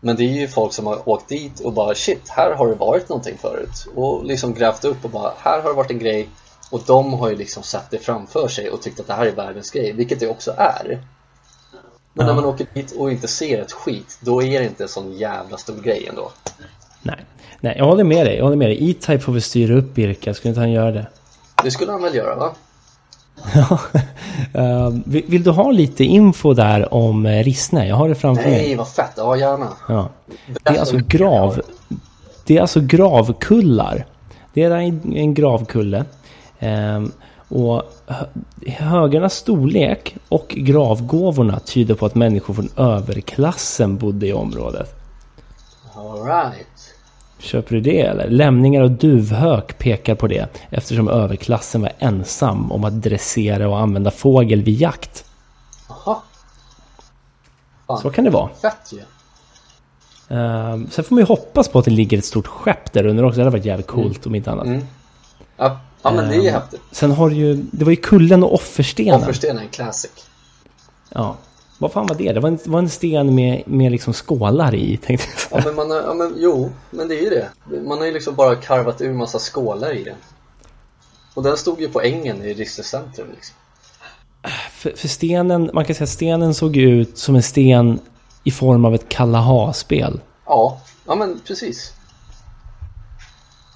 Men 0.00 0.16
det 0.16 0.22
är 0.22 0.40
ju 0.40 0.48
folk 0.48 0.72
som 0.72 0.86
har 0.86 1.08
åkt 1.08 1.28
dit 1.28 1.60
och 1.60 1.72
bara 1.72 1.94
shit, 1.94 2.28
här 2.28 2.54
har 2.54 2.68
det 2.68 2.74
varit 2.74 3.08
någonting 3.08 3.38
förut. 3.38 3.86
Och 3.94 4.24
liksom 4.24 4.54
grävt 4.54 4.84
upp 4.84 5.04
och 5.04 5.10
bara, 5.10 5.32
här 5.38 5.62
har 5.62 5.68
det 5.68 5.76
varit 5.76 5.90
en 5.90 5.98
grej. 5.98 6.28
Och 6.70 6.82
de 6.86 7.12
har 7.12 7.28
ju 7.28 7.36
liksom 7.36 7.62
satt 7.62 7.90
det 7.90 7.98
framför 7.98 8.48
sig 8.48 8.70
och 8.70 8.82
tyckt 8.82 9.00
att 9.00 9.06
det 9.06 9.14
här 9.14 9.26
är 9.26 9.32
världens 9.32 9.70
grej, 9.70 9.92
vilket 9.92 10.20
det 10.20 10.28
också 10.28 10.54
är. 10.58 11.06
Men 12.12 12.26
Ja. 12.26 12.32
när 12.32 12.34
man 12.34 12.44
åker 12.44 12.66
dit 12.74 12.92
och 12.92 13.12
inte 13.12 13.28
ser 13.28 13.62
ett 13.62 13.72
skit, 13.72 14.18
då 14.20 14.42
är 14.42 14.60
det 14.60 14.66
inte 14.66 14.82
en 14.82 14.88
sån 14.88 15.12
jävla 15.12 15.56
stor 15.56 15.80
grej 15.80 16.06
ändå. 16.06 16.30
Nej. 17.02 17.24
Nej, 17.64 17.74
jag 17.78 17.84
håller 17.84 18.04
med 18.04 18.26
dig. 18.26 18.36
Jag 18.36 18.44
håller 18.44 18.56
med 18.56 18.68
dig. 18.68 18.90
E-Type 18.90 19.18
får 19.18 19.32
väl 19.32 19.42
styra 19.42 19.74
upp 19.74 19.94
Birka. 19.94 20.34
Skulle 20.34 20.48
inte 20.50 20.60
han 20.60 20.70
göra 20.70 20.90
det? 20.90 21.06
Det 21.62 21.70
skulle 21.70 21.92
han 21.92 22.02
väl 22.02 22.14
göra 22.14 22.36
va? 22.36 22.52
Ja. 23.54 23.78
Eh, 24.54 24.90
vill, 25.06 25.24
vill 25.28 25.42
du 25.42 25.50
ha 25.50 25.70
lite 25.70 26.04
info 26.04 26.54
där 26.54 26.94
om 26.94 27.26
eh, 27.26 27.44
Rissne? 27.44 27.88
Jag 27.88 27.96
har 27.96 28.08
det 28.08 28.14
framför 28.14 28.42
mig. 28.42 28.52
Nej, 28.52 28.74
vad 28.76 28.88
fett, 28.88 29.10
ja 29.16 29.36
gärna. 29.36 29.68
Ja. 29.88 30.08
Det 30.46 30.76
är 30.76 30.80
alltså 30.80 30.96
grav... 31.08 31.60
Det 32.46 32.56
är 32.56 32.60
alltså 32.60 32.80
gravkullar. 32.80 34.06
Det 34.54 34.62
är 34.62 34.70
en, 34.70 35.16
en 35.16 35.34
gravkulle. 35.34 36.04
Ehm, 36.58 37.12
och 37.48 37.82
hö- 38.06 38.26
högarnas 38.66 39.34
storlek 39.34 40.16
och 40.28 40.48
gravgåvorna 40.48 41.60
tyder 41.60 41.94
på 41.94 42.06
att 42.06 42.14
människor 42.14 42.54
från 42.54 42.68
överklassen 42.76 43.96
bodde 43.96 44.26
i 44.26 44.32
området. 44.32 44.94
Alright. 45.96 46.66
Köper 47.44 47.74
du 47.74 47.80
det 47.80 48.00
eller? 48.00 48.28
Lämningar 48.30 48.82
och 48.82 48.90
duvhök 48.90 49.78
pekar 49.78 50.14
på 50.14 50.26
det 50.26 50.48
eftersom 50.70 51.08
överklassen 51.08 51.80
var 51.82 51.92
ensam 51.98 52.72
om 52.72 52.84
att 52.84 53.02
dressera 53.02 53.68
och 53.68 53.78
använda 53.78 54.10
fågel 54.10 54.62
vid 54.62 54.80
jakt. 54.80 55.24
Jaha. 55.88 56.16
Fan, 57.86 57.98
Så 57.98 58.10
kan 58.10 58.24
det 58.24 58.30
vara. 58.30 58.48
fett 58.62 58.92
ju. 58.92 59.00
Ehm, 60.36 60.88
sen 60.90 61.04
får 61.04 61.14
man 61.14 61.22
ju 61.22 61.26
hoppas 61.26 61.68
på 61.68 61.78
att 61.78 61.84
det 61.84 61.90
ligger 61.90 62.18
ett 62.18 62.24
stort 62.24 62.46
skepp 62.46 62.92
där 62.92 63.06
under 63.06 63.24
också. 63.24 63.36
Det 63.36 63.42
hade 63.44 63.50
varit 63.56 63.64
jävligt 63.64 63.86
coolt 63.86 64.26
om 64.26 64.34
inte 64.34 64.50
annat. 64.52 64.66
Mm. 64.66 64.86
Ja, 65.56 65.80
Ja 66.02 66.10
men 66.10 66.28
det 66.28 66.34
är 66.36 66.40
ju 66.42 66.48
Ehm, 66.48 66.54
häftigt. 66.54 66.80
Sen 66.92 67.10
har 67.10 67.30
du 67.30 67.36
ju, 67.36 67.54
det 67.72 67.84
var 67.84 67.90
ju 67.90 67.96
kullen 67.96 68.44
och 68.44 68.54
offerstenen. 68.54 69.20
Offerstenen 69.20 69.68
classic. 69.68 70.10
Ja. 71.08 71.36
Vad 71.78 71.92
fan 71.92 72.06
var 72.06 72.14
det? 72.14 72.32
Det 72.32 72.40
var 72.40 72.48
en, 72.48 72.58
var 72.64 72.78
en 72.78 72.90
sten 72.90 73.34
med, 73.34 73.62
med 73.66 73.92
liksom 73.92 74.12
skålar 74.12 74.74
i, 74.74 74.96
tänkte 74.96 75.26
jag 75.30 75.40
säga. 75.40 75.60
Ja 75.60 75.62
men 75.64 75.74
man 75.74 75.90
har, 75.90 76.02
ja 76.02 76.14
men 76.14 76.34
jo, 76.36 76.70
men 76.90 77.08
det 77.08 77.14
är 77.14 77.22
ju 77.22 77.30
det. 77.30 77.48
Man 77.80 77.98
har 77.98 78.06
ju 78.06 78.12
liksom 78.12 78.34
bara 78.34 78.56
karvat 78.56 79.00
ur 79.00 79.12
massa 79.12 79.38
skålar 79.38 79.92
i 79.96 80.04
den. 80.04 80.16
Och 81.34 81.42
den 81.42 81.56
stod 81.56 81.80
ju 81.80 81.88
på 81.88 82.00
ängen 82.02 82.42
i 82.42 82.54
Riksdagens 82.54 82.88
centrum 82.88 83.26
liksom. 83.34 83.56
För, 84.70 84.90
för 84.90 85.08
stenen, 85.08 85.70
man 85.72 85.84
kan 85.84 85.94
säga 85.94 86.04
att 86.04 86.10
stenen 86.10 86.54
såg 86.54 86.76
ut 86.76 87.18
som 87.18 87.36
en 87.36 87.42
sten 87.42 88.00
i 88.44 88.50
form 88.50 88.84
av 88.84 88.94
ett 88.94 89.08
Kalaha-spel. 89.08 90.20
Ja, 90.46 90.80
ja 91.06 91.14
men 91.14 91.40
precis. 91.46 91.92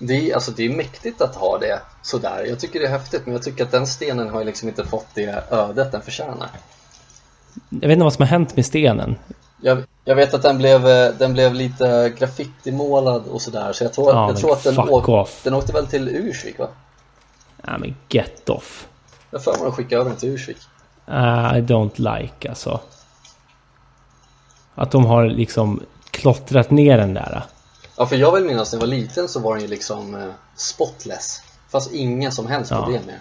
Det 0.01 0.31
är, 0.31 0.35
alltså 0.35 0.53
det 0.53 0.65
är 0.65 0.71
mäktigt 0.71 1.21
att 1.21 1.35
ha 1.35 1.59
det 1.59 1.81
sådär. 2.03 2.47
Jag 2.49 2.61
tycker 2.61 2.81
det 2.81 2.87
är 2.87 2.91
häftigt 2.91 3.23
men 3.25 3.33
jag 3.33 3.43
tycker 3.43 3.65
att 3.65 3.71
den 3.71 3.87
stenen 3.87 4.29
har 4.29 4.45
liksom 4.45 4.69
inte 4.69 4.85
fått 4.85 5.07
det 5.15 5.45
ödet 5.51 5.93
den 5.93 6.03
förtjänar. 6.03 6.51
Jag 7.71 7.81
vet 7.89 7.91
inte 7.91 8.05
vad 8.05 8.13
som 8.13 8.23
har 8.23 8.29
hänt 8.29 8.57
med 8.57 8.67
stenen. 8.67 9.17
Jag, 9.63 9.83
jag 10.05 10.15
vet 10.15 10.35
att 10.35 10.43
den 10.43 10.59
blev, 10.59 10.89
eh, 10.89 11.13
den 11.19 11.33
blev 11.33 11.55
lite 11.55 12.13
graffitimålad 12.19 13.23
och 13.27 13.43
sådär 13.43 13.73
så 13.73 13.85
jag 13.85 13.93
tror, 13.93 14.11
Ja, 14.13 14.29
jag 14.29 14.37
tror 14.37 14.53
att 14.53 14.65
den, 14.65 14.79
åk, 14.79 15.09
off. 15.09 15.41
den 15.45 15.55
åkte 15.55 15.73
väl 15.73 15.87
till 15.87 16.09
Ursvik 16.09 16.59
va? 16.59 16.69
Ja 17.67 17.79
men 17.79 17.97
get 18.09 18.49
off. 18.49 18.87
Jag 19.31 19.45
för 19.45 19.51
mig 19.51 19.59
att 19.61 19.65
de 19.67 19.73
skickade 19.73 20.01
över 20.01 20.11
den 20.11 20.19
till 20.19 20.29
Ursvik. 20.29 20.57
Uh, 21.09 21.15
I 21.59 21.61
don't 21.61 22.15
like 22.21 22.49
alltså. 22.49 22.81
Att 24.75 24.91
de 24.91 25.05
har 25.07 25.27
liksom 25.27 25.81
klottrat 26.11 26.71
ner 26.71 26.99
den 26.99 27.15
där. 27.15 27.43
Ja 27.97 28.07
för 28.07 28.17
jag 28.17 28.33
vill 28.33 28.45
minnas 28.45 28.73
när 28.73 28.77
jag 28.77 28.87
var 28.87 28.95
liten 28.95 29.29
så 29.29 29.41
var 29.41 29.55
den 29.55 29.63
ju 29.63 29.69
liksom 29.69 30.15
eh, 30.15 30.29
spotless. 30.57 31.43
Fast 31.69 31.93
inga 31.93 32.31
som 32.31 32.47
helst 32.47 32.71
Ja. 32.71 32.77
problem 32.83 33.03
med 33.07 33.15
den. 33.15 33.21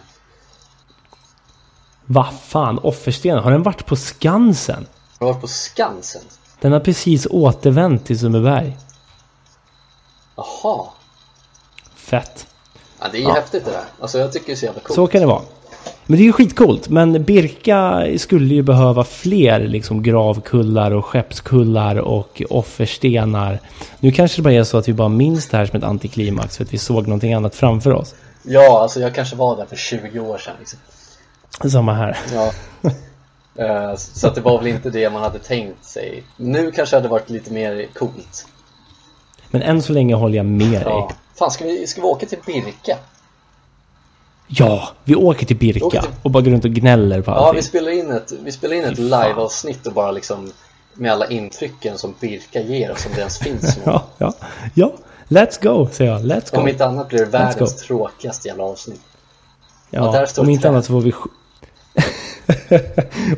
Vad 2.10 2.26
fan, 2.48 2.80
offerstenen, 2.80 3.44
har 3.44 3.52
den 3.52 3.64
varit 3.64 3.86
på 3.86 3.96
Skansen? 3.96 4.86
Har 5.20 5.28
varit 5.28 5.42
på 5.42 5.48
Skansen. 5.48 6.22
Den 6.62 6.72
har 6.72 6.80
precis 6.80 7.28
återvänt 7.32 8.06
till 8.06 8.20
Sundbyberg. 8.20 8.78
Jaha. 10.36 10.86
Fett. 11.96 12.48
Ja, 13.00 13.06
det 13.12 13.18
är 13.18 13.22
ju 13.22 13.28
Ja. 13.28 13.34
häftigt 13.34 13.66
det 13.66 13.72
där. 13.72 13.84
Alltså 14.02 14.18
jag 14.20 14.32
tycker 14.34 14.46
det 14.46 14.52
är 14.52 14.56
så 14.56 14.66
jävla 14.66 14.82
coolt. 14.82 14.96
Så 14.96 15.08
kan 15.08 15.22
det 15.22 15.28
vara. 15.28 15.42
Men 16.06 16.18
det 16.18 16.24
är 16.24 16.26
ju 16.26 16.32
skitcoolt. 16.34 16.90
Men 16.90 17.24
Birka 17.24 18.08
skulle 18.18 18.54
ju 18.56 18.62
behöva 18.62 19.04
fler 19.04 19.60
liksom 19.60 20.04
gravkullar 20.04 20.92
och 20.92 21.06
skeppskullar 21.06 21.96
och 21.96 22.42
offerstenar. 22.50 23.60
Nu 24.00 24.12
kanske 24.12 24.38
det 24.38 24.44
bara 24.44 24.54
är 24.54 24.64
så 24.64 24.78
att 24.78 24.88
vi 24.88 24.94
bara 24.94 25.10
minns 25.10 25.48
det 25.50 25.58
här 25.58 25.66
som 25.66 25.78
ett 25.78 25.84
antiklimax 25.84 26.58
för 26.58 26.64
att 26.64 26.74
vi 26.74 26.78
såg 26.78 27.08
någonting 27.08 27.34
annat 27.34 27.56
framför 27.56 27.92
oss. 27.94 28.16
Ja, 28.44 28.82
alltså 28.82 29.00
jag 29.00 29.16
kanske 29.16 29.36
var 29.36 29.58
där 29.58 29.66
för 29.66 29.76
20 29.76 30.20
år 30.20 30.38
sedan 30.38 30.54
liksom. 30.60 30.80
Samma 31.72 31.94
här. 31.94 32.18
Ja. 32.34 32.52
Eh, 33.60 33.96
så 33.96 34.28
att 34.28 34.36
det 34.36 34.42
var 34.42 34.58
väl 34.58 34.68
inte 34.68 34.90
det 34.90 35.10
man 35.10 35.22
hade 35.22 35.40
tänkt 35.40 35.86
sig. 35.86 36.24
Nu 36.38 36.72
kanske 36.72 36.96
det 36.96 37.00
hade 37.00 37.10
varit 37.10 37.30
lite 37.30 37.54
mer 37.54 37.88
coolt. 37.94 38.48
Men 39.50 39.62
än 39.62 39.82
så 39.82 39.94
länge 39.94 40.16
håller 40.16 40.38
jag 40.38 40.46
med 40.46 40.72
dig. 40.72 40.82
Ja. 40.86 41.12
Fan, 41.36 41.52
ska 41.52 41.66
vi, 41.66 41.88
ska 41.88 42.02
vi 42.02 42.08
åka 42.08 42.26
till 42.26 42.38
Birka? 42.46 42.98
Ja, 44.48 44.90
vi 45.04 45.16
åker 45.16 45.46
till 45.46 45.58
Birka 45.58 45.86
Åker 45.86 46.02
till- 46.02 46.10
och 46.24 46.32
bara 46.32 46.44
går 46.44 46.52
runt 46.52 46.66
och 46.66 46.72
gnäller 46.72 47.22
på 47.22 47.32
Ja, 47.32 47.36
allting. 47.36 47.56
vi 47.56 47.64
spelar 47.68 47.92
in 47.92 48.12
ett, 48.12 48.32
vi 48.44 48.52
spelar 48.52 48.76
in 48.76 48.84
ett 48.84 48.98
live-avsnitt 49.00 49.88
och 49.88 49.94
bara 49.94 50.12
liksom 50.12 50.52
med 50.94 51.12
alla 51.12 51.28
intrycken 51.30 51.98
som 51.98 52.14
Birka 52.20 52.62
ger 52.62 52.92
oss, 52.92 53.06
om 53.06 53.12
det 53.16 53.20
ens 53.20 53.38
finns. 53.40 53.78
Ja, 53.86 54.04
ja, 54.18 54.34
ja. 54.74 54.92
Let's 55.28 55.64
go, 55.64 55.88
säger 55.92 56.12
jag. 56.12 56.22
Let's 56.22 56.52
go. 56.56 56.62
Om 56.62 56.68
inte 56.68 56.86
annat 56.86 57.08
blir 57.10 57.20
det 57.20 57.26
världens 57.26 57.76
tråkigaste 57.76 58.48
jävla 58.48 58.64
avsnitt. 58.64 59.02
Ja, 59.90 60.26
om 60.38 60.50
inte 60.50 60.70
annat 60.70 60.86
så 60.86 60.92
får 60.92 61.02
vi... 61.02 61.14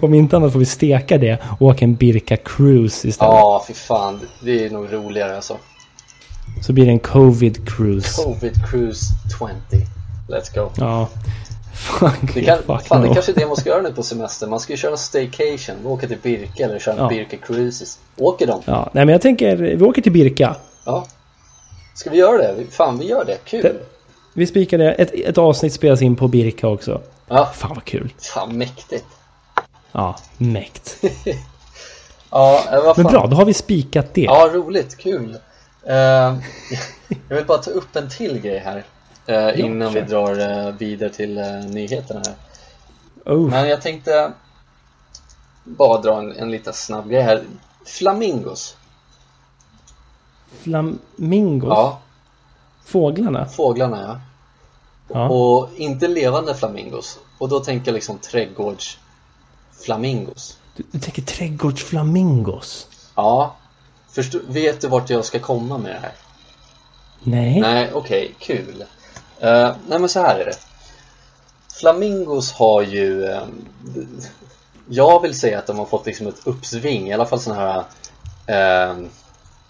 om 0.02 0.14
inte 0.14 0.38
annat 0.38 0.52
får 0.52 0.60
vi 0.60 0.66
steka 0.66 1.18
det 1.18 1.38
och 1.60 1.68
åka 1.68 1.86
en 1.86 1.96
Birka 1.96 2.38
Cruise 2.38 3.08
istället. 3.08 3.34
Ja, 3.34 3.64
fy 3.68 3.74
fan. 3.74 4.20
Det 4.44 4.66
är 4.66 4.70
nog 4.70 4.94
roligare 4.94 5.36
alltså. 5.36 5.58
Så 6.62 6.74
blir 6.74 6.86
det 6.86 6.92
en 6.92 7.00
Covid 7.00 7.70
Cruise. 7.70 8.24
Covid 8.24 8.54
Cruise 8.72 9.06
20. 9.40 9.50
Let's 10.36 10.56
go. 10.56 10.70
Ja. 10.78 11.08
Fuck, 11.74 12.34
Det, 12.34 12.42
kan, 12.44 12.58
fuck 12.58 12.88
fan, 12.88 13.02
no. 13.02 13.08
det 13.08 13.14
kanske 13.14 13.32
är 13.32 13.36
det 13.36 13.48
man 13.48 13.56
ska 13.56 13.70
göra 13.70 13.82
nu 13.82 13.94
på 13.94 14.04
semester. 14.04 14.48
Man 14.48 14.60
ska 14.60 14.74
ju 14.74 14.78
köra 14.78 14.92
en 14.92 14.98
staycation, 14.98 15.86
åka 15.86 16.08
till 16.08 16.18
Birka 16.24 16.64
eller 16.66 16.80
köra 16.80 16.96
en 16.96 17.02
Ja. 17.02 17.08
Birka 17.10 17.38
Cruises. 17.38 18.00
Åker 18.18 18.48
de? 18.48 18.62
Ja, 18.66 18.90
nej 18.94 19.06
men 19.06 19.14
jag 19.14 19.22
tänker, 19.22 19.56
vi 19.56 19.84
åker 19.84 20.02
till 20.02 20.12
Birka. 20.12 20.56
Ja. 20.86 21.06
Ska 21.96 22.10
vi 22.10 22.18
göra 22.18 22.38
det? 22.38 22.56
Fan, 22.72 23.00
vi 23.00 23.06
gör 23.08 23.26
det. 23.26 23.38
Kul. 23.46 23.62
Det- 23.62 23.76
Vi 24.34 24.48
spikar 24.48 24.78
det. 24.78 24.92
Ett, 24.94 25.12
ett 25.14 25.38
avsnitt 25.38 25.74
spelas 25.74 26.02
in 26.02 26.16
på 26.16 26.28
Birka 26.28 26.68
också. 26.68 27.02
Ja, 27.28 27.46
Fan 27.46 27.72
vad 27.76 27.84
kul. 27.86 28.14
fan 28.34 28.58
mäktigt. 28.58 29.06
Ja, 29.92 30.16
mäkt. 30.38 30.98
Ja, 32.32 32.64
eh, 32.74 32.84
vad 32.84 32.96
fan. 32.96 33.04
Men 33.04 33.14
bra, 33.14 33.28
då 33.28 33.36
har 33.36 33.46
vi 33.46 33.54
spikat 33.54 34.14
det. 34.14 34.22
Ja, 34.22 34.50
roligt. 34.54 34.98
Kul. 34.98 35.38
Eh, 35.84 35.96
jag 37.30 37.36
vill 37.36 37.46
bara 37.46 37.58
ta 37.58 37.72
upp 37.72 37.96
en 37.96 38.10
till 38.10 38.40
grej 38.40 38.58
här. 38.60 38.84
eh, 39.26 39.60
innan 39.60 39.94
vi 39.94 40.00
kör. 40.00 40.08
drar 40.08 40.68
eh, 40.68 40.74
vidare 40.74 41.10
till 41.10 41.36
nyheterna 41.70 42.22
här. 42.26 42.36
Oh, 43.36 43.50
Men 43.50 43.70
jag 43.70 43.82
tänkte 43.82 44.32
bara 45.64 46.02
dra 46.02 46.18
en, 46.20 46.32
en 46.36 46.52
liten 46.52 46.74
snabb 46.74 47.10
grej 47.10 47.22
här. 47.22 47.44
Flamingos. 47.86 48.78
flamingos. 50.64 51.70
Ja, 51.70 52.00
Fåglarna. 52.90 53.46
fåglarna 53.46 54.02
ja. 54.02 54.20
Ja. 55.14 55.30
Och 55.30 55.70
inte 55.76 56.08
levande 56.08 56.56
flamingos. 56.56 57.20
Och 57.38 57.50
då 57.50 57.60
tänker 57.60 57.88
jag 57.88 57.94
liksom 57.94 58.18
trädgårdsflamingos. 58.18 60.58
Du, 60.76 60.84
du 60.92 61.00
tänker 61.00 61.22
trädgårdsflamingos? 61.22 62.88
Ja. 63.16 63.56
Förstå, 64.12 64.40
vet 64.48 64.82
du 64.82 64.88
vart 64.88 65.10
jag 65.10 65.26
ska 65.26 65.40
komma 65.40 65.78
med 65.78 65.92
det 65.92 66.00
här? 66.00 66.12
Nej. 67.24 67.62
Nej, 67.62 67.92
okej, 67.94 68.36
kul. 68.40 68.84
Eh, 69.40 69.72
nej 69.88 70.00
men 70.00 70.10
så 70.10 70.20
här 70.20 70.40
är 70.40 70.46
det. 70.46 70.58
Flamingos 71.80 72.52
har 72.52 72.82
ju... 72.82 73.26
eh, 73.26 73.42
jag 74.90 75.22
vill 75.22 75.40
säga 75.40 75.60
att 75.60 75.68
de 75.68 75.80
har 75.80 75.86
fått 75.86 76.06
liksom 76.06 76.28
ett 76.28 76.48
uppsving, 76.48 77.08
i 77.08 77.14
alla 77.14 77.26
fall 77.26 77.40
sådana 77.40 77.62
här 77.62 77.84
uh, 78.92 78.98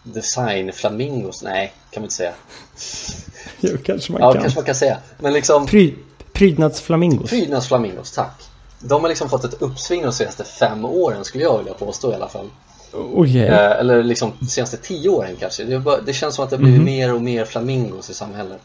design-flamingos. 0.03 1.43
Nej, 1.43 1.73
kan 1.91 2.01
man 2.01 2.05
inte 2.05 2.15
säga. 2.15 2.33
Jo, 3.59 3.77
kanske 3.85 4.11
man 4.11 4.21
Ja, 4.21 4.31
kan. 4.33 4.41
kanske 4.41 4.59
man 4.59 4.65
kan 4.65 4.75
säga. 4.75 4.97
Men 5.19 5.33
liksom 5.33 5.67
Pry, 5.67 5.93
prydnadsflamingos. 6.33 7.29
prydnadsflamingos, 7.29 8.11
tack. 8.11 8.41
De 8.79 9.01
har 9.01 9.09
liksom 9.09 9.29
fått 9.29 9.43
ett 9.43 9.61
uppsving 9.61 10.03
de 10.03 10.11
senaste 10.13 10.43
fem 10.43 10.85
åren 10.85 11.25
skulle 11.25 11.43
jag 11.43 11.57
vilja 11.57 11.73
påstå 11.73 12.11
i 12.11 12.15
alla 12.15 12.27
fall. 12.29 12.49
Okej. 12.93 13.47
Eh, 13.47 13.71
eller 13.71 14.03
liksom 14.03 14.31
de 14.39 14.45
senaste 14.45 14.77
tio 14.77 15.09
åren 15.09 15.35
kanske. 15.39 15.63
Det, 15.63 15.79
bara, 15.79 16.01
det 16.01 16.13
känns 16.13 16.35
som 16.35 16.43
att 16.43 16.49
det 16.49 16.55
har 16.55 16.63
blivit 16.63 16.81
mer 16.81 17.13
och 17.13 17.21
mer 17.21 17.45
flamingos 17.45 18.09
i 18.09 18.13
samhället. 18.13 18.61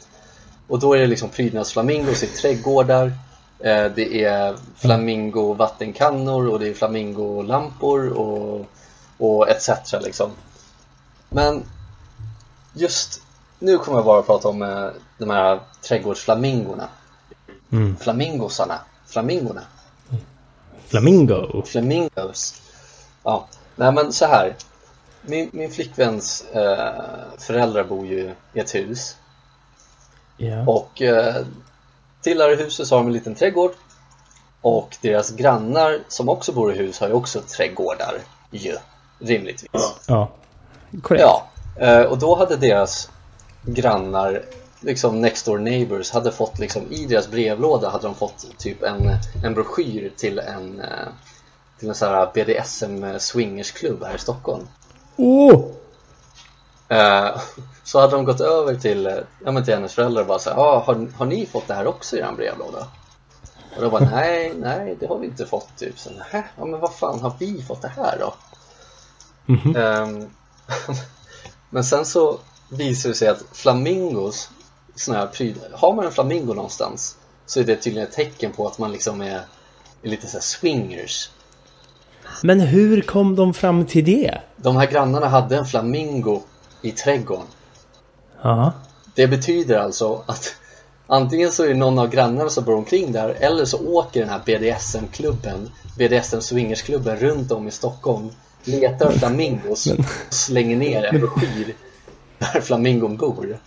Och 0.69 0.79
då 0.81 0.95
är 0.95 0.99
det 0.99 1.07
liksom 1.07 1.29
prydnadsflamingos 1.29 2.23
i 2.23 2.27
trädgårdar. 2.27 3.07
Eh, 3.61 3.85
det 3.95 4.25
är 4.25 4.55
flamingo-vattenkannor 4.77 6.49
och 6.49 6.61
det 6.61 6.69
är 6.69 6.75
flamingolampor 6.75 8.09
och, 8.09 8.67
och 9.19 9.49
etc. 9.49 9.69
Liksom. 10.05 10.31
Men 11.35 11.65
just 12.73 13.23
nu 13.59 13.79
kommer 13.79 13.99
jag 13.99 14.05
bara 14.05 14.21
att 14.21 14.27
prata 14.27 14.49
om 14.49 14.63
eh, 14.63 14.89
de 15.19 15.31
här 15.31 15.61
trädgårdsflamingorna. 15.83 16.89
Mm. 17.73 17.97
Flamingosarna. 17.97 18.81
Flamingorna. 19.07 19.63
Flamingo. 20.87 21.63
Flamingos. 21.67 22.63
Ja, 23.23 23.47
nej 23.77 23.93
men 23.93 24.13
så 24.13 24.27
här. 24.27 24.57
Min, 25.23 25.51
min 25.53 25.71
flickväns 25.71 26.45
eh, 26.53 26.95
föräldrar 27.39 27.85
bor 27.85 28.07
ju 28.07 28.35
i 28.53 28.61
ett 28.61 28.75
hus 28.75 29.17
Ja. 30.37 30.65
och 30.67 31.03
eh, 31.03 31.35
till 32.21 32.39
det 32.39 32.45
här 32.45 32.57
huset 32.57 32.87
så 32.87 32.95
har 32.95 33.01
de 33.01 33.07
en 33.07 33.13
liten 33.13 33.35
trädgård 33.35 33.73
och 34.61 34.97
deras 35.01 35.31
grannar 35.31 35.99
som 36.09 36.29
också 36.29 36.53
bor 36.53 36.75
i 36.75 36.79
hus 36.79 37.01
har 37.01 37.09
ju 37.09 37.15
också 37.15 37.41
trädgårdar 37.41 38.15
ju, 38.51 38.77
rimligtvis. 39.19 39.71
ja. 40.07 40.29
Korrekt. 41.03 41.23
Ja, 41.25 41.47
eh, 41.77 42.03
och 42.03 42.19
då 42.19 42.35
hade 42.35 42.57
deras 42.57 43.11
grannar, 43.63 44.43
liksom 44.81 45.21
next 45.21 45.47
door 45.47 45.59
neighbors, 45.59 46.11
hade 46.11 46.33
fått 46.33 46.59
liksom 46.59 46.83
i 46.91 47.07
deras 47.07 47.29
brevlåda 47.29 47.89
hade 47.89 48.07
de 48.07 48.15
fått 48.15 48.47
typ 48.59 48.83
en, 48.83 49.11
en 49.45 49.55
broschyr 49.55 50.13
till 50.17 50.39
en 50.39 50.81
eh, 50.81 51.09
till 51.79 51.89
en 51.89 51.95
sån 51.95 52.09
här 52.09 52.31
BDSM 52.35 53.19
swingersklubb 53.19 54.05
här 54.05 54.15
i 54.15 54.19
Stockholm. 54.19 54.69
Eh, 56.89 57.41
så 57.85 58.01
hade 58.01 58.13
de 58.17 58.25
gått 58.25 58.41
över 58.41 58.75
till, 58.75 59.07
eh, 59.07 59.15
ja, 59.45 59.51
men 59.53 59.65
till 59.65 59.75
hennes 59.75 59.95
föräldrar 59.95 60.23
och 60.23 60.29
bara 60.29 60.39
så 60.39 60.51
här, 60.51 60.57
ah, 60.57 60.83
har, 60.87 61.09
har 61.17 61.27
ni 61.27 61.47
fått 61.47 61.69
det 61.69 61.75
här 61.75 61.87
också 61.87 62.17
i 62.17 62.21
er 62.21 62.33
brevlåda? 62.37 62.87
Och 63.77 63.83
de 63.83 63.91
bara, 63.91 64.05
nej, 64.05 64.53
nej, 64.57 64.97
det 65.01 65.07
har 65.07 65.19
vi 65.19 65.27
inte 65.27 65.47
fått 65.47 65.77
typ. 65.77 65.99
Så, 65.99 66.11
"Nähä, 66.11 66.45
ja 66.59 66.65
men 66.65 66.81
vad 66.81 66.95
fan 66.95 67.21
har 67.21 67.33
vi 67.39 67.63
fått 67.63 67.83
det 67.83 67.93
här 67.97 68.19
då? 68.21 68.35
Mhm. 69.47 69.77
Ehm, 69.77 70.31
men 71.71 71.85
sen 71.85 72.05
så 72.07 72.39
visar 72.69 73.09
det 73.09 73.15
sig 73.15 73.29
att 73.29 73.45
flamingos, 73.53 74.51
såna 74.95 75.19
här 75.19 75.27
prylar, 75.27 75.71
har 75.73 75.95
man 75.95 76.05
en 76.05 76.13
flamingo 76.13 76.55
någonstans 76.55 77.17
så 77.47 77.61
är 77.61 77.65
det 77.65 77.77
tydligen 77.77 78.09
ett 78.09 78.15
tecken 78.15 78.53
på 78.53 78.67
att 78.67 78.79
man 78.79 78.93
liksom 78.93 79.21
är, 79.21 79.41
är 80.03 80.09
lite 80.09 80.27
så 80.27 80.41
swingers. 80.41 81.31
Men 82.43 82.61
hur 82.61 83.03
kom 83.03 83.37
de 83.37 83.55
fram 83.55 83.87
till 83.87 84.05
det? 84.05 84.41
De 84.57 84.77
här 84.77 84.87
grannarna 84.87 85.29
hade 85.29 85.57
en 85.57 85.67
flamingo 85.67 86.43
i 86.83 86.91
trädgården. 86.91 87.47
Ja. 88.43 88.73
Det 89.15 89.27
betyder 89.27 89.79
alltså 89.79 90.23
att 90.27 90.55
antingen 91.07 91.53
så 91.53 91.65
är 91.65 91.69
det 91.69 91.75
någon 91.75 91.99
av 91.99 92.09
grannarna 92.09 92.51
som 92.51 92.65
bor 92.65 92.75
omkring 92.75 93.13
där 93.13 93.29
eller 93.29 93.65
så 93.65 93.89
åker 93.89 94.21
den 94.21 94.29
här 94.29 94.43
BDSM-klubben, 94.45 95.71
BDSM 95.99 96.41
swingersklubben 96.41 97.17
runt 97.17 97.53
om 97.53 97.69
i 97.69 97.71
Stockholm, 97.71 98.31
letar 98.65 99.11
flamingos 99.11 99.87
och 99.87 100.05
slänger 100.31 100.77
ner 100.77 101.05
en 101.05 101.21
broschyr 101.21 101.75
där 102.39 102.61
flamingon 102.61 103.17
bor. 103.17 103.59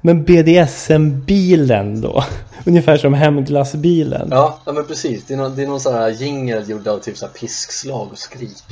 Men 0.00 0.24
BDSM-bilen 0.24 2.00
då? 2.00 2.24
Ungefär 2.66 2.96
som 2.96 3.14
hemglassbilen. 3.14 4.28
Ja, 4.30 4.60
ja 4.64 4.72
men 4.72 4.84
precis. 4.84 5.24
Det 5.24 5.34
är 5.34 5.38
någon, 5.38 5.56
det 5.56 5.62
är 5.62 5.66
någon 5.66 5.80
sån 5.80 5.94
här 5.94 6.08
jingel 6.08 6.70
gjord 6.70 6.88
av 6.88 6.98
typ 6.98 7.16
så 7.16 7.26
piskslag 7.26 8.08
och 8.12 8.18
skrik. 8.18 8.62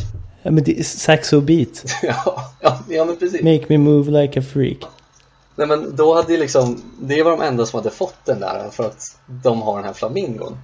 Ja, 0.42 0.50
men 0.50 0.64
det 0.64 0.80
är 0.80 0.82
Saxo 0.82 1.40
Beat. 1.40 1.84
ja, 2.02 2.52
ja, 2.60 2.78
ja, 2.88 3.04
men 3.04 3.16
precis. 3.16 3.42
Make 3.42 3.64
me 3.68 3.78
move 3.78 4.22
like 4.22 4.40
a 4.40 4.42
freak. 4.52 4.78
Nej 5.56 5.66
men 5.66 5.96
då 5.96 6.14
hade 6.14 6.32
ju 6.32 6.38
liksom, 6.38 6.82
det 7.00 7.22
var 7.22 7.30
de 7.30 7.40
enda 7.40 7.66
som 7.66 7.78
hade 7.78 7.90
fått 7.90 8.24
den 8.24 8.40
där 8.40 8.68
för 8.72 8.84
att 8.84 9.18
de 9.26 9.62
har 9.62 9.76
den 9.76 9.84
här 9.84 9.92
flamingon. 9.92 10.58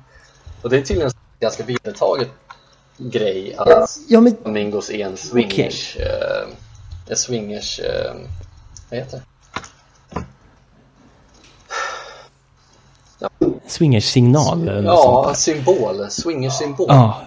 Och 0.62 0.70
det 0.70 0.76
är 0.76 0.82
tydligen 0.82 1.08
en 1.08 1.14
ganska 1.40 1.64
vedertaget 1.64 2.28
grej 2.98 3.54
att 3.56 3.98
Ja, 4.08 4.20
men 4.20 4.36
flamingos 4.42 4.90
är 4.90 5.06
en 5.06 5.16
swingers, 5.16 5.96
eh, 5.96 6.48
en 7.08 7.16
swingers, 7.16 7.80
eh, 7.80 8.14
vad 8.90 9.00
heter 9.00 9.16
det? 9.16 9.24
eller 14.68 14.82
något 14.82 15.26
Ja, 15.26 15.34
symbol, 15.34 16.10
swingers 16.10 16.52
symbol. 16.58 16.86
där. 16.88 16.94
Ja. 16.94 17.20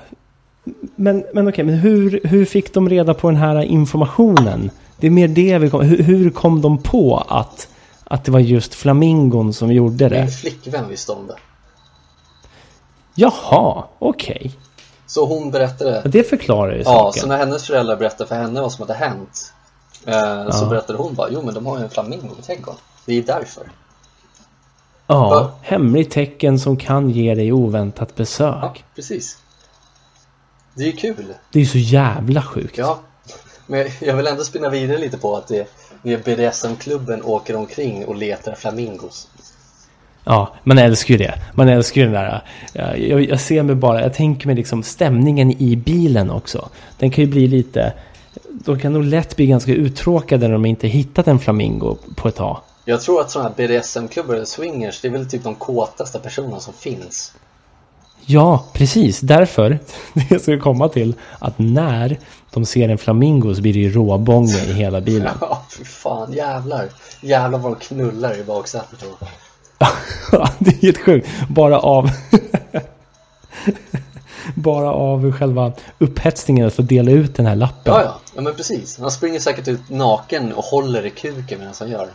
Men, 0.95 1.25
men 1.33 1.47
okej, 1.47 1.63
men 1.65 1.75
hur, 1.75 2.19
hur 2.23 2.45
fick 2.45 2.73
de 2.73 2.89
reda 2.89 3.13
på 3.13 3.29
den 3.29 3.39
här 3.39 3.61
informationen? 3.61 4.71
Det 4.97 5.07
är 5.07 5.11
mer 5.11 5.27
det 5.27 5.57
vill 5.57 5.71
komma... 5.71 5.83
Hur, 5.83 6.03
hur 6.03 6.29
kom 6.29 6.61
de 6.61 6.77
på 6.83 7.17
att, 7.29 7.67
att 8.03 8.23
det 8.25 8.31
var 8.31 8.39
just 8.39 8.73
flamingon 8.73 9.53
som 9.53 9.71
gjorde 9.73 10.09
Min 10.09 10.25
det? 10.25 10.31
flickvän 10.31 10.89
visste 10.89 11.11
om 11.11 11.27
det. 11.27 11.35
Jaha, 13.15 13.83
okej. 13.99 14.51
Så 15.11 15.25
hon 15.25 15.51
berättade, 15.51 16.01
Ja, 16.03 16.09
Det 16.09 16.23
förklarar 16.23 16.71
ju 16.71 16.77
ja, 16.77 16.83
saken. 16.85 17.21
så 17.21 17.27
när 17.27 17.37
hennes 17.37 17.67
föräldrar 17.67 17.95
berättade 17.97 18.27
för 18.27 18.35
henne 18.35 18.61
vad 18.61 18.71
som 18.71 18.81
hade 18.87 18.93
hänt 18.93 19.53
eh, 20.05 20.49
Så 20.51 20.63
Ja. 20.63 20.69
berättade 20.69 20.97
hon 20.99 21.13
bara, 21.15 21.29
jo 21.31 21.41
men 21.41 21.53
de 21.53 21.65
har 21.65 21.77
ju 21.77 21.83
en 21.83 21.89
flamingo 21.89 22.35
i 22.39 22.41
trädgården. 22.41 22.79
Det 23.05 23.13
är 23.17 23.21
därför. 23.23 23.63
Ja, 25.07 25.51
hemligt 25.61 26.11
tecken 26.11 26.59
som 26.59 26.77
kan 26.77 27.09
ge 27.09 27.35
dig 27.35 27.51
oväntat 27.51 28.09
Ja, 28.09 28.15
besök. 28.17 28.83
precis. 28.95 29.37
Det 30.75 30.83
är 30.83 30.87
ju 30.87 30.91
kul. 30.97 31.33
Det 31.51 31.59
är 31.59 31.63
ju 31.63 31.69
så 31.69 31.77
jävla 31.77 32.41
sjukt. 32.41 32.77
Ja, 32.77 32.99
men 33.67 33.87
jag 34.01 34.15
vill 34.15 34.27
ändå 34.27 34.43
spinna 34.43 34.69
vidare 34.69 34.97
lite 34.97 35.17
på 35.17 35.35
att 35.37 35.47
det, 35.47 35.67
det 36.03 36.25
BDSM-klubben 36.25 37.23
åker 37.23 37.55
omkring 37.55 38.05
och 38.05 38.15
letar 38.15 38.55
flamingos. 38.55 39.27
Ja, 40.23 40.53
man 40.63 40.77
älskar 40.77 41.11
ju 41.11 41.17
det. 41.17 41.33
Man 41.53 41.69
älskar 41.69 42.01
ju 42.01 42.07
den 42.07 42.13
där... 42.13 42.43
ja, 42.73 42.95
Jag, 42.95 43.29
jag 43.29 43.39
ser 43.39 43.63
mig 43.63 43.75
bara... 43.75 44.01
Jag 44.01 44.13
tänker 44.13 44.47
mig 44.47 44.55
liksom 44.55 44.83
stämningen 44.83 45.51
i 45.61 45.75
bilen 45.75 46.31
också. 46.31 46.69
Den 46.97 47.11
kan 47.11 47.23
ju 47.23 47.29
bli 47.29 47.47
lite... 47.47 47.93
De 48.49 48.79
kan 48.79 48.93
nog 48.93 49.03
lätt 49.03 49.35
bli 49.35 49.47
ganska 49.47 49.73
uttråkade 49.73 50.47
när 50.47 50.53
de 50.53 50.65
inte 50.65 50.87
hittat 50.87 51.27
en 51.27 51.39
flamingo 51.39 51.97
på 52.15 52.27
ett 52.27 52.35
tag. 52.35 52.57
Jag 52.85 53.01
tror 53.01 53.21
att 53.21 53.31
sådana 53.31 53.49
här 53.49 53.67
BDSM-klubbar 53.67 54.33
eller 54.35 54.45
swingers, 54.45 55.01
det 55.01 55.07
är 55.07 55.11
väl 55.11 55.29
typ 55.29 55.43
de 55.43 55.55
kåtaste 55.55 56.19
personerna 56.19 56.59
som 56.59 56.73
finns. 56.73 57.33
Ja, 58.25 58.65
precis. 58.73 59.19
Därför, 59.19 59.69
det 60.13 60.25
jag 60.29 60.41
skulle 60.41 60.57
komma 60.57 60.89
till, 60.89 61.13
att 61.39 61.59
när 61.59 62.17
de 62.53 62.65
ser 62.65 62.89
en 62.89 62.97
flamingo 62.97 63.55
så 63.55 63.61
blir 63.61 63.73
det 63.73 63.79
ju 63.79 63.91
råbånge 63.91 64.57
i 64.57 64.73
hela 64.73 65.01
bilen. 65.01 65.33
Ja, 65.41 65.65
fy 65.77 65.85
fan, 65.85 66.33
jävlar. 66.33 66.89
Jävlar 67.21 67.59
vad 67.59 67.71
de 67.71 67.75
knullar 67.75 68.39
i 68.39 68.43
baksätet 68.43 69.03
det 70.59 70.69
är 70.71 70.81
helt 70.81 70.97
sjukt. 70.97 71.27
Bara 71.49 71.79
av... 71.79 72.09
Bara 74.55 74.91
av 74.91 75.31
själva 75.31 75.73
upphetsningen 75.97 76.67
att 76.67 76.73
få 76.73 76.81
dela 76.81 77.11
ut 77.11 77.35
den 77.35 77.45
här 77.45 77.55
lappen. 77.55 77.93
Ja, 77.93 78.03
ja, 78.03 78.19
ja 78.35 78.41
men 78.41 78.55
precis. 78.55 78.99
Han 78.99 79.11
springer 79.11 79.39
säkert 79.39 79.67
ut 79.67 79.89
naken 79.89 80.53
och 80.53 80.63
håller 80.63 81.05
i 81.05 81.09
kuken 81.09 81.59
medan 81.59 81.73
han 81.79 81.89
gör. 81.89 82.07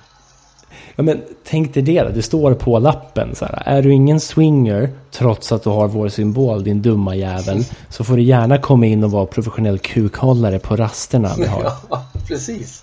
Ja, 0.96 1.02
men 1.02 1.22
tänk 1.44 1.74
dig 1.74 1.82
det 1.82 2.02
då. 2.02 2.08
Det 2.08 2.22
står 2.22 2.54
på 2.54 2.78
lappen 2.78 3.34
så 3.34 3.44
här. 3.44 3.62
Är 3.66 3.82
du 3.82 3.92
ingen 3.92 4.20
swinger 4.20 4.92
trots 5.10 5.52
att 5.52 5.62
du 5.62 5.70
har 5.70 5.88
vår 5.88 6.08
symbol, 6.08 6.64
din 6.64 6.82
dumma 6.82 7.16
jävel, 7.16 7.64
så 7.88 8.04
får 8.04 8.16
du 8.16 8.22
gärna 8.22 8.58
komma 8.58 8.86
in 8.86 9.04
och 9.04 9.10
vara 9.10 9.26
professionell 9.26 9.78
kukhållare 9.78 10.58
på 10.58 10.76
rasterna 10.76 11.34
vi 11.38 11.46
har. 11.46 11.62
Ja, 11.90 12.06
precis. 12.28 12.82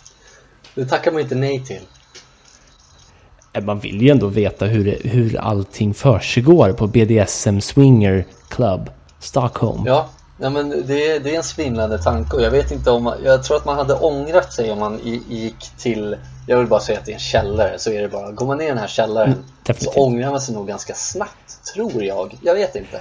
Det 0.76 0.86
tackar 0.86 1.12
man 1.12 1.22
inte 1.22 1.36
nej 1.36 1.66
till. 1.66 1.82
Eh, 3.54 3.64
Man 3.64 3.80
vill 3.80 4.01
ju 4.01 4.10
ändå 4.10 4.28
veta 4.28 4.66
hur, 4.66 4.97
hur 5.04 5.38
allting 5.39 5.93
försiggår 5.93 6.72
på 6.74 6.88
BDSM 6.88 7.60
Swinger 7.62 8.26
Club 8.49 8.89
Stockholm. 9.20 9.84
Ja, 9.86 10.10
ja 10.39 10.49
men 10.49 10.70
det, 10.88 11.08
är- 11.12 11.20
det 11.20 11.34
är 11.34 11.38
en 11.38 11.43
svindlande 11.43 11.97
tanke 11.97 12.36
och 12.36 12.41
jag 12.41 12.51
vet 12.51 12.72
inte 12.72 12.91
om, 12.91 13.14
jag 13.24 13.43
tror 13.43 13.58
att 13.58 13.66
man 13.66 13.76
hade 13.76 13.93
ångrat 13.93 14.54
sig 14.54 14.72
om 14.72 14.80
man 14.80 14.99
gick 15.30 15.56
till, 15.78 16.16
jag 16.47 16.58
vill 16.58 16.68
bara 16.68 16.80
säga 16.80 16.99
att 16.99 17.06
det 17.06 17.12
är 17.12 17.14
en 17.14 17.20
källare, 17.20 17.80
så 17.80 17.91
är 17.91 18.01
det 18.01 18.10
bara, 18.10 18.32
går 18.32 18.45
man 18.45 18.58
ner 18.58 18.66
i 18.66 18.70
den 18.70 18.78
här 18.78 18.88
källaren 18.88 19.34
så 19.34 19.39
definitivt. 19.74 19.97
ångrar 19.97 20.32
man 20.32 20.41
sig 20.41 20.56
nog 20.56 20.68
ganska 20.68 20.93
snabbt, 20.93 21.64
tror 21.74 22.04
jag. 22.04 22.38
Jag 22.41 22.54
vet 22.54 22.76
inte. 22.76 22.99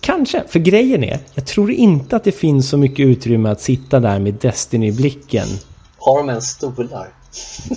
Kanske, 0.00 0.44
för 0.48 0.58
grejen 0.58 1.04
är, 1.04 1.18
jag 1.34 1.46
tror 1.46 1.70
inte 1.70 2.16
att 2.16 2.24
det 2.24 2.32
finns 2.32 2.68
så 2.68 2.76
mycket 2.76 3.06
utrymme 3.06 3.50
att 3.50 3.60
sitta 3.60 4.00
där 4.00 4.18
med 4.18 4.34
Destiny-blicken. 4.34 5.46
Har 5.98 6.16
de 6.18 6.28
ens 6.28 6.46
stolar? 6.48 7.08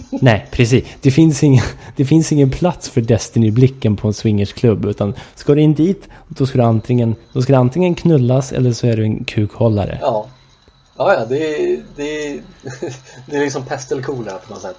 Nej, 0.10 0.48
precis. 0.52 0.86
Det 1.02 1.12
finns, 1.12 1.44
ingen, 1.44 1.64
det 1.96 2.06
finns 2.06 2.32
ingen 2.32 2.50
plats 2.52 2.90
för 2.90 3.02
Destiny-blicken 3.02 3.96
på 3.96 4.08
en 4.08 4.14
swingersklubb. 4.14 4.86
Utan 4.86 5.14
ska 5.36 5.56
du 5.56 5.62
in 5.62 5.74
dit, 5.74 6.08
då 6.28 6.46
ska 6.46 6.58
du 6.58 6.64
antingen, 6.64 7.16
då 7.34 7.42
ska 7.42 7.54
du 7.54 7.60
antingen 7.60 7.96
knullas 7.96 8.52
eller 8.52 8.74
så 8.74 8.88
är 8.88 8.98
du 8.98 9.04
en 9.04 9.24
kukhållare. 9.24 9.98
Ja. 10.02 10.28
Ja, 10.98 11.14
ja, 11.14 11.26
det 11.26 11.38
är, 11.56 11.84
det 11.96 12.28
är, 12.28 12.42
det 13.26 13.36
är 13.38 13.42
liksom 13.42 13.66
pest 13.66 13.92
eller 13.92 14.02
på 14.04 14.14
något 14.54 14.62
sätt. 14.62 14.76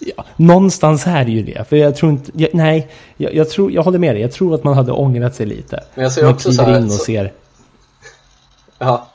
Ja, 0.00 0.24
någonstans 0.36 1.06
är 1.06 1.24
det 1.24 1.30
ju 1.30 1.42
det. 1.42 1.68
För 1.68 1.76
jag 1.76 1.96
tror 1.96 2.12
inte... 2.12 2.30
Jag, 2.34 2.50
nej, 2.54 2.88
jag, 3.16 3.34
jag, 3.34 3.50
tror, 3.50 3.72
jag 3.72 3.82
håller 3.82 3.98
med 3.98 4.14
dig. 4.14 4.22
Jag 4.22 4.32
tror 4.32 4.54
att 4.54 4.64
man 4.64 4.74
hade 4.74 4.92
ångrat 4.92 5.34
sig 5.34 5.46
lite. 5.46 5.84
Men 5.94 6.02
jag 6.04 6.12
ser 6.12 6.22
man 6.24 6.32
också 6.34 6.52
så 6.52 6.62
här- 6.62 6.78
in 6.78 6.84
och 6.84 6.92
så- 6.92 7.04
ser... 7.04 7.32
Ja, 8.78 9.08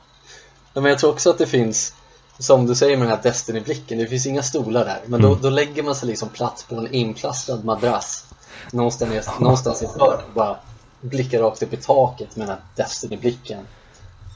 men 0.74 0.84
jag 0.84 0.98
tror 0.98 1.10
också 1.10 1.30
att 1.30 1.38
det 1.38 1.46
finns 1.46 1.94
som 2.38 2.66
du 2.66 2.74
säger 2.74 2.96
med 2.96 3.08
den 3.08 3.16
här 3.16 3.22
Destiny-blicken, 3.22 3.98
det 3.98 4.06
finns 4.06 4.26
inga 4.26 4.42
stolar 4.42 4.84
där. 4.84 5.00
Men 5.06 5.22
då, 5.22 5.34
då 5.34 5.50
lägger 5.50 5.82
man 5.82 5.94
sig 5.94 6.08
liksom 6.08 6.28
plats 6.28 6.64
på 6.64 6.74
en 6.74 6.94
inplastad 6.94 7.56
madrass. 7.56 8.24
Någonstans, 8.70 9.28
någonstans 9.40 9.82
i 9.82 9.86
hörn 9.86 10.20
och 10.28 10.34
bara 10.34 10.56
blickar 11.00 11.38
rakt 11.38 11.62
upp 11.62 11.72
i 11.72 11.76
taket 11.76 12.36
med 12.36 12.48
den 12.48 12.56
här 12.56 12.64
Destiny-blicken. 12.84 13.66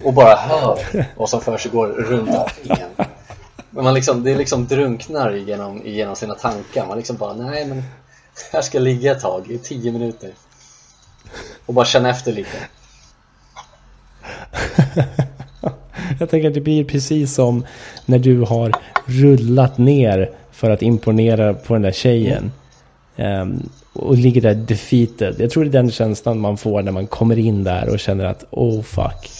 Och 0.05 0.13
bara 0.13 0.37
hör 0.37 1.07
vad 1.17 1.29
som 1.29 1.41
försiggår 1.41 1.87
runt 1.87 2.37
omkring. 2.37 2.87
En. 2.97 3.07
Men 3.71 3.85
man 3.85 3.95
liksom, 3.95 4.23
det 4.23 4.35
liksom 4.35 4.67
drunknar 4.67 5.33
genom, 5.33 5.87
genom 5.87 6.17
sina 6.17 6.35
tankar, 6.35 6.87
man 6.87 6.97
liksom 6.97 7.17
bara 7.17 7.33
nej 7.33 7.67
men 7.67 7.83
här 8.53 8.63
ska 8.63 8.79
jag 8.79 8.85
ligga 8.85 9.13
ett 9.13 9.21
tag 9.21 9.51
i 9.51 9.59
tio 9.59 9.93
minuter. 9.93 10.35
Och 11.67 11.75
bara 11.75 11.85
känna 11.85 12.11
efter 12.11 12.33
lite. 12.33 12.59
Jag 16.21 16.31
tänker 16.31 16.49
att 16.49 16.55
det 16.55 16.61
blir 16.61 16.85
precis 16.85 17.35
som 17.35 17.65
när 18.07 18.19
du 18.19 18.41
har 18.41 18.73
rullat 19.07 19.79
ner 19.79 20.31
för 20.53 20.71
att 20.71 20.83
imponera 20.83 21.55
på 21.55 21.73
den 21.73 21.83
där 21.83 21.93
tjejen. 21.93 22.53
Ehm, 23.17 23.69
och 23.93 24.17
ligger 24.17 24.41
där 24.41 24.55
defeated. 24.55 25.35
Jag 25.39 25.51
tror 25.51 25.65
det 25.65 25.71
är 25.71 25.83
den 25.83 25.91
känslan 25.91 26.41
man 26.41 26.57
får 26.57 26.83
när 26.83 26.93
man 26.93 27.07
kommer 27.07 27.39
in 27.39 27.65
där 27.65 27.89
och 27.89 27.99
känner 27.99 28.25
att 28.25 28.45
oh 28.51 28.83
fuck. 28.83 29.31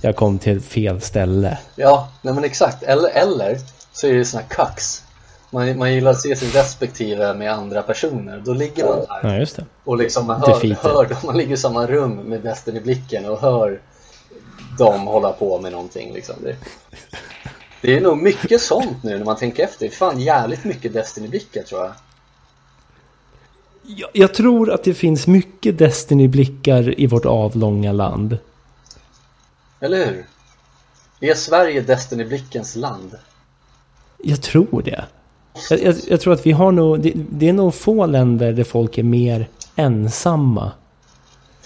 Jag 0.00 0.16
kom 0.16 0.38
till 0.38 0.60
fel 0.60 1.00
ställe. 1.00 1.58
Ja, 1.76 2.08
nej 2.22 2.34
men 2.34 2.44
exakt. 2.44 2.82
Eller, 2.82 3.08
eller 3.08 3.58
så 3.92 4.06
är 4.06 4.14
det 4.14 4.24
såna 4.24 4.42
här 4.42 4.48
kax. 4.48 5.02
Man, 5.50 5.78
man 5.78 5.94
gillar 5.94 6.10
att 6.10 6.20
se 6.20 6.36
sin 6.36 6.50
respektive 6.50 7.34
med 7.34 7.52
andra 7.52 7.82
personer. 7.82 8.42
Då 8.44 8.54
ligger 8.54 8.84
man 8.84 9.22
där 9.22 9.48
Ja, 9.56 9.64
och 9.84 9.96
liksom 9.96 10.26
man 10.26 10.40
hör, 10.40 10.46
Defeated. 10.46 10.90
hör. 10.90 11.16
Man 11.26 11.36
ligger 11.36 11.54
i 11.54 11.56
samma 11.56 11.86
rum 11.86 12.16
med 12.16 12.40
Destiny 12.40 12.78
i 12.78 12.80
blicken 12.80 13.26
och 13.26 13.40
hör 13.40 13.80
dem 14.78 15.06
hålla 15.06 15.32
på 15.32 15.60
med 15.60 15.72
någonting. 15.72 16.12
Liksom. 16.12 16.34
Det, 16.42 16.56
det 17.80 17.96
är 17.96 18.00
nog 18.00 18.18
mycket 18.18 18.60
sånt 18.60 19.02
nu 19.02 19.18
när 19.18 19.24
man 19.24 19.36
tänker 19.36 19.64
efter. 19.64 19.88
Fan 19.88 20.20
jävligt 20.20 20.64
mycket 20.64 20.92
Destiny 20.92 21.26
i 21.26 21.30
blickar 21.30 21.62
tror 21.62 21.80
jag. 21.80 21.92
Jag, 23.86 24.10
jag 24.12 24.34
tror 24.34 24.70
att 24.70 24.84
det 24.84 24.94
finns 24.94 25.26
mycket 25.26 25.78
Destiny-blickar 25.78 27.00
i 27.00 27.06
vårt 27.06 27.24
avlånga 27.24 27.92
land. 27.92 28.38
Eller 29.80 30.06
hur? 30.06 30.26
Är 31.20 31.34
Sverige 31.34 31.80
Destiny 31.80 32.22
i 32.22 32.26
blickens 32.26 32.76
land? 32.76 33.18
Jag 34.18 34.42
tror 34.42 34.82
det. 34.82 35.04
Jag, 35.70 35.82
jag, 35.82 35.94
jag 36.08 36.20
tror 36.20 36.32
att 36.32 36.46
vi 36.46 36.52
har 36.52 36.72
nog... 36.72 37.00
Det, 37.00 37.12
det 37.14 37.48
är 37.48 37.52
nog 37.52 37.74
få 37.74 38.06
länder 38.06 38.52
där 38.52 38.64
folk 38.64 38.98
är 38.98 39.02
mer 39.02 39.48
ensamma. 39.76 40.72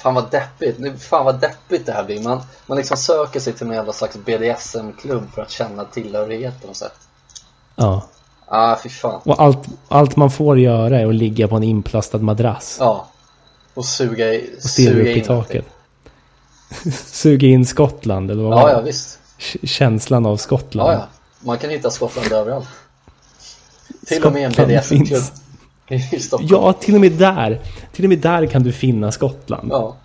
Fan 0.06 0.14
vad 0.14 0.30
deppigt, 0.30 0.78
nu, 0.78 0.96
fan 0.96 1.24
vad 1.24 1.40
deppigt 1.40 1.86
det 1.86 1.92
här 1.92 2.04
blir. 2.04 2.22
Man, 2.22 2.42
man 2.66 2.78
liksom 2.78 2.96
söker 2.96 3.40
sig 3.40 3.52
till 3.52 3.66
någon 3.66 3.76
jävla 3.76 3.92
slags 3.92 4.16
BDSM-klubb 4.16 5.32
för 5.34 5.42
att 5.42 5.50
känna 5.50 5.84
tillhörighet 5.84 6.60
på 6.60 6.66
något 6.66 6.76
sätt. 6.76 6.94
Ja. 7.76 8.06
Ah, 8.46 8.76
fy 8.82 8.88
fan. 8.88 9.20
Och 9.24 9.42
allt, 9.42 9.58
allt 9.88 10.16
man 10.16 10.30
får 10.30 10.58
göra 10.58 11.00
är 11.00 11.06
att 11.06 11.14
ligga 11.14 11.48
på 11.48 11.56
en 11.56 11.62
inplastad 11.62 12.18
madrass. 12.18 12.76
Ja. 12.80 13.08
Och 13.74 13.84
suga, 13.84 14.34
i, 14.34 14.50
Och 14.56 14.70
suga 14.70 15.00
upp 15.00 15.06
i 15.06 15.18
in 15.18 15.24
taket. 15.24 15.64
Suga 17.06 17.46
in 17.46 17.66
Skottland 17.66 18.30
eller 18.30 18.42
vad 18.42 18.52
allting. 18.52 18.64
var 18.64 18.72
Ja, 18.72 18.78
ja 18.78 18.84
visst. 18.84 19.18
Känslan 19.62 20.26
av 20.26 20.36
Skottland. 20.36 20.92
Ja, 20.92 20.92
ja. 20.92 21.06
Man 21.40 21.58
kan 21.58 21.70
hitta 21.70 21.90
Skottland 21.90 22.32
överallt. 22.32 22.68
Till 24.06 24.24
och 24.24 24.32
med 24.32 24.44
en 24.44 24.52
Skottland 24.52 24.80
BDSM-klubb. 24.80 25.22
i 26.12 26.20
Stockholm. 26.20 26.48
Ja, 26.52 26.72
till 26.72 26.94
och 26.94 27.00
med 27.00 27.12
där. 27.12 27.60
Till 27.92 28.04
och 28.04 28.08
med 28.08 28.18
där 28.18 28.46
kan 28.46 28.62
du 28.62 28.72
finna 28.72 29.12
Skottland. 29.12 29.68
Ja. 29.72 29.96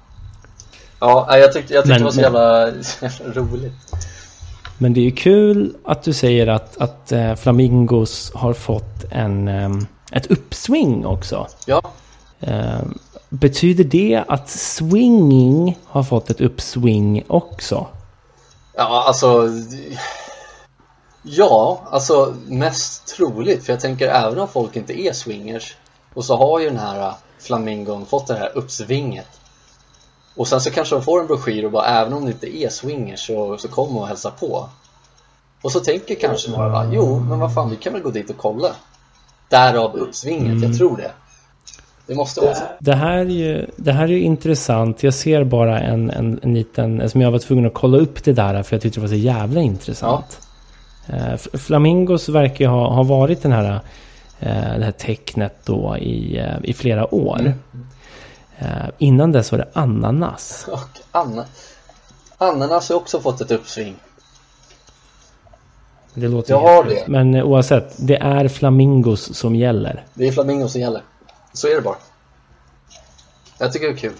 Ja, 0.99 1.37
jag 1.37 1.53
tyckte, 1.53 1.73
jag 1.73 1.83
tyckte 1.83 1.89
Men- 1.93 1.99
det 1.99 2.03
var 2.05 2.11
så 2.11 2.21
jävla, 2.21 2.67
jävla 3.01 3.41
roligt. 3.41 3.73
Men 4.77 4.93
det 4.93 4.99
är 4.99 5.03
ju 5.03 5.11
kul 5.11 5.75
att 5.85 6.03
du 6.03 6.13
säger 6.13 6.47
att, 6.47 6.77
att 6.81 7.11
eh, 7.11 7.35
Flamingos 7.35 8.31
har 8.35 8.53
fått 8.53 9.03
en, 9.11 9.47
ehm, 9.47 9.87
ett 10.11 10.27
uppsving 10.31 11.05
också. 11.05 11.47
Ja, 11.65 11.81
Ehm, 12.43 12.97
betyder 13.29 13.83
det 13.83 14.23
att 14.27 14.49
swinging 14.49 15.77
har 15.85 16.03
fått 16.03 16.29
ett 16.29 16.41
uppsving 16.41 17.23
också? 17.27 17.87
ja 18.77 19.03
alltså 19.07 19.47
Ja, 21.23 21.81
alltså 21.91 22.35
mest 22.47 23.07
troligt 23.15 23.65
för 23.65 23.73
jag 23.73 23.79
tänker 23.79 24.07
även 24.07 24.39
om 24.39 24.47
folk 24.47 24.75
inte 24.75 25.01
är 25.01 25.13
swingers 25.13 25.75
och 26.13 26.25
så 26.25 26.37
har 26.37 26.59
ju 26.59 26.69
den 26.69 26.79
här 26.79 26.99
äh, 26.99 27.13
flamingon 27.39 28.05
fått 28.05 28.27
det 28.27 28.33
här 28.35 28.51
uppsvinget 28.57 29.27
och 30.35 30.47
sen 30.47 30.61
så 30.61 30.71
kanske 30.71 30.95
de 30.95 31.01
får 31.01 31.21
en 31.21 31.27
broschyr 31.27 31.65
och 31.65 31.71
bara 31.71 31.85
även 31.85 32.13
om 32.13 32.25
det 32.25 32.31
inte 32.31 32.57
är 32.57 32.69
swingers 32.69 33.27
så, 33.27 33.57
så 33.57 33.67
kom 33.67 33.97
och 33.97 34.07
hälsa 34.07 34.31
på. 34.31 34.69
Och 35.61 35.71
så 35.71 35.79
tänker 35.79 36.15
kanske 36.15 36.51
några 36.51 36.69
bara, 36.69 36.89
jo 36.93 37.19
men 37.19 37.39
vad 37.39 37.53
fan 37.53 37.69
vi 37.69 37.75
kan 37.75 37.93
väl 37.93 38.01
gå 38.01 38.09
dit 38.09 38.29
och 38.29 38.37
kolla. 38.37 38.69
Därav 39.49 39.95
uppsvinget, 39.95 40.63
jag 40.63 40.77
tror 40.77 40.97
det. 40.97 41.11
Det 42.07 42.15
måste 42.15 42.41
vara 42.41 42.55
så. 42.55 42.63
Det 42.79 42.95
här 42.95 43.17
är 43.17 43.25
ju, 43.25 43.67
det 43.75 43.91
här 43.91 44.03
är 44.03 44.17
intressant. 44.17 45.03
Jag 45.03 45.13
ser 45.13 45.43
bara 45.43 45.79
en, 45.79 46.09
en, 46.09 46.39
en 46.43 46.53
liten, 46.53 47.09
som 47.09 47.21
jag 47.21 47.31
var 47.31 47.39
tvungen 47.39 47.65
att 47.65 47.73
kolla 47.73 47.97
upp 47.97 48.23
det 48.23 48.33
där 48.33 48.63
för 48.63 48.75
jag 48.75 48.81
tyckte 48.81 48.99
det 48.99 49.01
var 49.01 49.07
så 49.09 49.15
jävla 49.15 49.61
intressant. 49.61 50.25
F- 50.29 50.45
Flamingos 51.53 52.29
verkar 52.29 52.65
ju 52.65 52.71
ha, 52.71 52.93
ha 52.93 53.03
varit 53.03 53.41
den 53.41 53.51
här, 53.51 53.81
eh, 54.39 54.77
det 54.77 54.85
här 54.85 54.91
tecknet 54.91 55.55
då 55.65 55.97
i, 55.97 56.37
eh, 56.37 56.55
i 56.63 56.73
flera 56.73 57.15
år. 57.15 57.53
Eh, 58.61 58.89
innan 58.97 59.31
dess 59.31 59.51
var 59.51 59.59
det 59.59 59.67
ananas. 59.73 60.67
Och 60.71 60.89
Anna, 61.11 61.45
ananas 62.37 62.89
har 62.89 62.95
också 62.95 63.19
fått 63.19 63.41
ett 63.41 63.51
uppsving 63.51 63.95
Det 66.13 66.27
låter 66.27 66.53
Jag 66.53 66.59
har 66.61 66.83
det. 66.83 67.07
Men 67.07 67.35
eh, 67.35 67.43
oavsett, 67.43 68.07
det 68.07 68.17
är 68.17 68.47
flamingos 68.47 69.35
som 69.37 69.55
gäller. 69.55 70.05
Det 70.13 70.27
är 70.27 70.31
flamingo 70.31 70.67
som 70.67 70.81
gäller 70.81 71.01
Så 71.53 71.67
är 71.67 71.75
det 71.75 71.81
bara 71.81 71.97
Jag 73.57 73.73
tycker 73.73 73.87
det 73.87 73.93
är 73.93 73.97
kul 73.97 74.13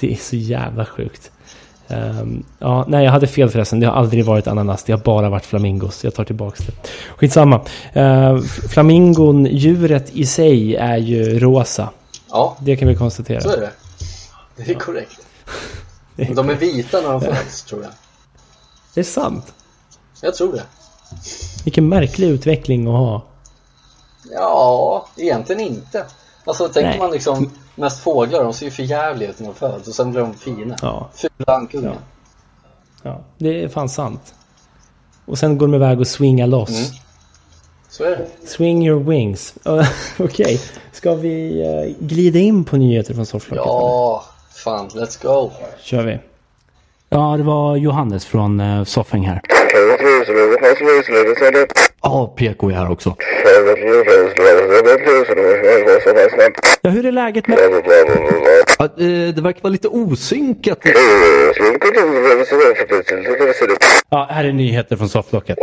Det 0.00 0.12
är 0.12 0.16
så 0.16 0.36
jävla 0.36 0.84
sjukt. 0.84 1.30
Ehm, 1.88 2.44
ja, 2.58 2.84
nej, 2.88 3.04
jag 3.04 3.12
hade 3.12 3.26
fel 3.26 3.50
förresten. 3.50 3.80
Det 3.80 3.86
har 3.86 3.94
aldrig 3.94 4.24
varit 4.24 4.46
ananas. 4.46 4.82
Det 4.84 4.92
har 4.92 5.00
bara 5.00 5.28
varit 5.30 5.46
flamingos. 5.46 6.04
Jag 6.04 6.14
tar 6.14 6.24
tillbaka 6.24 6.62
det. 6.66 6.88
Skitsamma. 7.16 7.60
Uh, 7.96 8.40
flamingon, 8.68 9.46
djuret 9.46 10.10
i 10.10 10.26
sig, 10.26 10.76
är 10.76 10.96
ju 10.96 11.38
rosa. 11.38 11.90
Ja, 12.30 12.56
Det 12.60 12.76
kan 12.76 12.88
vi 12.88 12.94
konstatera. 12.94 13.40
så 13.40 13.50
är 13.50 13.60
det 13.60 13.70
Det 14.56 14.70
är 14.70 14.74
korrekt 14.74 15.20
De 16.16 16.50
är 16.50 16.54
vita 16.54 17.00
när 17.00 17.12
de 17.12 17.20
föds 17.20 17.62
tror 17.62 17.82
jag 17.82 17.90
Det 18.94 19.00
är 19.00 19.04
sant. 19.04 19.54
Jag 20.22 20.34
tror 20.34 20.52
det 20.52 20.62
Vilken 21.64 21.88
märklig 21.88 22.28
utveckling 22.28 22.86
att 22.86 22.92
ha. 22.92 23.22
Ja, 24.32 25.06
egentligen 25.16 25.60
inte 25.60 26.04
Alltså 26.44 26.68
tänker 26.68 26.88
Nej. 26.90 26.98
man 26.98 27.10
liksom 27.10 27.50
mest 27.78 28.00
fåglar, 28.00 28.44
de 28.44 28.52
ser 28.52 28.66
ju 28.66 28.70
för 28.70 28.82
jävliga 28.82 29.30
ut 29.30 29.40
när 29.40 29.46
de 29.46 29.54
föds 29.54 29.88
och 29.88 29.94
sen 29.94 30.10
blir 30.10 30.20
de 30.20 30.34
fina 30.34 30.76
Ja, 30.82 31.08
Fula 31.14 31.56
ankungar 31.56 31.96
ja, 33.02 33.20
det 33.38 33.62
är 33.62 33.68
fan 33.68 33.88
sant. 33.88 34.34
Och 35.24 35.38
sen 35.38 35.58
går 35.58 35.66
de 35.66 35.74
iväg 35.74 36.00
och 36.00 36.06
swingar 36.06 36.46
loss. 36.46 36.70
Mm. 36.70 37.00
Så 37.88 38.04
är 38.04 38.10
det 38.10 38.48
Swing 38.48 38.86
your 38.86 39.04
wings. 39.04 39.54
Okej, 40.18 40.60
ska 40.92 41.14
vi 41.14 41.60
eh, 41.60 42.06
glida 42.06 42.38
in 42.38 42.64
på 42.64 42.76
nyheter 42.76 43.14
från 43.14 43.26
sofflocket? 43.26 43.66
eller? 43.66 43.72
Ja, 43.72 44.24
fan, 44.54 44.88
let's 44.88 45.22
go 45.22 45.50
kör 45.82 46.02
vi. 46.02 46.18
Ja, 47.08 47.36
det 47.36 47.42
var 47.42 47.76
Johannes 47.76 48.26
från 48.26 48.60
uh, 48.60 48.84
Soffing 48.84 49.26
här. 49.26 49.40
Ja, 52.02 52.34
PK 52.36 52.70
är 52.70 52.74
här 52.74 52.90
också. 52.90 53.16
Ja, 56.82 56.90
hur 56.90 57.06
är 57.06 57.12
läget 57.12 57.48
med... 57.48 57.58
Ja, 58.78 58.84
eh, 58.84 59.34
det 59.34 59.40
verkar 59.42 59.62
vara 59.62 59.72
lite 59.72 59.88
osynkat. 59.88 60.78
Ja, 64.10 64.28
här 64.30 64.44
är 64.44 64.52
nyheter 64.52 64.96
från 64.96 65.08
sofflocket. 65.08 65.58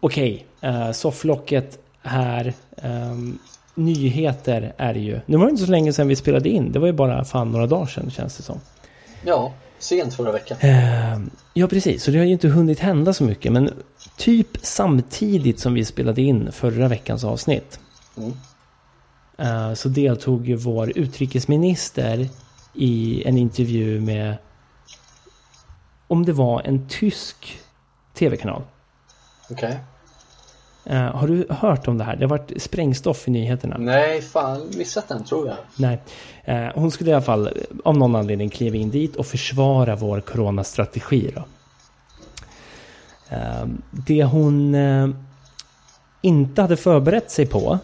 Okej, 0.00 0.46
uh, 0.64 0.92
sofflocket 0.92 1.78
här. 2.02 2.52
Ehm, 2.82 3.38
nyheter 3.74 4.72
är 4.76 4.94
det 4.94 5.00
ju. 5.00 5.20
Nu 5.26 5.36
var 5.36 5.44
det 5.44 5.50
inte 5.50 5.64
så 5.64 5.70
länge 5.70 5.92
sedan 5.92 6.08
vi 6.08 6.16
spelade 6.16 6.48
in. 6.48 6.72
Det 6.72 6.78
var 6.78 6.86
ju 6.86 6.92
bara 6.92 7.24
fan 7.24 7.52
några 7.52 7.66
dagar 7.66 7.86
sedan 7.86 8.10
känns 8.10 8.36
det 8.36 8.42
som. 8.42 8.60
Ja, 9.24 9.52
sent 9.82 10.14
förra 10.14 10.32
veckan 10.32 10.58
Ehm, 10.60 11.30
ja, 11.54 11.66
precis. 11.66 12.02
Så 12.02 12.10
det 12.10 12.18
har 12.18 12.24
ju 12.24 12.32
inte 12.32 12.48
hunnit 12.48 12.78
hända 12.78 13.12
så 13.12 13.24
mycket. 13.24 13.52
Men 13.52 13.82
typ 14.16 14.48
samtidigt 14.62 15.60
som 15.60 15.74
vi 15.74 15.84
spelade 15.84 16.22
in 16.22 16.52
förra 16.52 16.88
veckans 16.88 17.24
avsnitt. 17.24 17.80
Mm. 18.16 18.32
eh, 19.38 19.74
så 19.74 19.88
deltog 19.88 20.48
ju 20.48 20.56
vår 20.56 20.98
utrikesminister 20.98 22.28
i 22.74 23.22
en 23.26 23.38
intervju 23.38 24.00
med 24.00 24.36
om 26.06 26.24
det 26.24 26.32
var 26.32 26.62
en 26.62 26.88
tysk 26.88 27.58
tv-kanal. 28.14 28.62
Okej 29.50 29.78
Eh, 30.90 31.16
har 31.16 31.28
du 31.28 31.46
hört 31.50 31.88
om 31.88 31.98
det 31.98 32.04
här? 32.04 32.16
Det 32.16 32.24
har 32.24 32.28
varit 32.30 32.62
sprängstoff 32.62 33.28
i 33.28 33.30
nyheterna. 33.30 33.76
Nej, 33.78 34.22
fan, 34.22 34.70
missat 34.76 35.08
den 35.08 35.24
tror 35.24 35.46
jag 35.46 35.56
Nej. 35.76 36.00
Eh, 36.44 36.68
hon 36.74 36.90
skulle 36.90 37.10
i 37.10 37.12
alla 37.12 37.22
fall 37.22 37.50
av 37.84 37.96
någon 37.96 38.16
anledning 38.16 38.50
kliva 38.50 38.76
in 38.76 38.90
dit 38.90 39.16
och 39.16 39.26
försvara 39.26 39.96
vår 39.96 40.20
coronastrategi. 40.20 41.30
Då. 41.34 41.44
Eh, 43.36 43.66
det 43.90 44.24
hon 44.24 44.76
inte 46.22 46.62
hade 46.62 46.76
förberett 46.76 47.30
sig 47.30 47.46
på 47.46 47.78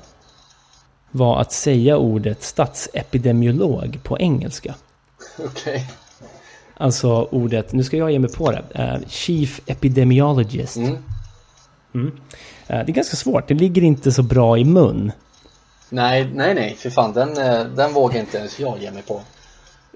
var 1.11 1.41
att 1.41 1.53
säga 1.53 1.97
ordet 1.97 2.43
statsepidemiolog 2.43 3.99
på 4.03 4.19
engelska. 4.19 4.75
Okej 5.39 5.91
Alltså 6.77 7.29
ordet, 7.31 7.73
nu 7.73 7.85
ska 7.85 7.97
jag 7.97 8.13
ge 8.13 8.19
mig 8.19 8.33
på 8.33 8.51
det, 8.51 9.01
Chief 9.09 9.61
Epidemiologist. 9.67 10.77
mm. 10.77 10.97
Eh, 11.95 12.11
det 12.67 12.75
är 12.75 12.85
ganska 12.85 13.17
svårt, 13.17 13.49
det 13.49 13.55
ligger 13.55 13.83
inte 13.83 14.13
så 14.13 14.23
bra 14.23 14.59
i 14.59 14.65
mun. 14.65 15.13
Nej, 15.89 16.31
nej, 16.35 16.55
nej, 16.55 16.77
för 16.79 16.91
fan, 16.91 17.13
den, 17.13 17.39
eh, 17.39 17.65
den 17.65 17.93
vågar 17.93 18.21
inte 18.21 18.39
ens 18.39 18.61
jag 18.61 18.83
ge 18.83 18.91
mig 18.91 19.03
på 19.03 19.21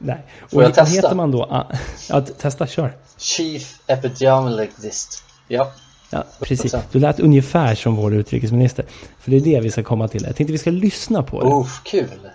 Nej. 0.00 0.16
Får 0.48 0.56
och 0.56 0.62
jag 0.62 0.68
vilken 0.68 0.84
testa? 0.84 1.00
heter 1.00 1.14
man 1.14 1.30
då? 1.30 1.42
Ah, 1.42 1.66
ja, 2.08 2.20
testa, 2.20 2.66
kör. 2.66 2.92
Chief 3.18 3.80
Epidemiologist 3.86 5.24
Ja, 5.48 5.72
Ja, 6.12 6.24
precis. 6.40 6.74
100%. 6.74 6.82
Du 6.92 6.98
lät 6.98 7.20
ungefär 7.20 7.74
som 7.74 7.96
vår 7.96 8.14
utrikesminister. 8.14 8.84
För 9.18 9.30
det 9.30 9.36
är 9.36 9.40
det 9.40 9.60
vi 9.60 9.70
ska 9.70 9.82
komma 9.82 10.08
till. 10.08 10.22
Jag 10.26 10.36
tänkte 10.36 10.52
vi 10.52 10.58
ska 10.58 10.70
lyssna 10.70 11.22
på 11.22 11.40
det. 11.40 11.54
uff, 11.54 11.80
kul 11.84 12.30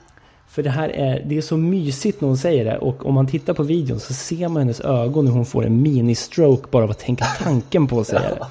För 0.47 0.63
det 0.63 0.69
här 0.69 0.89
är, 0.89 1.23
det 1.25 1.37
är 1.37 1.41
så 1.41 1.57
mysigt 1.57 2.21
när 2.21 2.27
hon 2.27 2.37
säger 2.37 2.65
det. 2.65 2.77
Och 2.77 3.05
om 3.05 3.13
man 3.13 3.27
tittar 3.27 3.53
på 3.53 3.63
videon 3.63 3.99
så 3.99 4.13
ser 4.13 4.47
man 4.47 4.57
hennes 4.61 4.79
ögon 4.79 5.25
när 5.25 5.31
hon 5.31 5.45
får 5.45 5.65
en 5.65 5.81
mini-stroke 5.81 6.67
bara 6.71 6.83
av 6.83 6.91
att 6.91 6.99
tänka 6.99 7.25
tanken 7.25 7.87
på 7.87 7.99
att 7.99 8.07
säga 8.07 8.19
det. 8.29 8.47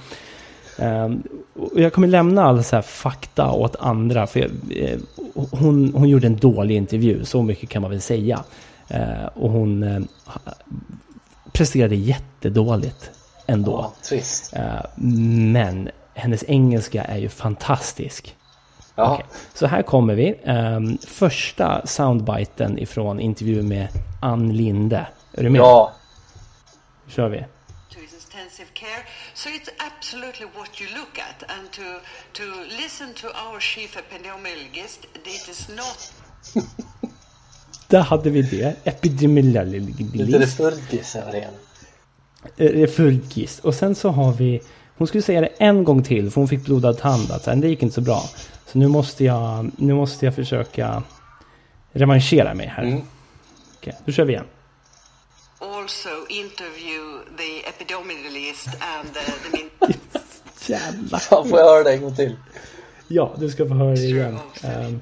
Ehm, 0.79 1.23
och 1.55 1.81
jag 1.81 1.93
kommer 1.93 2.09
lämna 2.09 2.45
all 2.45 2.65
så 2.65 2.77
här 2.77 2.83
fakta 2.83 3.51
åt 3.53 3.77
andra. 3.77 4.27
För 4.27 4.41
jag, 4.41 4.51
eh, 4.71 4.99
hon, 5.35 5.93
hon 5.95 6.09
gjorde 6.09 6.27
en 6.27 6.37
dålig 6.37 6.77
intervju, 6.77 7.25
så 7.25 7.43
mycket 7.43 7.69
kan 7.69 7.83
man 7.83 7.91
väl 7.91 8.01
säga. 8.01 8.45
Eh, 8.89 9.27
och 9.35 9.51
hon 9.51 9.83
eh, 9.83 10.01
presterade 11.53 11.95
jättedåligt 11.95 13.11
ändå. 13.47 13.73
Ja, 13.73 13.93
trist 14.09 14.55
Men 14.97 15.91
hennes 16.15 16.45
engelska 16.49 17.05
är 17.05 17.19
ju 17.19 17.29
fantastisk. 17.29 18.37
Ja, 18.95 19.15
Okej, 19.15 19.27
Så 19.55 19.67
här 19.67 19.83
kommer 19.83 20.15
vi. 20.15 20.35
Ehm, 20.45 20.99
första 21.07 21.87
soundbiten 21.87 22.79
ifrån 22.79 23.21
intervjun 23.21 23.69
med 23.69 23.89
Ann 24.23 24.57
Linde. 24.57 25.07
Är 25.33 25.43
du 25.43 25.51
med? 25.51 25.59
ja, 25.59 25.93
kör 27.09 27.29
vi. 27.29 27.39
to 27.39 28.01
his 28.01 28.13
intensive 28.13 28.69
care 28.75 29.03
So 29.35 29.49
it's 29.51 29.71
absolutely 29.79 30.47
what 30.47 30.81
you 30.81 30.87
look 30.99 31.19
at. 31.19 31.43
And 31.51 31.73
to, 31.73 31.83
to 32.33 32.45
listen 32.83 33.15
to 33.15 33.27
our 33.29 33.61
chief 33.61 33.97
epidemiologist, 33.97 35.05
it 35.15 35.49
is 35.49 35.69
not 35.69 36.13
Där 37.89 38.01
hade 38.01 38.31
vi 38.31 38.43
det. 38.43 38.77
Epidemiologist. 38.85 40.61
refulgis 40.61 41.17
över 41.17 41.33
det 41.33 41.41
hela. 41.41 41.57
Refulgis. 42.57 43.59
Och 43.59 43.75
sen 43.75 43.95
så 43.95 44.09
har 44.09 44.33
vi... 44.33 44.61
Hon 44.97 45.07
skulle 45.07 45.23
säga 45.23 45.41
det 45.41 45.47
en 45.47 45.85
gång 45.85 46.03
till 46.03 46.31
för 46.31 46.41
hon 46.41 46.49
fick 46.49 46.65
blodad 46.65 46.99
tand. 46.99 47.31
Alltså, 47.31 47.55
det 47.55 47.69
gick 47.69 47.83
inte 47.83 47.95
så 47.95 48.01
bra. 48.01 48.23
Så 48.67 48.79
nu 48.79 48.89
måste 48.89 49.25
jag, 49.25 49.71
nu 49.77 49.95
måste 49.95 50.25
jag 50.25 50.35
försöka 50.35 51.03
revanschera 51.93 52.55
mig 52.55 52.67
här. 52.67 52.83
Mm. 52.83 53.03
Okej, 53.77 53.95
då 54.05 54.13
kör 54.13 54.25
vi 54.25 54.33
igen. 54.33 54.45
Also 55.85 56.09
interview 56.29 57.19
the 57.37 57.69
epidemiologist 57.69 58.67
and 58.69 59.09
uh, 59.09 59.15
the 59.45 59.51
min- 59.57 59.71
Jävlar. 60.67 61.19
Fan, 61.19 61.49
får 61.49 61.59
jag 61.59 61.67
höra 61.67 61.83
det 61.83 61.93
en 61.93 62.03
gång 62.03 62.17
till? 62.17 62.37
Ja, 63.09 63.35
du 63.39 63.51
ska 63.51 63.69
få 63.69 63.75
höra 63.75 63.95
det 63.95 64.01
igen. 64.03 64.39
Ehm, 64.63 65.01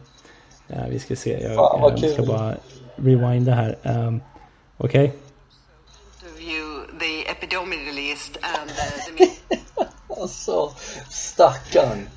ja, 0.66 0.76
vi 0.90 0.98
ska 0.98 1.16
se. 1.16 1.30
Jag, 1.42 1.56
Fan, 1.56 1.80
vad 1.80 1.92
jag 1.92 1.98
ska 1.98 2.16
kul. 2.16 2.26
bara 2.26 2.56
rewinda 2.96 3.52
här. 3.54 3.78
Um, 3.82 4.20
Okej. 4.76 5.12
interview 6.22 6.64
the 7.00 7.30
epidemiologist 7.30 8.36
and 8.42 8.70
uh, 8.70 8.76
the 9.06 9.12
min- 9.24 9.58
Alltså, 10.20 10.72
stackarn. 11.10 12.08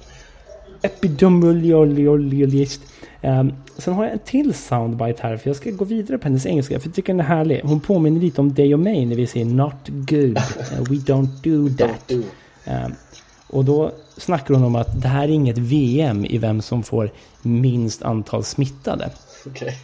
Epidemiologist. 0.82 2.82
Um, 3.22 3.54
sen 3.78 3.94
har 3.94 4.04
jag 4.04 4.14
en 4.14 4.20
till 4.20 4.54
soundbite 4.54 5.24
här 5.24 5.38
för 5.38 5.50
jag 5.50 5.58
ska 5.58 5.72
gå 5.72 5.86
vidare 5.86 6.18
på 6.18 6.24
hennes 6.24 6.46
engelska 6.46 6.80
för 6.80 6.88
jag 6.88 6.96
tycker 6.96 7.14
den 7.14 7.20
är 7.20 7.24
härlig. 7.24 7.62
Hon 7.64 7.80
påminner 7.80 8.22
lite 8.22 8.42
om 8.42 8.54
dig 8.54 8.74
och 8.74 8.80
mig 8.80 9.06
när 9.06 9.16
vi 9.16 9.28
säger 9.28 9.46
not 9.46 9.88
good. 9.88 10.38
Uh, 10.38 10.84
we 10.90 10.96
don't 10.96 11.30
do 11.44 11.78
that. 11.78 12.12
Um, 12.66 12.96
och 13.48 13.66
då 13.66 13.92
snackar 14.18 14.54
hon 14.54 14.64
om 14.64 14.76
att 14.76 15.02
det 15.02 15.08
här 15.08 15.24
är 15.24 15.32
inget 15.32 15.58
VM 15.58 16.26
i 16.26 16.38
vem 16.38 16.62
som 16.62 16.84
får 16.84 17.10
minst 17.42 18.02
antal 18.02 18.44
smittade. 18.44 19.10
Okej. 19.46 19.78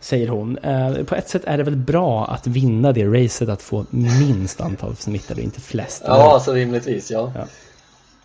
Säger 0.00 0.28
hon. 0.28 0.58
Eh, 0.58 1.04
på 1.04 1.14
ett 1.14 1.28
sätt 1.28 1.42
är 1.44 1.58
det 1.58 1.64
väl 1.64 1.76
bra 1.76 2.26
att 2.26 2.46
vinna 2.46 2.92
det 2.92 3.04
racet 3.04 3.48
att 3.48 3.62
få 3.62 3.86
minst 3.90 4.60
antal 4.60 4.96
smittade, 4.96 5.42
inte 5.42 5.60
flest. 5.60 6.02
Ja, 6.06 6.32
alltså 6.34 6.52
rimligtvis, 6.52 7.10
ja. 7.10 7.32
Ja. 7.34 7.46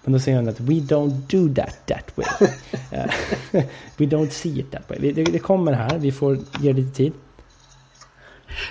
Men 0.03 0.13
då 0.13 0.19
säger 0.19 0.37
hon 0.37 0.49
att 0.49 0.59
we 0.59 0.73
don't 0.73 1.09
do 1.27 1.53
that 1.55 1.87
that 1.87 2.17
way. 2.17 2.49
Eh, 2.93 3.05
we 3.97 4.05
don't 4.05 4.29
see 4.29 4.59
it 4.59 4.71
that 4.71 4.89
way. 4.89 5.11
Det, 5.13 5.23
det 5.23 5.39
kommer 5.39 5.73
här, 5.73 5.97
vi 5.97 6.11
får 6.11 6.37
ge 6.59 6.73
lite 6.73 6.95
tid. 6.95 7.13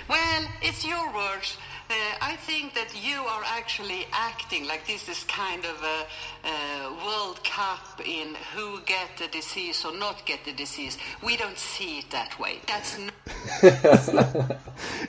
Well, 0.07 0.43
it's 0.61 0.85
your 0.85 1.13
words. 1.13 1.57
Uh, 1.91 2.31
I 2.31 2.35
think 2.47 2.73
that 2.73 2.91
you 2.95 3.17
are 3.33 3.43
actually 3.59 4.05
acting 4.13 4.63
like 4.65 4.83
this 4.87 5.09
is 5.09 5.25
kind 5.25 5.65
of 5.65 5.77
a, 5.83 5.99
a 6.47 6.55
World 7.05 7.39
Cup 7.43 7.99
in 8.05 8.35
who 8.55 8.79
get 8.85 9.09
the 9.17 9.27
disease 9.27 9.83
or 9.85 9.93
not 9.97 10.25
get 10.25 10.39
the 10.45 10.53
disease. 10.53 10.97
We 11.21 11.35
don't 11.35 11.57
see 11.57 11.99
it 11.99 12.09
that 12.11 12.39
way. 12.39 12.53
That's 12.65 12.97
not 12.97 13.13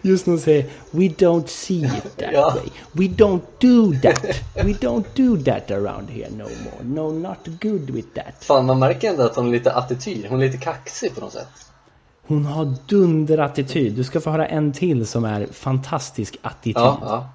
Just 0.02 0.26
hon 0.26 0.38
säger 0.38 0.64
we 0.90 1.08
don't 1.08 1.48
see 1.48 1.84
it 1.84 2.16
that 2.18 2.32
Ja. 2.38 2.54
way. 2.54 2.68
We 2.94 3.08
don't 3.08 3.44
do 3.60 3.92
that. 4.02 4.42
We 4.64 4.72
don't 4.72 5.06
do 5.14 5.36
that 5.36 5.70
around 5.70 6.10
here 6.10 6.30
no 6.30 6.48
more. 6.64 6.82
No, 6.84 7.12
not 7.12 7.48
good 7.60 7.90
with 7.90 8.14
that. 8.14 8.44
Fan, 8.44 8.66
man 8.66 8.78
märker 8.78 9.10
ändå 9.10 9.22
att 9.22 9.36
hon 9.36 9.44
har 9.44 9.52
lite 9.52 9.72
attityd. 9.72 10.26
Hon 10.28 10.40
är 10.42 10.44
lite 10.46 10.58
kaxig 10.58 11.14
på 11.14 11.20
något 11.20 11.32
sätt. 11.32 11.66
Hon 12.26 12.46
har 12.46 12.74
dunderattityd. 12.86 13.92
Du 13.92 14.04
ska 14.04 14.20
få 14.20 14.30
höra 14.30 14.46
en 14.46 14.72
till 14.72 15.06
som 15.06 15.24
är 15.24 15.46
fantastisk 15.46 16.36
attityd. 16.42 16.76
Ja, 16.76 16.98
ja. 17.02 17.28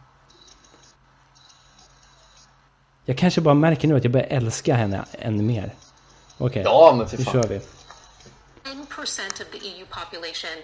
Jag 3.06 3.18
kanske 3.18 3.42
bara 3.42 3.54
märker 3.54 3.88
nu 3.88 3.98
att 3.98 4.04
jag 4.04 4.14
börjar 4.14 4.28
älska 4.28 4.76
henne 4.76 5.06
ännu 5.12 5.44
mer. 5.44 5.76
Okej, 6.38 6.62
Ja, 6.66 6.94
men 6.98 7.08
för 7.10 7.18
nu 7.18 7.26
kör 7.26 7.44
vi. 7.44 7.62
10% 8.64 9.42
of 9.42 9.48
the 9.52 9.68
EU 9.68 9.86
population 9.90 10.58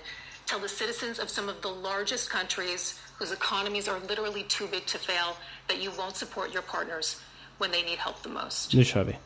tell 0.46 0.60
the 0.60 0.68
citizens 0.68 1.20
of 1.20 1.30
some 1.30 1.52
of 1.52 1.58
the 1.62 1.90
largest 1.90 2.30
countries 2.32 3.00
whose 3.20 3.34
economies 3.34 3.88
are 3.88 4.00
literally 4.10 4.44
too 4.58 4.68
big 4.72 4.86
to 4.86 4.98
fail 4.98 5.30
that 5.68 5.78
you 5.84 5.92
won't 5.98 6.16
support 6.16 6.54
your 6.54 6.64
partners 6.64 7.18
when 7.60 7.72
they 7.72 7.84
need 7.84 8.00
help 8.00 8.16
the 8.24 8.30
most. 8.30 8.74
Nu 8.74 8.84
kör 8.86 9.04
vi. 9.04 9.18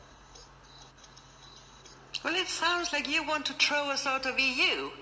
Well, 2.23 2.35
it 2.35 2.47
sounds 2.49 2.91
like 2.93 3.09
you 3.09 3.23
want 3.27 3.45
to 3.45 3.53
throw 3.53 3.91
us 3.91 4.05
out 4.07 4.25
of 4.25 4.39
E 4.39 4.55
EU. 4.61 4.89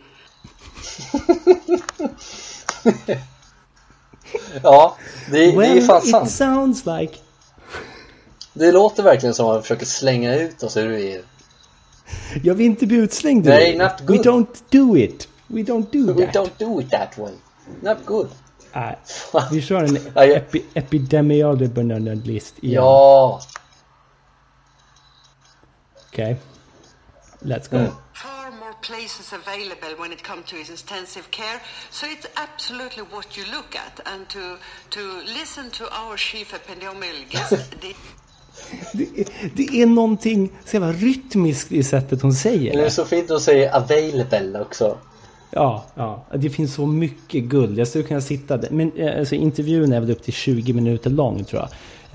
Ja, 4.63 4.97
det, 5.31 5.37
det 5.37 5.45
är 5.45 5.57
Well, 5.57 5.81
fan 5.81 6.01
it 6.03 6.09
sant. 6.09 6.31
sounds 6.31 6.85
like... 6.85 7.17
Det 8.53 8.71
låter 8.71 9.03
verkligen 9.03 9.35
som 9.35 9.45
att 9.47 9.53
man 9.53 9.61
försöker 9.61 9.85
slänga 9.85 10.35
ut 10.35 10.63
oss 10.63 10.77
ur 10.77 10.91
EU. 10.91 11.21
Jag 12.43 12.55
vill 12.55 12.65
inte 12.65 12.87
bli 12.87 12.97
utslängd. 12.97 13.45
Nej, 13.45 13.77
not 13.77 13.91
We 14.01 14.05
good. 14.17 14.25
don't 14.25 14.47
do 14.69 14.97
it. 14.97 15.27
We 15.47 15.61
don't 15.61 15.85
do 15.91 16.13
We 16.13 16.25
that. 16.25 16.35
don't 16.35 16.51
do 16.59 16.81
it 16.81 16.89
that 16.91 17.17
way. 17.17 17.33
Not 17.81 17.97
good. 18.05 18.27
Nej, 18.73 18.97
vi 19.51 19.61
kör 19.61 19.83
en 19.83 19.97
epi 20.15 20.63
epidemiologist 20.73 22.55
igen. 22.61 22.83
Ja. 22.83 23.41
Okej. 26.07 26.37
Let's 27.41 27.67
go. 27.67 27.77
Mm. 27.77 27.91
Far 28.13 28.51
more 28.51 28.73
places 28.81 29.33
available 29.33 29.93
when 30.01 30.11
it 30.11 30.23
comes 30.23 30.45
to 30.45 30.55
intensive 30.55 31.25
care. 31.31 31.59
So 31.91 32.05
it's 32.07 32.27
absolutely 32.35 33.03
what 33.15 33.37
you 33.37 33.45
look 33.55 33.75
at. 33.85 34.07
And 34.13 34.27
to, 34.27 34.43
to 34.89 35.01
listen 35.39 35.69
to 35.71 35.83
our 36.01 36.17
chief 36.17 36.53
epidemiologist, 36.53 37.75
Det, 38.93 39.27
det 39.55 39.81
är 39.81 39.85
någonting 39.85 40.49
så 40.65 40.75
jävla 40.75 40.91
rytmiskt 40.91 41.71
i 41.71 41.83
sättet 41.83 42.21
hon 42.21 42.33
säger 42.33 42.73
Det 42.73 42.79
är 42.79 42.83
det. 42.83 42.91
så 42.91 43.05
fint 43.05 43.31
att 43.31 43.41
säga 43.41 43.75
available 43.75 44.59
också. 44.61 44.97
Ja, 45.51 45.85
ja. 45.95 46.25
Det 46.35 46.49
finns 46.49 46.73
så 46.73 46.85
mycket 46.85 47.43
guld. 47.43 47.79
Jag 47.79 47.87
skulle 47.87 48.03
kunna 48.03 48.21
sitta 48.21 48.57
där. 48.57 48.69
Men 48.71 48.91
eh, 48.97 49.19
alltså, 49.19 49.35
intervjun 49.35 49.93
är 49.93 49.99
väl 49.99 50.11
upp 50.11 50.23
till 50.23 50.33
20 50.33 50.73
minuter 50.73 51.09
lång 51.09 51.43
tror 51.43 51.61
jag. 51.61 51.69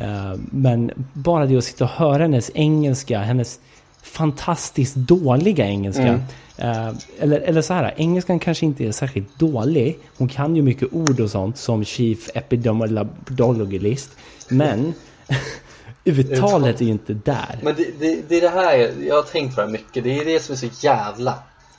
Eh, 0.06 0.34
Men 0.52 0.90
bara 1.12 1.46
det 1.46 1.56
att 1.56 1.64
sitta 1.64 1.84
och 1.84 1.90
höra 1.90 2.22
hennes 2.22 2.50
engelska, 2.54 3.18
hennes 3.18 3.60
fantastiskt 4.02 4.94
dåliga 4.96 5.66
engelska. 5.66 6.20
Eh, 6.56 6.88
Eller, 7.18 7.40
eller 7.40 7.62
så 7.62 7.74
här, 7.74 7.94
engelskan 7.96 8.38
kanske 8.38 8.66
inte 8.66 8.84
är 8.84 8.92
särskilt 8.92 9.38
dålig. 9.38 9.98
Hon 10.18 10.28
kan 10.28 10.56
ju 10.56 10.62
mycket 10.62 10.88
ord 10.92 11.20
och 11.20 11.30
sånt 11.30 11.58
som 11.58 11.84
Chief 11.84 12.28
Epidemiologist. 12.34 14.10
Men 14.48 14.94
uttalet 16.04 16.80
är 16.80 16.84
ju 16.84 16.90
inte 16.90 17.14
där. 17.14 17.58
Men 17.62 17.74
det, 17.76 17.86
det, 17.98 18.28
det 18.28 18.36
är 18.36 18.40
det 18.40 18.48
här 18.48 18.92
jag 19.08 19.14
har 19.14 19.22
tänkt 19.22 19.54
på 19.54 19.60
det 19.60 19.66
här 19.66 19.72
mycket. 19.72 20.04
Det 20.04 20.18
är 20.18 20.24
det 20.24 20.40
som 20.42 20.52
är 20.52 20.56
så 20.56 20.68
jävla 20.86 21.34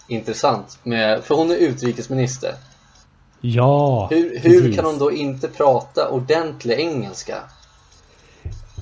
intressant 0.08 0.80
med, 0.84 1.24
för 1.24 1.36
hon 1.36 1.52
är 1.52 1.56
utrikesminister. 1.56 2.56
Ja, 3.42 4.08
Hur, 4.12 4.40
hur 4.40 4.74
kan 4.74 4.86
hon 4.86 4.98
då 4.98 5.12
inte 5.12 5.48
prata 5.48 6.10
ordentlig 6.10 6.80
engelska? 6.80 7.36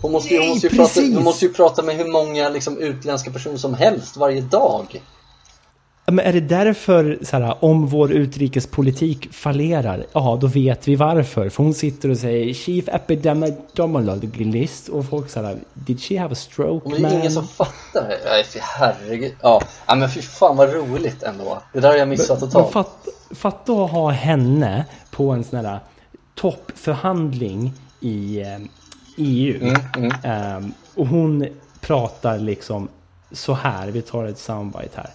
Hon 0.02 0.12
måste, 0.12 0.34
ju, 0.34 0.40
hon, 0.40 0.48
Nej, 0.48 0.54
måste 0.54 0.68
ju 0.68 0.76
prata, 0.76 1.02
hon 1.02 1.24
måste 1.24 1.46
ju 1.46 1.54
prata 1.54 1.84
med 1.84 1.96
hur 1.96 2.12
många 2.12 2.50
liksom, 2.50 2.78
utländska 2.78 3.32
personer 3.32 3.58
som 3.58 3.74
helst 3.74 4.18
varje 4.18 4.42
dag. 4.42 5.02
Men 6.12 6.26
är 6.26 6.34
det 6.34 6.40
därför, 6.40 7.20
så 7.22 7.38
här, 7.38 7.56
om 7.60 7.88
vår 7.88 8.12
utrikespolitik 8.12 9.34
fallerar, 9.34 10.06
ja 10.14 10.38
då 10.42 10.48
vet 10.48 10.88
vi 10.88 10.96
varför. 10.96 11.50
För 11.50 11.64
hon 11.64 11.74
sitter 11.74 12.10
och 12.10 12.18
säger 12.18 12.54
Chief 12.54 12.88
Epidemiologist 12.88 14.90
och 14.90 15.06
folk 15.10 15.30
säger 15.30 15.58
Did 15.74 16.02
she 16.02 16.20
have 16.20 16.32
a 16.32 16.36
stroke 16.36 16.90
Men 16.90 17.02
det 17.02 17.08
är 17.08 17.12
man? 17.12 17.20
ingen 17.20 17.32
som 17.32 17.48
fattar. 17.48 18.08
Nej, 18.26 18.44
för 18.44 18.60
herregud. 18.60 19.34
Ja. 19.42 19.62
ja, 19.88 19.96
men 19.96 20.10
fy 20.10 20.22
fan 20.22 20.58
vad 20.58 20.74
roligt 20.74 21.24
ändå. 21.24 21.62
Det 21.74 21.80
där 21.80 21.90
har 21.90 21.96
jag 21.98 22.08
missat 22.08 22.42
Men 22.42 22.50
totalt. 22.50 22.74
fatt, 22.74 23.08
fatta 23.32 23.74
att 23.74 23.92
ha 23.92 24.10
henne 24.10 24.86
på 25.12 25.32
en 25.32 25.44
sån 25.44 25.66
här 25.66 25.80
toppförhandling 26.36 27.74
i 28.00 28.42
eh, 28.42 28.48
EU. 29.20 29.62
Mm, 29.62 29.82
mm. 29.96 30.12
Ehm, 30.24 30.74
och 30.96 31.08
hon 31.08 31.48
pratar 31.82 32.38
liksom 32.40 32.90
så 33.32 33.54
här, 33.54 33.88
vi 33.88 34.02
tar 34.02 34.26
ett 34.26 34.40
soundbite 34.40 34.98
här. 34.98 35.10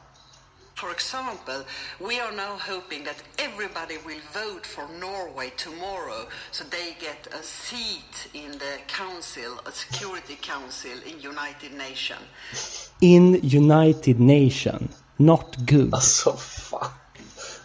For 0.76 0.90
example, 0.90 1.64
we 2.00 2.20
are 2.20 2.32
now 2.32 2.58
hoping 2.58 3.04
that 3.04 3.22
everybody 3.38 3.96
will 4.06 4.20
vote 4.32 4.66
for 4.66 4.86
Norway 5.00 5.50
tomorrow 5.56 6.26
so 6.50 6.64
they 6.70 6.96
get 7.00 7.28
a 7.32 7.42
seat 7.42 8.28
in 8.32 8.58
the 8.58 8.74
council, 8.86 9.50
a 9.66 9.70
security 9.72 10.36
council 10.42 10.96
in 11.06 11.20
United 11.20 11.72
Nations. 11.72 12.90
In 13.00 13.40
United 13.42 14.20
Nation, 14.20 14.88
not 15.16 15.56
good. 15.56 15.94
Alltså 15.94 16.32
fan. 16.36 16.90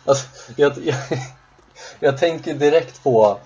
Alltså, 0.05 0.27
jag, 0.55 0.73
jag, 0.85 0.95
jag 1.99 2.17
tänker 2.17 2.53
direkt 2.53 3.03
på 3.03 3.39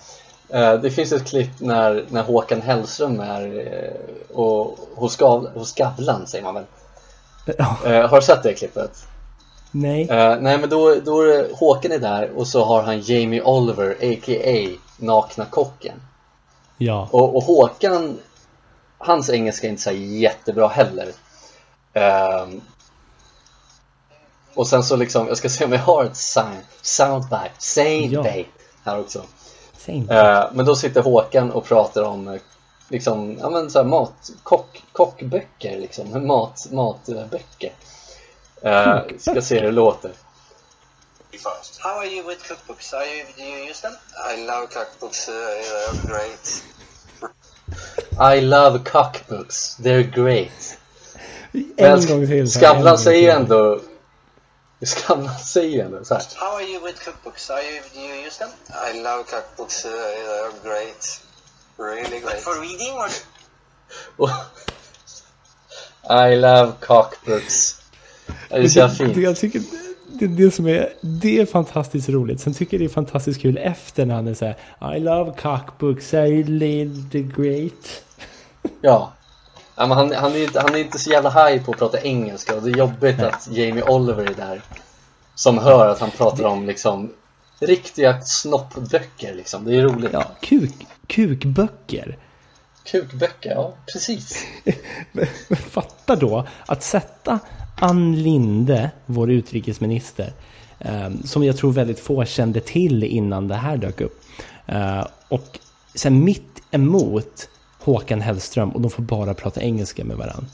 Det 0.81 0.91
finns 0.95 1.11
ett 1.11 1.27
klipp 1.27 1.59
när, 1.59 2.05
när 2.09 2.23
Håkan 2.23 2.61
Hellström 2.61 3.19
är 3.19 3.67
eh, 3.73 4.35
och, 4.35 4.77
hos, 4.95 5.15
Gav, 5.17 5.49
hos 5.53 5.73
Skavlan 5.75 6.27
säger 6.27 6.43
man 6.43 6.53
väl. 6.53 6.65
Eh, 7.85 8.09
har 8.09 8.19
du 8.19 8.25
sett 8.25 8.43
det 8.43 8.53
klippet? 8.53 9.07
nej. 9.71 10.09
Eh, 10.09 10.37
nej 10.39 10.57
men 10.57 10.69
då, 10.69 10.95
då 11.05 11.21
är 11.21 11.27
det, 11.27 11.47
Håkan 11.53 11.91
är 11.91 11.99
där 11.99 12.31
och 12.35 12.47
så 12.47 12.65
har 12.65 12.83
han 12.83 13.01
Jamie 13.01 13.41
Oliver 13.41 13.91
a.k.a. 14.01 14.77
Nakna 14.97 15.45
kocken. 15.45 16.01
Ja. 16.77 17.07
Och, 17.11 17.35
och 17.35 17.43
Håkan, 17.43 18.19
hans 18.97 19.29
engelska 19.29 19.67
är 19.67 19.71
inte 19.71 19.81
så 19.83 19.91
jättebra 19.91 20.67
heller. 20.67 21.07
Ehm, 21.93 22.61
och 24.55 24.67
sen 24.67 24.83
så 24.83 24.95
liksom, 24.95 25.27
jag 25.27 25.37
ska 25.37 25.49
se 25.49 25.65
om 25.65 25.71
jag 25.71 25.79
har 25.79 26.03
ett 26.05 26.17
sound, 26.17 26.57
soundbite, 26.81 27.51
soundbite 27.57 28.39
Ja. 28.39 28.43
här 28.83 28.99
också. 28.99 29.23
Eh, 29.87 30.43
men 30.53 30.65
då 30.65 30.75
sitter 30.75 31.01
Håkan 31.01 31.51
och 31.51 31.65
pratar 31.65 32.03
om 32.03 32.27
eh, 32.27 32.41
liksom, 32.89 33.37
ja 33.39 33.49
men 33.49 33.71
så 33.71 33.79
här 33.79 33.85
mat, 33.85 34.31
kock, 34.43 34.83
kockböcker 34.91 35.77
liksom, 35.79 36.27
mat, 36.27 36.67
matböcker. 36.71 37.71
Uh, 38.65 38.99
ska 39.17 39.41
se 39.41 39.55
hur 39.55 39.61
det 39.61 39.71
låter. 39.71 40.11
first. 41.43 41.81
How 41.81 41.99
are 41.99 42.07
you 42.07 42.23
with 42.27 42.43
cookbooks? 42.47 42.93
Are 42.93 43.05
you, 43.05 43.25
do 43.37 43.43
you 43.43 43.69
use 43.69 43.81
them? 43.81 43.93
I 44.15 44.45
love 44.45 44.69
cookbooks. 44.69 45.27
Uh, 45.27 45.33
they're 45.33 46.07
great. 46.07 46.63
I 48.19 48.39
love 48.39 48.83
cockbooks, 48.83 49.75
they're 49.79 50.03
great. 50.03 50.79
en 51.53 51.65
Men 51.77 52.07
gång 52.07 52.27
till. 52.27 52.51
Skavlan 52.51 52.97
säger 52.97 53.35
ändå 53.35 53.79
Skavlan 54.85 55.37
säger 55.39 55.85
ändå 55.85 56.05
så 56.05 56.13
här. 56.13 56.23
How 56.35 56.55
are 56.55 56.63
you 56.63 56.85
with 56.85 56.99
cookbooks? 57.05 57.49
Are 57.49 57.61
you, 57.61 57.81
do 57.93 57.99
you 57.99 58.27
use 58.27 58.37
them? 58.39 58.49
I 58.93 59.01
love 59.01 59.23
cookbooks. 59.23 59.85
Uh, 59.85 59.91
they're 59.91 60.63
great. 60.63 61.21
Really 61.77 62.19
great. 62.19 62.41
for 62.41 62.61
reading 62.61 62.93
or? 62.93 63.09
I 66.09 66.35
love 66.35 66.73
Det 68.49 68.55
är 68.55 68.67
så 68.67 68.79
Det, 68.79 68.89
fint. 68.89 69.17
jag 69.17 69.37
tycker 69.37 69.61
det, 70.07 70.27
det 70.27 70.51
som 70.51 70.67
är, 70.67 70.93
det 71.01 71.39
är 71.39 71.45
fantastiskt 71.45 72.09
roligt. 72.09 72.41
Sen 72.41 72.53
tycker 72.53 72.77
jag 72.77 72.81
det 72.81 72.91
är 72.91 72.93
fantastiskt 72.93 73.41
kul 73.41 73.57
efter 73.57 74.05
när 74.05 74.15
han 74.15 74.27
är 74.27 74.33
så 74.33 74.45
här 74.45 74.95
I 74.95 74.99
love 74.99 75.33
cockbooks, 75.41 76.13
I 76.13 76.43
live 76.43 77.09
the 77.11 77.21
great. 77.21 78.03
Ja. 78.81 79.13
Ja 79.75 79.87
men 79.87 79.97
han, 79.97 80.13
han, 80.13 80.31
är 80.31 80.43
inte, 80.43 80.61
han 80.61 80.75
är 80.75 80.79
inte 80.79 80.99
så 80.99 81.09
jävla 81.09 81.29
high 81.29 81.63
på 81.63 81.71
att 81.71 81.77
prata 81.77 82.01
engelska 82.01 82.55
och 82.55 82.61
det 82.61 82.69
är 82.69 82.77
jobbigt 82.77 83.19
att 83.19 83.47
Jamie 83.51 83.83
Oliver 83.83 84.23
är 84.23 84.33
där. 84.33 84.61
Som 85.35 85.57
hör 85.57 85.89
att 85.89 85.99
han 85.99 86.11
pratar 86.11 86.43
om 86.43 86.65
liksom 86.65 87.13
riktiga 87.59 88.21
snoppböcker 88.21 89.35
liksom. 89.35 89.65
Det 89.65 89.75
är 89.75 89.81
roligt. 89.81 90.13
Ja, 90.13 90.31
kuk, 90.41 90.73
kukböcker. 91.07 92.17
Kukböcker, 92.85 93.51
ja 93.51 93.73
precis. 93.93 94.45
Fatta 95.69 96.15
då 96.15 96.47
att 96.65 96.83
sätta 96.83 97.39
Ann 97.75 98.23
Linde, 98.23 98.91
vår 99.05 99.31
utrikesminister, 99.31 100.33
eh, 100.79 101.09
som 101.23 101.43
jag 101.43 101.57
tror 101.57 101.71
väldigt 101.71 101.99
få 101.99 102.25
kände 102.25 102.59
till 102.59 103.03
innan 103.03 103.47
det 103.47 103.55
här 103.55 103.77
dök 103.77 104.01
upp. 104.01 104.21
Eh, 104.65 105.07
och 105.27 105.59
sen 105.95 106.23
mitt 106.23 106.63
emot 106.71 107.49
Håkan 107.83 108.21
Hellström 108.21 108.69
och 108.69 108.81
de 108.81 108.91
får 108.91 109.03
bara 109.03 109.33
prata 109.33 109.61
engelska 109.61 110.03
med 110.03 110.17
varandra. 110.17 110.45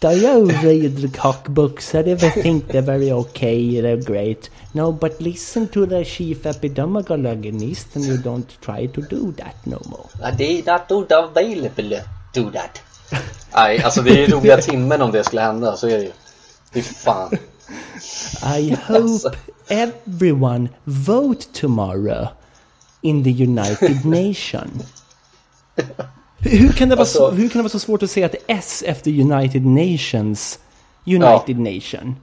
Do 0.00 0.10
you 0.12 0.46
read 0.46 1.00
the 1.00 1.08
never 2.04 2.30
think 2.42 2.68
they're 2.68 2.82
very 2.82 3.12
okay, 3.12 3.80
they're 3.82 4.04
great. 4.04 4.50
No, 4.72 4.92
but 4.92 5.20
listen 5.20 5.68
to 5.68 5.86
the 5.86 6.04
chief 6.04 6.46
epidemiologist 6.46 7.96
and 7.96 8.04
you 8.04 8.16
don't 8.16 8.60
try 8.60 8.86
to 8.86 9.00
do 9.00 9.32
that 9.32 9.66
no 9.66 9.78
more. 9.86 10.32
Did 10.36 10.66
not 10.66 10.88
available 11.12 12.00
do 12.34 12.50
that. 12.50 12.80
Nej, 13.54 13.82
alltså 13.82 14.02
det 14.02 14.24
är 14.24 14.28
roliga 14.28 14.56
timmen 14.56 15.02
om 15.02 15.12
det 15.12 15.24
skulle 15.24 15.42
hända, 15.42 15.76
så 15.76 15.88
är 15.88 15.98
det 15.98 16.04
ju. 16.04 16.12
Fy 16.72 16.82
fan. 16.82 17.30
I 18.58 18.76
hope 18.88 19.36
everyone 19.68 20.68
vote 20.84 21.46
tomorrow 21.52 22.28
in 23.00 23.24
the 23.24 23.44
United 23.44 24.04
Nation. 24.04 24.70
Hur 26.38 26.72
kan, 26.72 26.88
det 26.88 26.96
vara 26.96 27.06
så, 27.06 27.24
Alltså- 27.26 27.36
hur 27.40 27.48
kan 27.48 27.58
det 27.58 27.62
vara 27.62 27.68
så 27.68 27.78
svårt 27.78 28.02
att 28.02 28.10
säga 28.10 28.26
att 28.26 28.34
S 28.46 28.82
efter 28.86 29.10
United 29.20 29.66
Nations? 29.66 30.58
United 31.06 31.58
Nation. 31.58 32.16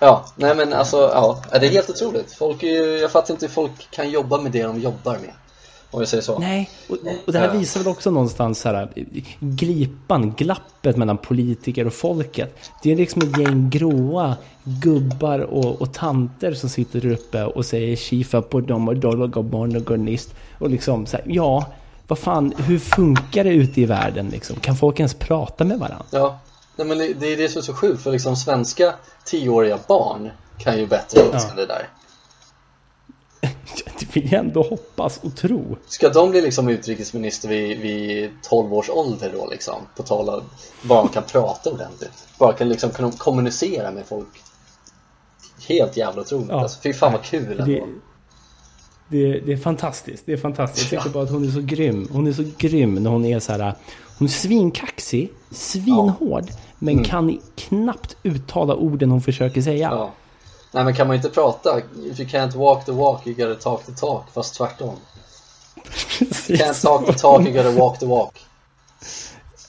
Ja, 0.00 0.24
nej 0.36 0.54
men 0.56 0.72
alltså, 0.72 0.96
ja, 0.96 1.42
det 1.60 1.66
är 1.66 1.70
helt 1.70 1.90
otroligt. 1.90 2.32
Folk 2.32 2.62
är 2.62 3.00
jag 3.02 3.10
fattar 3.12 3.34
inte 3.34 3.46
hur 3.46 3.52
folk 3.52 3.90
kan 3.90 4.10
jobba 4.10 4.40
med 4.40 4.52
det 4.52 4.62
de 4.62 4.80
jobbar 4.80 5.12
med. 5.12 5.30
Om 5.90 6.00
vi 6.00 6.06
säger 6.06 6.22
så. 6.22 6.38
Nej, 6.38 6.70
och, 6.88 6.96
och 7.26 7.32
det 7.32 7.38
här 7.38 7.46
Ja. 7.46 7.52
visar 7.58 7.80
väl 7.80 7.88
också 7.88 8.10
någonstans 8.10 8.58
så 8.60 8.68
här, 8.68 8.88
gripan, 9.40 10.34
glappet 10.36 10.96
mellan 10.96 11.18
politiker 11.18 11.86
och 11.86 11.92
folket. 11.92 12.56
Det 12.82 12.92
är 12.92 12.96
liksom 12.96 13.22
ett 13.22 13.38
gäng 13.38 13.70
gråa 13.70 14.36
gubbar 14.64 15.38
och, 15.38 15.82
och 15.82 15.94
tanter 15.94 16.54
som 16.54 16.68
sitter 16.68 17.06
uppe 17.06 17.44
och 17.44 17.66
säger 17.66 17.96
Shifa 17.96 18.42
på 18.42 18.60
dem 18.60 18.88
och 18.88 18.96
dologomonogonist. 18.96 20.34
Och 20.58 20.70
liksom 20.70 21.06
så 21.06 21.16
här, 21.16 21.24
ja, 21.28 21.66
vad 22.08 22.18
fan, 22.18 22.54
hur 22.56 22.78
funkar 22.78 23.44
det 23.44 23.50
ute 23.50 23.80
i 23.80 23.84
världen 23.86 24.28
liksom? 24.28 24.56
Kan 24.56 24.76
folk 24.76 25.00
ens 25.00 25.14
prata 25.14 25.64
med 25.64 25.78
varandra? 25.78 26.04
Ja, 26.10 26.38
nej 26.76 26.86
men 26.86 26.98
det, 26.98 27.14
det 27.14 27.26
är 27.32 27.36
det 27.36 27.48
som 27.48 27.58
är 27.58 27.62
så 27.62 27.74
sjukt 27.74 28.02
för 28.02 28.12
liksom 28.12 28.36
svenska 28.36 28.94
tioåriga 29.24 29.78
barn 29.88 30.30
kan 30.58 30.78
ju 30.78 30.86
bättre 30.86 31.20
engelska 31.20 31.50
än 31.50 31.56
det 31.56 31.66
där. 31.66 31.88
Det 33.98 34.16
vill 34.16 34.32
jag 34.32 34.40
ändå 34.40 34.62
hoppas 34.62 35.18
och 35.22 35.36
tro. 35.36 35.76
Ska 35.86 36.08
de 36.08 36.30
bli 36.30 36.40
liksom 36.40 36.68
utrikesminister 36.68 37.48
vid, 37.48 37.80
vid 37.80 38.30
12 38.42 38.74
års 38.74 38.90
ålder 38.90 39.32
då 39.32 39.46
liksom? 39.50 39.74
På 39.96 40.02
tal 40.02 40.28
om 40.28 40.42
bara 40.82 41.02
de 41.02 41.08
kan 41.08 41.22
prata 41.22 41.70
ordentligt. 41.70 42.28
Bara 42.38 42.52
kan 42.52 42.68
liksom 42.68 42.90
kunna 42.90 43.12
kommunicera 43.12 43.90
med 43.90 44.06
folk. 44.06 44.28
Helt 45.68 45.96
jävla 45.96 46.20
otroligt 46.22 46.48
Ja. 46.48 46.60
alltså. 46.60 46.80
Fy 46.82 46.92
fan 46.92 47.12
vad 47.12 47.22
kul 47.22 47.50
ändå. 47.60 47.64
det, 47.64 47.82
det 49.08 49.52
är 49.52 49.56
fantastiskt. 49.56 50.22
Det 50.26 50.32
är 50.32 50.36
fantastiskt. 50.36 50.92
Jag 50.92 51.02
tycker 51.02 51.14
bara 51.14 51.24
att 51.24 51.30
hon 51.30 51.44
är 51.44 51.50
så 51.50 51.60
grym. 51.60 52.08
Hon 52.12 52.26
är 52.26 52.32
så 52.32 52.44
grym 52.58 52.94
när 52.94 53.10
hon 53.10 53.24
är 53.24 53.40
så 53.40 53.52
här. 53.52 53.74
Hon 54.18 54.28
är 54.28 54.32
svinkaxig, 54.32 55.32
svinhård, 55.50 56.44
men 56.78 57.04
kan 57.04 57.40
knappt 57.56 58.16
uttala 58.22 58.74
orden 58.74 59.10
hon 59.10 59.22
försöker 59.22 59.62
säga. 59.62 59.88
Ja. 59.92 60.12
Nej 60.72 60.84
men 60.84 60.94
kan 60.94 61.06
man 61.06 61.16
inte 61.16 61.28
prata? 61.28 61.78
If 61.78 62.20
you 62.20 62.28
can't 62.28 62.56
walk 62.56 62.84
the 62.84 62.92
walk 62.92 63.26
you 63.26 63.36
gotta 63.36 63.60
talk 63.60 63.86
the 63.86 63.92
talk. 63.92 64.24
Fast 64.34 64.54
tvärtom. 64.54 64.94
Precis. 66.18 66.60
Can't 66.60 66.82
talk 66.82 67.06
the 67.06 67.12
talk 67.12 67.46
you 67.46 67.52
gotta 67.52 67.70
walk 67.70 67.98
the 67.98 68.06
walk. 68.06 68.45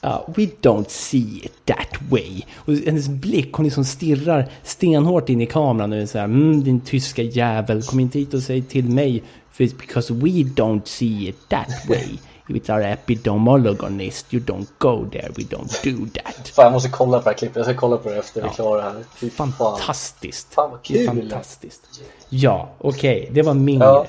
Ja, 0.07 0.25
we 0.35 0.47
don't 0.61 0.85
see 0.89 1.41
it 1.43 1.65
that 1.65 2.01
way. 2.09 2.41
Och 2.55 2.73
hennes 2.73 3.07
blick, 3.07 3.53
hon 3.53 3.65
liksom 3.65 3.85
stirrar 3.85 4.49
stenhårt 4.63 5.29
in 5.29 5.41
i 5.41 5.45
kameran 5.45 5.91
och 5.93 5.97
är 5.99 6.05
så 6.05 6.17
här, 6.17 6.25
mm, 6.25 6.63
din 6.63 6.81
tyska 6.81 7.21
jävel, 7.21 7.83
kom 7.83 7.99
inte 7.99 8.19
hit 8.19 8.33
och 8.33 8.41
säg 8.41 8.61
till 8.61 8.89
mig, 8.89 9.23
för 9.51 9.63
it's 9.63 9.75
because 9.79 10.13
we 10.13 10.29
don't 10.29 10.81
see 10.85 11.27
it 11.29 11.37
that 11.49 11.89
way. 11.89 12.07
With 12.47 12.71
our 12.71 12.81
epidemiologist, 12.81 14.33
you 14.33 14.43
don't 14.43 14.67
go 14.77 15.05
there, 15.11 15.29
we 15.35 15.43
don't 15.43 15.83
do 15.83 16.07
that. 16.23 16.47
Fan 16.47 16.63
jag 16.65 16.73
måste 16.73 16.89
kolla 16.89 17.17
på 17.17 17.23
det 17.23 17.29
här 17.29 17.37
klippet. 17.37 17.55
Jag 17.55 17.65
ska 17.65 17.75
kolla 17.75 17.97
på 17.97 18.09
det 18.09 18.17
efter 18.17 18.41
vi 18.41 18.47
är 18.47 18.51
klara 18.53 18.81
här. 18.81 19.03
Fy 19.15 19.29
fan. 19.29 19.53
Fantastiskt. 19.53 20.53
Fan, 20.53 20.71
vad 20.71 20.79
Det 20.87 20.93
kul. 20.93 21.07
fantastiskt. 21.07 21.81
Ja, 22.29 22.69
okej, 22.77 23.29
det 23.33 23.41
var 23.41 23.53
min 23.53 23.79
Ja. 23.79 24.05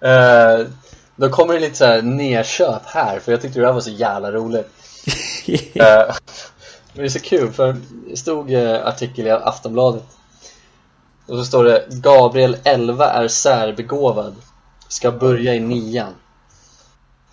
Eh, 0.00 0.66
då 1.16 1.28
kommer 1.28 1.54
det 1.54 1.60
lite 1.60 1.76
så 1.76 1.84
här 1.84 2.02
nedköp 2.02 2.82
här 2.86 3.18
för 3.18 3.32
jag 3.32 3.42
tyckte 3.42 3.60
det 3.60 3.66
här 3.66 3.72
var 3.72 3.80
så 3.80 3.90
jävla 3.90 4.32
roligt. 4.32 4.68
Eh, 5.74 6.14
men 6.92 7.02
det 7.02 7.04
är 7.04 7.08
så 7.08 7.20
kul 7.20 7.52
för 7.52 7.76
det 8.08 8.16
stod 8.16 8.52
eh, 8.52 8.86
artikel 8.86 9.26
i 9.26 9.30
Aftonbladet 9.30 10.04
och 11.26 11.38
så 11.38 11.44
står 11.44 11.64
det 11.64 11.86
Gabriel 11.90 12.56
11 12.64 13.10
är 13.10 13.28
särbegåvad 13.28 14.34
ska 14.88 15.12
börja 15.12 15.54
i 15.54 15.60
nian. 15.60 16.14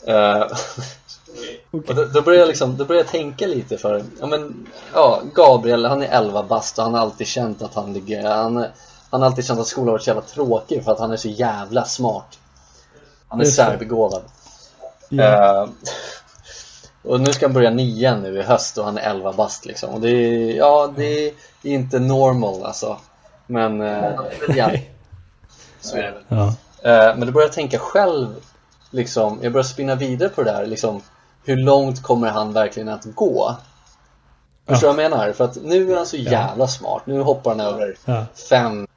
Eh, 0.05 0.41
och 1.71 1.95
då, 1.95 2.05
då 2.05 2.21
börjar 2.21 2.39
jag 2.39 2.47
liksom, 2.47 2.77
då 2.77 2.85
börjar 2.85 3.01
jag 3.01 3.11
tänka 3.11 3.47
lite 3.47 3.77
för, 3.77 4.03
ja 4.19 4.27
men, 4.27 4.67
ja 4.93 5.21
Gabriel 5.33 5.85
han 5.85 6.01
är 6.03 6.07
11 6.07 6.43
bast 6.43 6.77
och 6.77 6.83
han 6.83 6.93
har 6.93 7.01
alltid 7.01 7.27
känt 7.27 7.61
att 7.61 7.73
han 7.73 7.93
ligger, 7.93 8.29
han, 8.29 8.65
han 9.09 9.21
har 9.21 9.25
alltid 9.25 9.45
känt 9.45 9.59
att 9.59 9.67
skolan 9.67 9.91
varit 9.91 10.03
så 10.03 10.09
jävla 10.09 10.21
tråkig 10.21 10.83
för 10.83 10.91
att 10.91 10.99
han 10.99 11.11
är 11.11 11.17
så 11.17 11.29
jävla 11.29 11.85
smart. 11.85 12.39
Han 13.27 13.41
är 13.41 13.45
särbegåvad. 13.45 14.23
Ja. 15.09 15.23
Eh, 15.23 15.69
och 17.03 17.21
nu 17.21 17.33
ska 17.33 17.45
han 17.45 17.53
börja 17.53 17.69
nian 17.69 18.21
nu 18.21 18.39
i 18.39 18.41
höst 18.41 18.77
och 18.77 18.85
han 18.85 18.97
är 18.97 19.01
11 19.01 19.33
bast 19.33 19.65
liksom. 19.65 19.89
Och 19.93 20.01
det 20.01 20.09
är, 20.09 20.55
ja, 20.57 20.93
det 20.95 21.27
är 21.27 21.33
inte 21.63 21.99
normal 21.99 22.63
alltså. 22.63 22.97
Men, 23.47 23.81
eh, 23.81 24.11
ja. 24.55 24.71
Så 25.81 25.97
är 25.97 26.01
det 26.01 26.11
väl. 26.11 26.23
Ja. 26.27 26.47
Eh, 26.83 27.17
men 27.17 27.27
då 27.27 27.31
börjar 27.33 27.47
jag 27.47 27.53
tänka 27.53 27.79
själv, 27.79 28.35
liksom, 28.91 29.39
jag 29.41 29.51
börjar 29.51 29.63
spinna 29.63 29.95
vidare 29.95 30.29
på 30.29 30.43
det 30.43 30.51
där, 30.51 30.65
liksom, 30.65 31.01
hur 31.45 31.57
långt 31.57 32.03
kommer 32.03 32.27
han 32.27 32.53
verkligen 32.53 32.89
att 32.89 33.05
gå? 33.05 33.55
Förstår 34.67 34.87
du 34.87 34.93
vad 34.95 35.03
jag 35.03 35.11
menar? 35.11 35.31
För 35.33 35.45
att 35.45 35.57
nu 35.63 35.91
är 35.91 35.95
han 35.97 36.05
så 36.05 36.17
jävla 36.17 36.67
smart, 36.67 37.01
nu 37.05 37.21
hoppar 37.21 37.51
han 37.51 37.59
över 37.59 37.97
Ja. 38.05 38.25
fem 38.49 38.87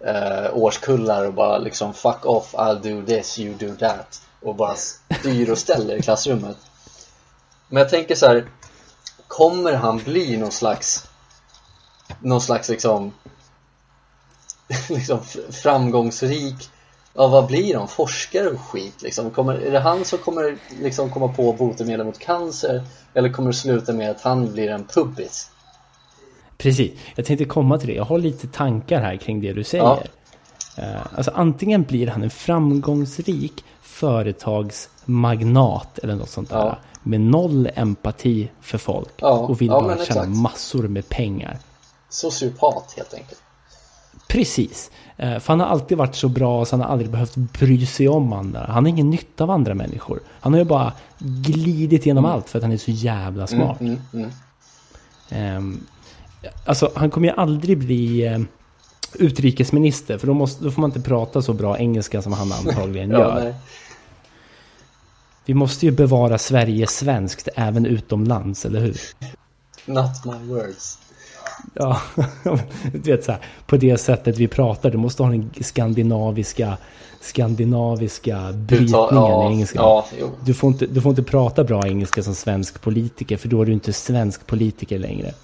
eh, 0.00 0.46
årskullar 0.56 1.24
och 1.26 1.34
bara 1.34 1.58
liksom 1.58 1.94
fuck 1.94 2.26
off, 2.26 2.54
I'll 2.54 2.80
do 3.00 3.06
this, 3.06 3.38
you 3.38 3.54
do 3.54 3.74
that 3.76 4.22
och 4.42 4.54
bara 4.54 4.74
styr 5.20 5.50
och 5.50 5.58
ställer 5.58 5.96
i 5.96 6.02
klassrummet. 6.02 6.56
Men 7.68 7.80
jag 7.80 7.90
tänker 7.90 8.14
så 8.14 8.26
här, 8.26 8.48
kommer 9.28 9.72
han 9.72 9.98
bli 9.98 10.36
någon 10.36 10.52
slags 10.52 11.08
någon 12.20 12.40
slags 12.40 12.68
liksom 12.68 13.12
liksom 14.88 15.20
framgångsrik 15.50 16.70
ja, 17.14 17.28
vad 17.28 17.46
blir 17.46 17.74
de? 17.74 17.88
Forskare 17.88 18.48
och 18.48 18.60
skit 18.60 19.02
liksom? 19.02 19.30
Kommer, 19.30 19.54
är 19.54 19.70
det 19.70 19.80
han 19.80 20.04
som 20.04 20.18
kommer 20.18 20.56
liksom 20.80 21.10
komma 21.10 21.28
på 21.28 21.52
botemedel 21.52 22.06
mot 22.06 22.18
cancer? 22.18 22.82
Eller 23.14 23.32
kommer 23.32 23.50
det 23.50 23.54
sluta 23.54 23.92
med 23.92 24.10
att 24.10 24.20
han 24.20 24.52
blir 24.52 24.68
en 24.68 24.84
pubbis? 24.84 25.50
Precis, 26.58 26.92
jag 27.14 27.26
tänkte 27.26 27.44
komma 27.44 27.78
till 27.78 27.88
det. 27.88 27.94
Jag 27.94 28.04
har 28.04 28.18
lite 28.18 28.48
tankar 28.48 29.00
här 29.00 29.16
kring 29.16 29.40
det 29.40 29.52
du 29.52 29.64
säger. 29.64 29.84
Ja. 29.84 30.02
Eh, 30.76 31.06
Alltså 31.16 31.30
antingen 31.34 31.82
blir 31.82 32.06
han 32.06 32.22
en 32.22 32.30
framgångsrik 32.30 33.64
företagsmagnat 33.82 35.98
eller 35.98 36.14
något 36.14 36.30
sånt 36.30 36.50
där. 36.50 36.56
Ja. 36.56 36.78
Med 37.06 37.20
noll 37.20 37.68
empati 37.74 38.50
för 38.60 38.78
folk. 38.78 39.08
Ja, 39.16 39.28
Och 39.38 39.60
vill 39.60 39.68
ja, 39.68 39.80
bara 39.80 39.92
tjäna 39.96 40.02
exakt. 40.02 40.28
massor 40.28 40.88
med 40.88 41.08
pengar. 41.08 41.58
Sociopat 42.08 42.94
helt 42.96 43.14
enkelt. 43.14 43.40
Precis. 44.28 44.90
Eh, 45.16 45.38
För 45.38 45.52
han 45.52 45.60
har 45.60 45.66
alltid 45.66 45.98
varit 45.98 46.14
så 46.14 46.28
bra 46.28 46.64
så 46.64 46.76
han 46.76 46.80
har 46.80 46.88
aldrig 46.88 47.10
behövt 47.10 47.36
bry 47.36 47.86
sig 47.86 48.08
om 48.08 48.32
andra. 48.32 48.66
Han 48.68 48.84
har 48.84 48.88
ingen 48.90 49.10
nytta 49.10 49.44
av 49.44 49.50
andra 49.50 49.74
människor. 49.74 50.20
Han 50.40 50.52
har 50.52 50.58
ju 50.60 50.64
bara 50.64 50.92
glidit 51.18 52.06
igenom 52.06 52.24
allt 52.24 52.48
för 52.48 52.58
att 52.58 52.62
han 52.62 52.72
är 52.72 52.76
så 52.76 52.90
jävla 52.90 53.46
smart. 53.46 53.80
Mm, 53.80 54.00
mm. 54.14 54.30
Ehm, 55.30 55.86
alltså 56.64 56.90
han 56.94 57.10
kommer 57.10 57.28
ju 57.28 57.34
aldrig 57.34 57.78
bli 57.78 58.26
eh, 58.26 58.38
utrikesminister 59.14 60.18
för 60.18 60.26
då, 60.26 60.34
måste, 60.34 60.64
då 60.64 60.70
får 60.70 60.80
man 60.80 60.90
inte 60.90 61.00
prata 61.00 61.42
så 61.42 61.52
bra 61.52 61.78
engelska 61.78 62.22
som 62.22 62.32
han 62.32 62.52
antagligen 62.52 63.10
Ja, 63.10 63.18
gör. 63.18 63.34
nej. 63.44 63.54
Vi 65.44 65.54
måste 65.54 65.86
ju 65.86 65.92
bevara 65.92 66.38
Sverige 66.38 66.86
svenskt 66.86 67.48
även 67.54 67.86
utomlands, 67.86 68.64
eller 68.64 68.80
hur? 68.80 68.96
Not 69.86 70.24
my 70.24 70.54
words. 70.54 70.98
Ja, 71.74 72.00
du 72.92 73.10
vet 73.10 73.24
så 73.24 73.32
här, 73.32 73.40
på 73.66 73.76
det 73.76 73.98
sättet 73.98 74.38
vi 74.38 74.48
pratar, 74.48 74.90
du 74.90 74.98
måste 74.98 75.22
ha 75.22 75.30
den 75.30 75.50
skandinaviska, 75.60 76.76
skandinaviska 77.20 78.52
brytningen 78.52 79.08
ja, 79.10 79.48
i 79.48 79.52
engelska. 79.52 79.78
ja. 79.78 80.06
Du, 80.44 80.54
får 80.54 80.72
inte, 80.72 80.86
du 80.86 81.00
får 81.00 81.10
inte 81.10 81.22
prata 81.22 81.64
bra 81.64 81.86
engelska 81.86 82.22
som 82.22 82.34
svensk 82.34 82.80
politiker, 82.80 83.36
för 83.36 83.48
då 83.48 83.62
är 83.62 83.66
du 83.66 83.72
inte 83.72 83.92
svensk 83.92 84.46
politiker 84.46 84.98
längre. 84.98 85.34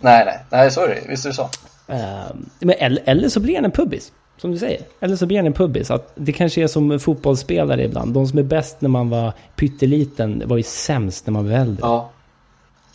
Nej, 0.00 0.24
nej, 0.24 0.70
nej, 0.76 0.88
det. 0.88 1.08
Visst 1.08 1.24
är 1.24 1.30
det 1.30 1.34
så. 1.34 1.48
Ehm, 1.86 2.50
men 2.58 2.74
eller, 2.78 3.02
eller 3.06 3.28
så 3.28 3.40
blir 3.40 3.54
han 3.54 3.64
en 3.64 3.70
pubbis. 3.70 4.12
Som 4.38 4.52
du 4.52 4.58
säger. 4.58 4.82
Eller 5.00 5.16
så 5.16 5.26
blir 5.26 5.36
han 5.36 5.46
en 5.46 5.52
pubbis. 5.52 5.90
Att 5.90 6.12
det 6.14 6.32
kanske 6.32 6.62
är 6.62 6.66
som 6.66 7.00
fotbollsspelare 7.00 7.84
ibland. 7.84 8.14
De 8.14 8.26
som 8.26 8.38
är 8.38 8.42
bäst 8.42 8.80
när 8.80 8.88
man 8.88 9.10
var 9.10 9.32
pytteliten 9.56 10.42
var 10.46 10.56
ju 10.56 10.62
sämst 10.62 11.26
när 11.26 11.32
man 11.32 11.50
var 11.50 11.56
äldre. 11.56 11.86
Ja. 11.86 12.10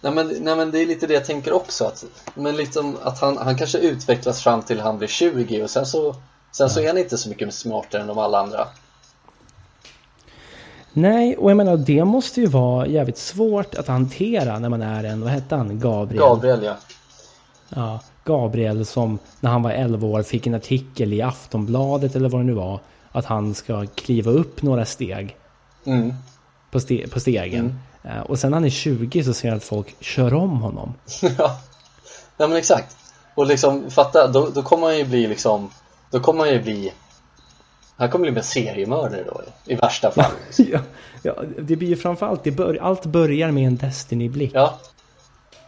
Nej 0.02 0.14
men, 0.14 0.28
nej 0.28 0.56
men 0.56 0.72
det 0.72 0.80
är 0.80 0.86
lite 0.86 1.08
det 1.08 1.14
jag 1.14 1.26
tänker 1.26 1.54
också 1.54 1.86
att, 1.86 2.06
men 2.36 2.56
liksom 2.56 2.98
att 3.04 3.20
han, 3.20 3.38
han 3.38 3.58
kanske 3.58 3.78
utvecklas 3.78 4.44
fram 4.44 4.62
till 4.62 4.80
han 4.80 4.98
blir 4.98 5.08
20 5.08 5.64
och 5.64 5.70
sen 5.70 5.86
så 5.86 6.16
Sen 6.52 6.70
så 6.70 6.80
är 6.80 6.88
han 6.88 6.98
inte 6.98 7.18
så 7.18 7.30
mycket 7.30 7.54
smartare 7.54 8.02
än 8.02 8.08
de 8.08 8.18
alla 8.18 8.40
andra 8.40 8.68
Nej, 10.94 11.38
och 11.38 11.50
jag 11.50 11.58
menar 11.58 11.78
det 11.78 12.06
måste 12.06 12.42
ju 12.42 12.48
vara 12.48 12.88
jävligt 12.88 13.18
svårt 13.18 13.76
att 13.76 13.88
hantera 13.88 14.60
när 14.60 14.70
man 14.70 14.82
är 14.82 15.04
en, 15.04 15.22
vad 15.22 15.30
hette 15.30 15.56
han, 15.56 15.80
Gabriel? 15.80 16.24
Gabriel 16.24 16.64
ja 16.64 16.76
Ja, 17.70 18.00
Gabriel 18.26 18.86
som 18.86 19.20
när 19.40 19.52
han 19.52 19.64
var 19.64 19.72
11 19.72 20.08
år 20.08 20.24
fick 20.24 20.48
en 20.48 20.54
artikel 20.54 21.14
i 21.14 21.22
Aftonbladet 21.22 22.16
eller 22.16 22.30
vad 22.30 22.42
det 22.42 22.46
nu 22.46 22.54
var. 22.54 22.80
Att 23.12 23.26
han 23.26 23.56
ska 23.56 23.86
kliva 23.96 24.32
upp 24.32 24.62
några 24.62 24.86
steg 24.86 25.38
mm. 25.86 26.14
på, 26.72 26.80
ste 26.80 27.08
på 27.08 27.20
stegen. 27.20 27.80
Eh, 28.04 28.20
Och 28.20 28.40
sen 28.40 28.52
när 28.52 28.56
han 28.56 28.66
är 28.66 28.70
20 28.70 29.24
så 29.24 29.34
ser 29.34 29.50
han 29.50 29.58
att 29.58 29.64
folk 29.64 29.96
kör 30.00 30.34
om 30.34 30.62
honom. 30.62 30.94
ja 31.38 31.60
Nej 32.38 32.48
men 32.48 32.58
exakt 32.58 32.96
Och 33.36 33.48
liksom 33.48 33.92
fatta, 33.92 34.28
då, 34.28 34.50
då 34.50 34.62
kommer 34.62 34.88
han 34.88 34.98
ju 34.98 35.06
bli 35.06 35.28
liksom 35.28 35.70
Då 36.12 36.20
kommer 36.20 36.40
han 36.40 36.54
ju 36.54 36.62
bli 36.62 36.94
Han 37.96 38.10
kommer 38.10 38.32
bli 38.32 38.40
en 38.40 38.44
seriemördare 38.44 39.24
då 39.24 39.42
i 39.66 39.76
värsta 39.76 40.12
fall 40.12 40.32
ja, 40.58 40.80
ja, 41.22 41.36
det 41.60 41.76
blir 41.76 41.88
ju 41.88 41.96
framförallt, 41.96 42.44
det 42.44 42.52
bör, 42.52 42.78
allt 42.82 43.06
börjar 43.06 43.52
med 43.52 43.68
en 43.68 43.78
Destiny-blick. 43.78 44.52
Ja 44.54 44.80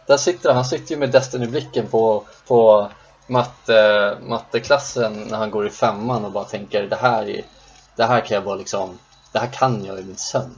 Där 0.06 0.16
sitter 0.16 0.48
han, 0.48 0.56
han 0.56 0.64
sitter 0.64 0.94
ju 0.94 0.98
med 1.00 1.10
Destiny-blicken 1.12 1.86
på, 1.86 2.24
på 2.48 2.88
matte, 3.26 4.18
matteklassen 4.26 5.12
när 5.30 5.38
han 5.38 5.50
går 5.50 5.66
i 5.66 5.70
femman 5.70 6.24
och 6.24 6.32
bara 6.32 6.44
tänker 6.44 6.82
det 6.82 6.96
här, 6.96 7.28
är, 7.28 7.44
det 7.96 8.04
här 8.04 8.20
kan 8.20 8.34
jag 8.34 8.44
bara 8.44 8.54
liksom 8.56 8.98
Det 9.32 9.38
här 9.38 9.46
kan 9.46 9.84
jag 9.84 9.98
i 9.98 10.02
min 10.04 10.16
sömn 10.16 10.54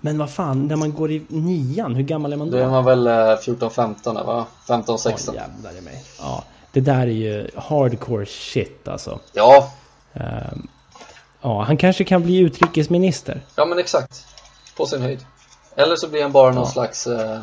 Men 0.00 0.18
vad 0.18 0.30
fan, 0.30 0.66
när 0.66 0.76
man 0.76 0.92
går 0.92 1.10
i 1.10 1.26
nian, 1.28 1.94
hur 1.94 2.02
gammal 2.02 2.32
är 2.32 2.36
man 2.36 2.50
då? 2.50 2.56
Då 2.56 2.62
är 2.62 2.68
man 2.68 2.84
väl 2.84 3.06
eh, 3.06 3.12
14-15 3.12 4.26
va? 4.26 4.46
15-16 4.66 5.12
Åh, 5.28 5.34
jävlar 5.34 5.78
i 5.78 5.80
mig. 5.80 6.04
Ja, 6.18 6.44
det 6.72 6.80
där 6.80 7.00
är 7.00 7.06
ju 7.06 7.50
hardcore 7.56 8.26
shit 8.26 8.88
alltså. 8.88 9.20
Ja, 9.32 9.70
Ehm, 10.16 10.68
ja, 11.40 11.62
han 11.62 11.76
kanske 11.76 12.04
kan 12.04 12.22
bli 12.22 12.38
utrikesminister. 12.38 13.40
ja 13.56 13.64
men 13.64 13.78
exakt 13.78 14.26
På 14.76 14.86
sin 14.86 15.02
höjd 15.02 15.24
Eller 15.76 15.96
så 15.96 16.08
blir 16.08 16.22
han 16.22 16.32
bara 16.32 16.52
någon 16.52 16.64
Ja. 16.64 16.70
slags 16.70 17.06
eh, 17.06 17.38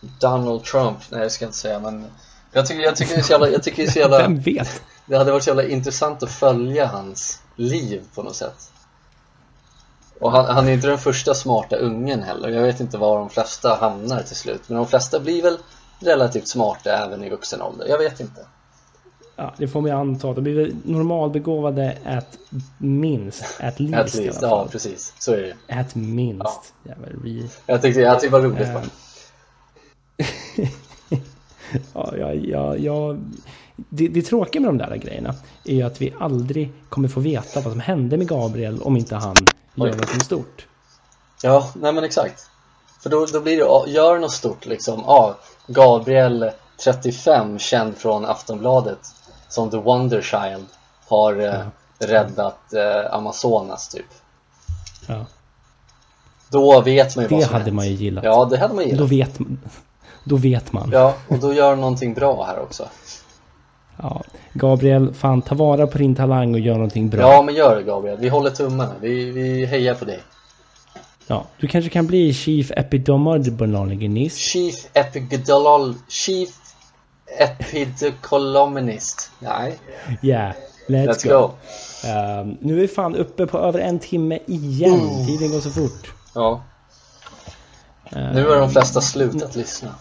Donald 0.00 0.64
Trump, 0.64 0.98
nej 1.10 1.20
det 1.20 1.30
ska 1.30 1.44
jag 1.44 1.48
inte 1.48 1.58
säga 1.58 1.80
men 1.80 2.06
Jag 2.52 2.66
tycker, 2.66 2.82
jag 2.82 2.96
tycker 2.96 3.14
det 3.14 3.20
är 3.20 3.24
så 3.24 3.32
jävla, 3.32 3.48
jag 3.48 3.62
tycker 3.62 3.82
det 3.82 3.88
är 3.88 3.92
så 3.92 3.98
jävla 3.98 4.18
Vem 4.22 4.40
vet? 4.40 4.82
Det 5.06 5.18
hade 5.18 5.32
varit 5.32 5.42
så 5.42 5.50
jävla 5.50 5.64
intressant 5.64 6.22
att 6.22 6.30
följa 6.30 6.86
hans 6.86 7.42
liv 7.56 8.02
på 8.14 8.22
något 8.22 8.36
sätt. 8.36 8.72
Och 10.20 10.32
han, 10.32 10.44
han 10.44 10.68
är 10.68 10.72
inte 10.72 10.86
den 10.86 10.98
första 10.98 11.34
smarta 11.34 11.76
ungen 11.76 12.22
heller. 12.22 12.48
Jag 12.48 12.62
vet 12.62 12.80
inte 12.80 12.98
var 12.98 13.18
de 13.18 13.30
flesta 13.30 13.76
hamnar 13.80 14.22
till 14.22 14.36
slut 14.36 14.60
Men 14.66 14.76
de 14.76 14.86
flesta 14.86 15.20
blir 15.20 15.42
väl 15.42 15.58
relativt 16.00 16.48
smarta 16.48 16.90
även 16.90 17.24
i 17.24 17.30
vuxen 17.30 17.62
ålder. 17.62 17.86
Jag 17.88 17.98
vet 17.98 18.20
inte. 18.20 18.40
Ja, 19.36 19.54
det 19.56 19.68
får 19.68 19.80
man 19.80 19.90
ju 19.90 19.96
anta. 19.96 20.32
De 20.32 20.40
blir 20.40 20.54
väl 20.54 20.76
normalbegåvade 20.84 21.98
at 22.04 22.38
minst. 22.78 23.60
At 23.60 23.80
least, 23.80 24.14
At 24.14 24.14
least, 24.14 24.42
ja 24.42 24.68
precis. 24.70 25.14
Så 25.18 25.32
är 25.32 25.54
det 25.66 25.80
At 25.80 25.94
minst. 25.94 26.74
Jävla 26.84 27.06
re... 27.06 27.48
Jag 27.66 27.82
tyckte, 27.82 28.00
jag 28.00 28.20
tyckte 28.20 28.36
det 28.36 28.42
var 28.42 28.48
roligt 28.48 28.74
bara 28.74 28.84
Ja, 31.94 32.12
ja, 32.18 32.32
ja, 32.34 32.76
ja. 32.76 33.16
Det, 33.76 34.08
det 34.08 34.22
tråkiga 34.22 34.62
med 34.62 34.68
de 34.68 34.78
där 34.78 34.96
grejerna 34.96 35.34
är 35.64 35.74
ju 35.74 35.82
att 35.82 36.00
vi 36.00 36.14
aldrig 36.20 36.72
kommer 36.88 37.08
få 37.08 37.20
veta 37.20 37.60
vad 37.60 37.72
som 37.72 37.80
hände 37.80 38.16
med 38.16 38.28
Gabriel 38.28 38.82
om 38.82 38.96
inte 38.96 39.16
han 39.16 39.36
gör 39.74 39.84
Oj. 39.90 39.96
något 39.96 40.24
stort. 40.24 40.66
Ja, 41.42 41.70
nej 41.74 41.92
men 41.92 42.04
exakt 42.04 42.50
För 43.02 43.10
då, 43.10 43.26
då 43.26 43.40
blir 43.40 43.56
det, 43.56 43.62
ja, 43.62 43.84
gör 43.88 44.18
något 44.18 44.32
stort 44.32 44.66
liksom 44.66 45.02
Ja, 45.06 45.38
Gabriel 45.66 46.50
35 46.84 47.58
känd 47.58 47.96
från 47.96 48.24
Aftonbladet 48.24 48.98
Som 49.48 49.70
The 49.70 49.76
Wonder 49.76 50.22
Child 50.22 50.66
Har 51.08 51.40
eh, 51.40 51.60
räddat 51.98 52.72
eh, 52.72 53.14
Amazonas 53.14 53.88
typ 53.88 54.06
Ja, 55.06 55.26
Då 56.50 56.80
vet 56.80 57.16
man 57.16 57.24
ju 57.24 57.28
vad 57.28 57.40
det 57.40 57.44
som 57.44 57.52
hade 57.52 57.64
hänt. 57.64 57.74
man 57.74 57.86
ju 57.88 57.92
gillat. 57.94 58.24
Ja, 58.24 58.44
det 58.44 58.58
hade 58.58 58.74
man 58.74 58.84
Då 58.84 58.90
gillat 58.90 59.10
vet, 59.10 59.38
då 60.24 60.36
vet 60.36 60.72
man. 60.72 60.90
Ja, 60.92 61.14
och 61.28 61.38
då 61.38 61.52
gör 61.54 61.76
någonting 61.76 62.14
bra 62.14 62.44
här 62.44 62.58
också 62.62 62.88
Ja. 64.02 64.22
Gabriel, 64.52 65.14
fan 65.14 65.42
ta 65.42 65.54
vara 65.54 65.86
på 65.86 65.98
din 65.98 66.14
talang 66.14 66.54
och 66.54 66.60
gör 66.60 66.74
någonting 66.74 67.08
bra. 67.08 67.20
Ja, 67.20 67.42
men 67.42 67.54
gör 67.54 67.76
det 67.76 67.82
Gabriel, 67.82 68.18
vi 68.20 68.28
håller 68.28 68.50
tummarna, 68.50 68.94
vi, 69.00 69.30
vi 69.30 69.66
hejar 69.66 69.94
på 69.94 70.04
dig 70.04 70.20
Ja, 71.26 71.44
du 71.58 71.66
kanske 71.68 71.90
kan 71.90 72.06
bli 72.06 72.34
Chief 72.34 72.70
Epidemiologist. 72.70 74.38
Chief 74.38 74.74
Epidolol 74.94 75.94
Chief 76.08 76.48
Epidcolumnist 77.38 79.30
Nej, 79.38 79.78
Yeah, 80.22 80.52
let's, 80.88 81.06
let's 81.08 81.28
go. 81.28 81.38
go 81.46 81.52
Ehm, 82.08 82.56
nu 82.60 82.76
är 82.76 82.80
vi 82.80 82.88
fan 82.88 83.16
uppe 83.16 83.46
på 83.46 83.58
över 83.58 83.78
en 83.78 83.98
timme 83.98 84.38
igen. 84.46 84.92
Oh. 84.92 85.26
Tiden 85.26 85.50
går 85.50 85.60
så 85.60 85.70
fort. 85.70 86.12
Ja, 86.34 86.62
Ehm, 88.12 88.34
nu 88.34 88.48
har 88.48 88.56
de 88.56 88.70
flesta 88.70 89.00
slutat 89.00 89.56
lyssna 89.56 89.94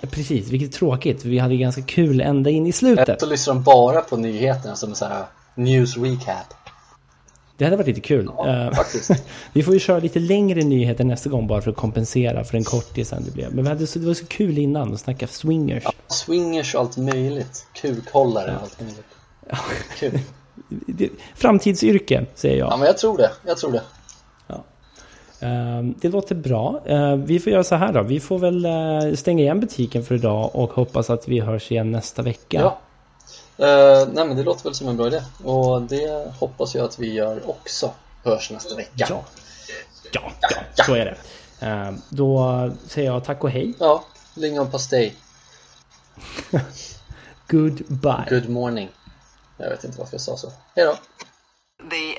Precis, 0.00 0.48
vilket 0.48 0.68
är 0.68 0.72
tråkigt. 0.72 1.24
Vi 1.24 1.38
hade 1.38 1.56
ganska 1.56 1.82
kul 1.82 2.20
ända 2.20 2.50
in 2.50 2.66
i 2.66 2.72
slutet. 2.72 3.20
Så 3.20 3.26
lyssnar 3.26 3.54
de 3.54 3.62
bara 3.62 4.00
på 4.00 4.16
nyheterna 4.16 4.76
som 4.76 4.94
så 4.94 5.04
här 5.04 5.24
news 5.54 5.96
recap 5.96 6.54
Det 7.56 7.64
hade 7.64 7.76
varit 7.76 7.86
lite 7.86 8.00
kul. 8.00 8.30
Ehm, 8.46 8.74
faktiskt. 8.74 9.10
vi 9.52 9.62
får 9.62 9.74
ju 9.74 9.80
köra 9.80 9.98
lite 9.98 10.18
längre 10.18 10.62
nyheter 10.62 11.04
nästa 11.04 11.30
gång 11.30 11.46
bara 11.46 11.62
för 11.62 11.70
att 11.70 11.76
kompensera 11.76 12.44
för 12.44 12.52
den 12.52 12.64
kortisen 12.64 13.24
det 13.24 13.30
blev. 13.30 13.54
Men 13.54 13.66
hade 13.66 13.84
det 13.84 13.96
var 13.96 14.14
så 14.14 14.26
kul 14.26 14.58
innan 14.58 14.94
att 14.94 15.00
snacka 15.00 15.26
swingers. 15.26 15.84
Swingers 16.08 16.74
och 16.74 16.80
allt 16.80 16.96
möjligt, 16.96 17.66
kukhållare 17.74 18.56
och 18.56 18.62
allt 18.62 18.80
möjligt 18.80 19.04
Kul. 19.98 20.18
Framtidsyrke, 21.34 22.26
säger 22.34 22.58
jag. 22.58 22.72
Ja 22.72 22.76
men 22.76 22.86
jag 22.86 22.98
tror 22.98 23.16
det, 23.16 23.30
jag 23.46 23.58
tror 23.58 23.72
det 23.72 23.82
Det 25.96 26.08
låter 26.08 26.34
bra. 26.34 26.80
Ehm, 26.86 27.24
Vi 27.26 27.40
får 27.40 27.52
göra 27.52 27.64
så 27.64 27.74
här 27.74 27.92
då. 27.92 28.02
Vi 28.02 28.20
får 28.20 28.38
väl 28.38 28.64
eh, 28.64 29.14
stänga 29.14 29.42
igen 29.42 29.60
butiken 29.60 30.04
för 30.04 30.14
idag 30.14 30.50
och 30.56 30.72
hoppas 30.72 31.10
att 31.10 31.28
vi 31.28 31.40
hörs 31.40 31.70
igen 31.72 31.92
nästa 31.92 32.22
vecka. 32.22 32.60
Ja 32.60 32.78
Eh, 33.56 34.08
Nej 34.12 34.26
men 34.26 34.36
det 34.36 34.42
låter 34.42 34.64
väl 34.64 34.74
som 34.74 34.88
en 34.88 34.96
bra 34.96 35.06
idé 35.06 35.22
Och 35.44 35.82
det 35.82 36.32
hoppas 36.40 36.74
jag 36.74 36.84
att 36.84 36.98
vi 36.98 37.12
gör 37.12 37.50
också 37.50 37.90
Hörs 38.24 38.50
nästa 38.50 38.76
vecka 38.76 38.90
Ja, 38.94 39.22
ja, 40.12 40.20
ja 40.76 40.84
så 40.84 40.94
är 40.94 41.04
det. 41.04 41.16
Ehm, 41.66 41.96
Då 42.08 42.70
säger 42.86 43.12
jag 43.12 43.24
tack 43.24 43.44
och 43.44 43.50
hej. 43.50 43.74
Ja, 43.78 44.04
lingonpastej 44.34 45.14
Goodbye. 47.50 48.26
Good 48.30 48.48
morning 48.48 48.88
Jag 49.56 49.70
vet 49.70 49.84
inte 49.84 49.98
varför 49.98 50.14
jag 50.14 50.20
sa 50.20 50.36
så. 50.36 50.52
Hejdå! 50.76 50.94
The 51.90 52.14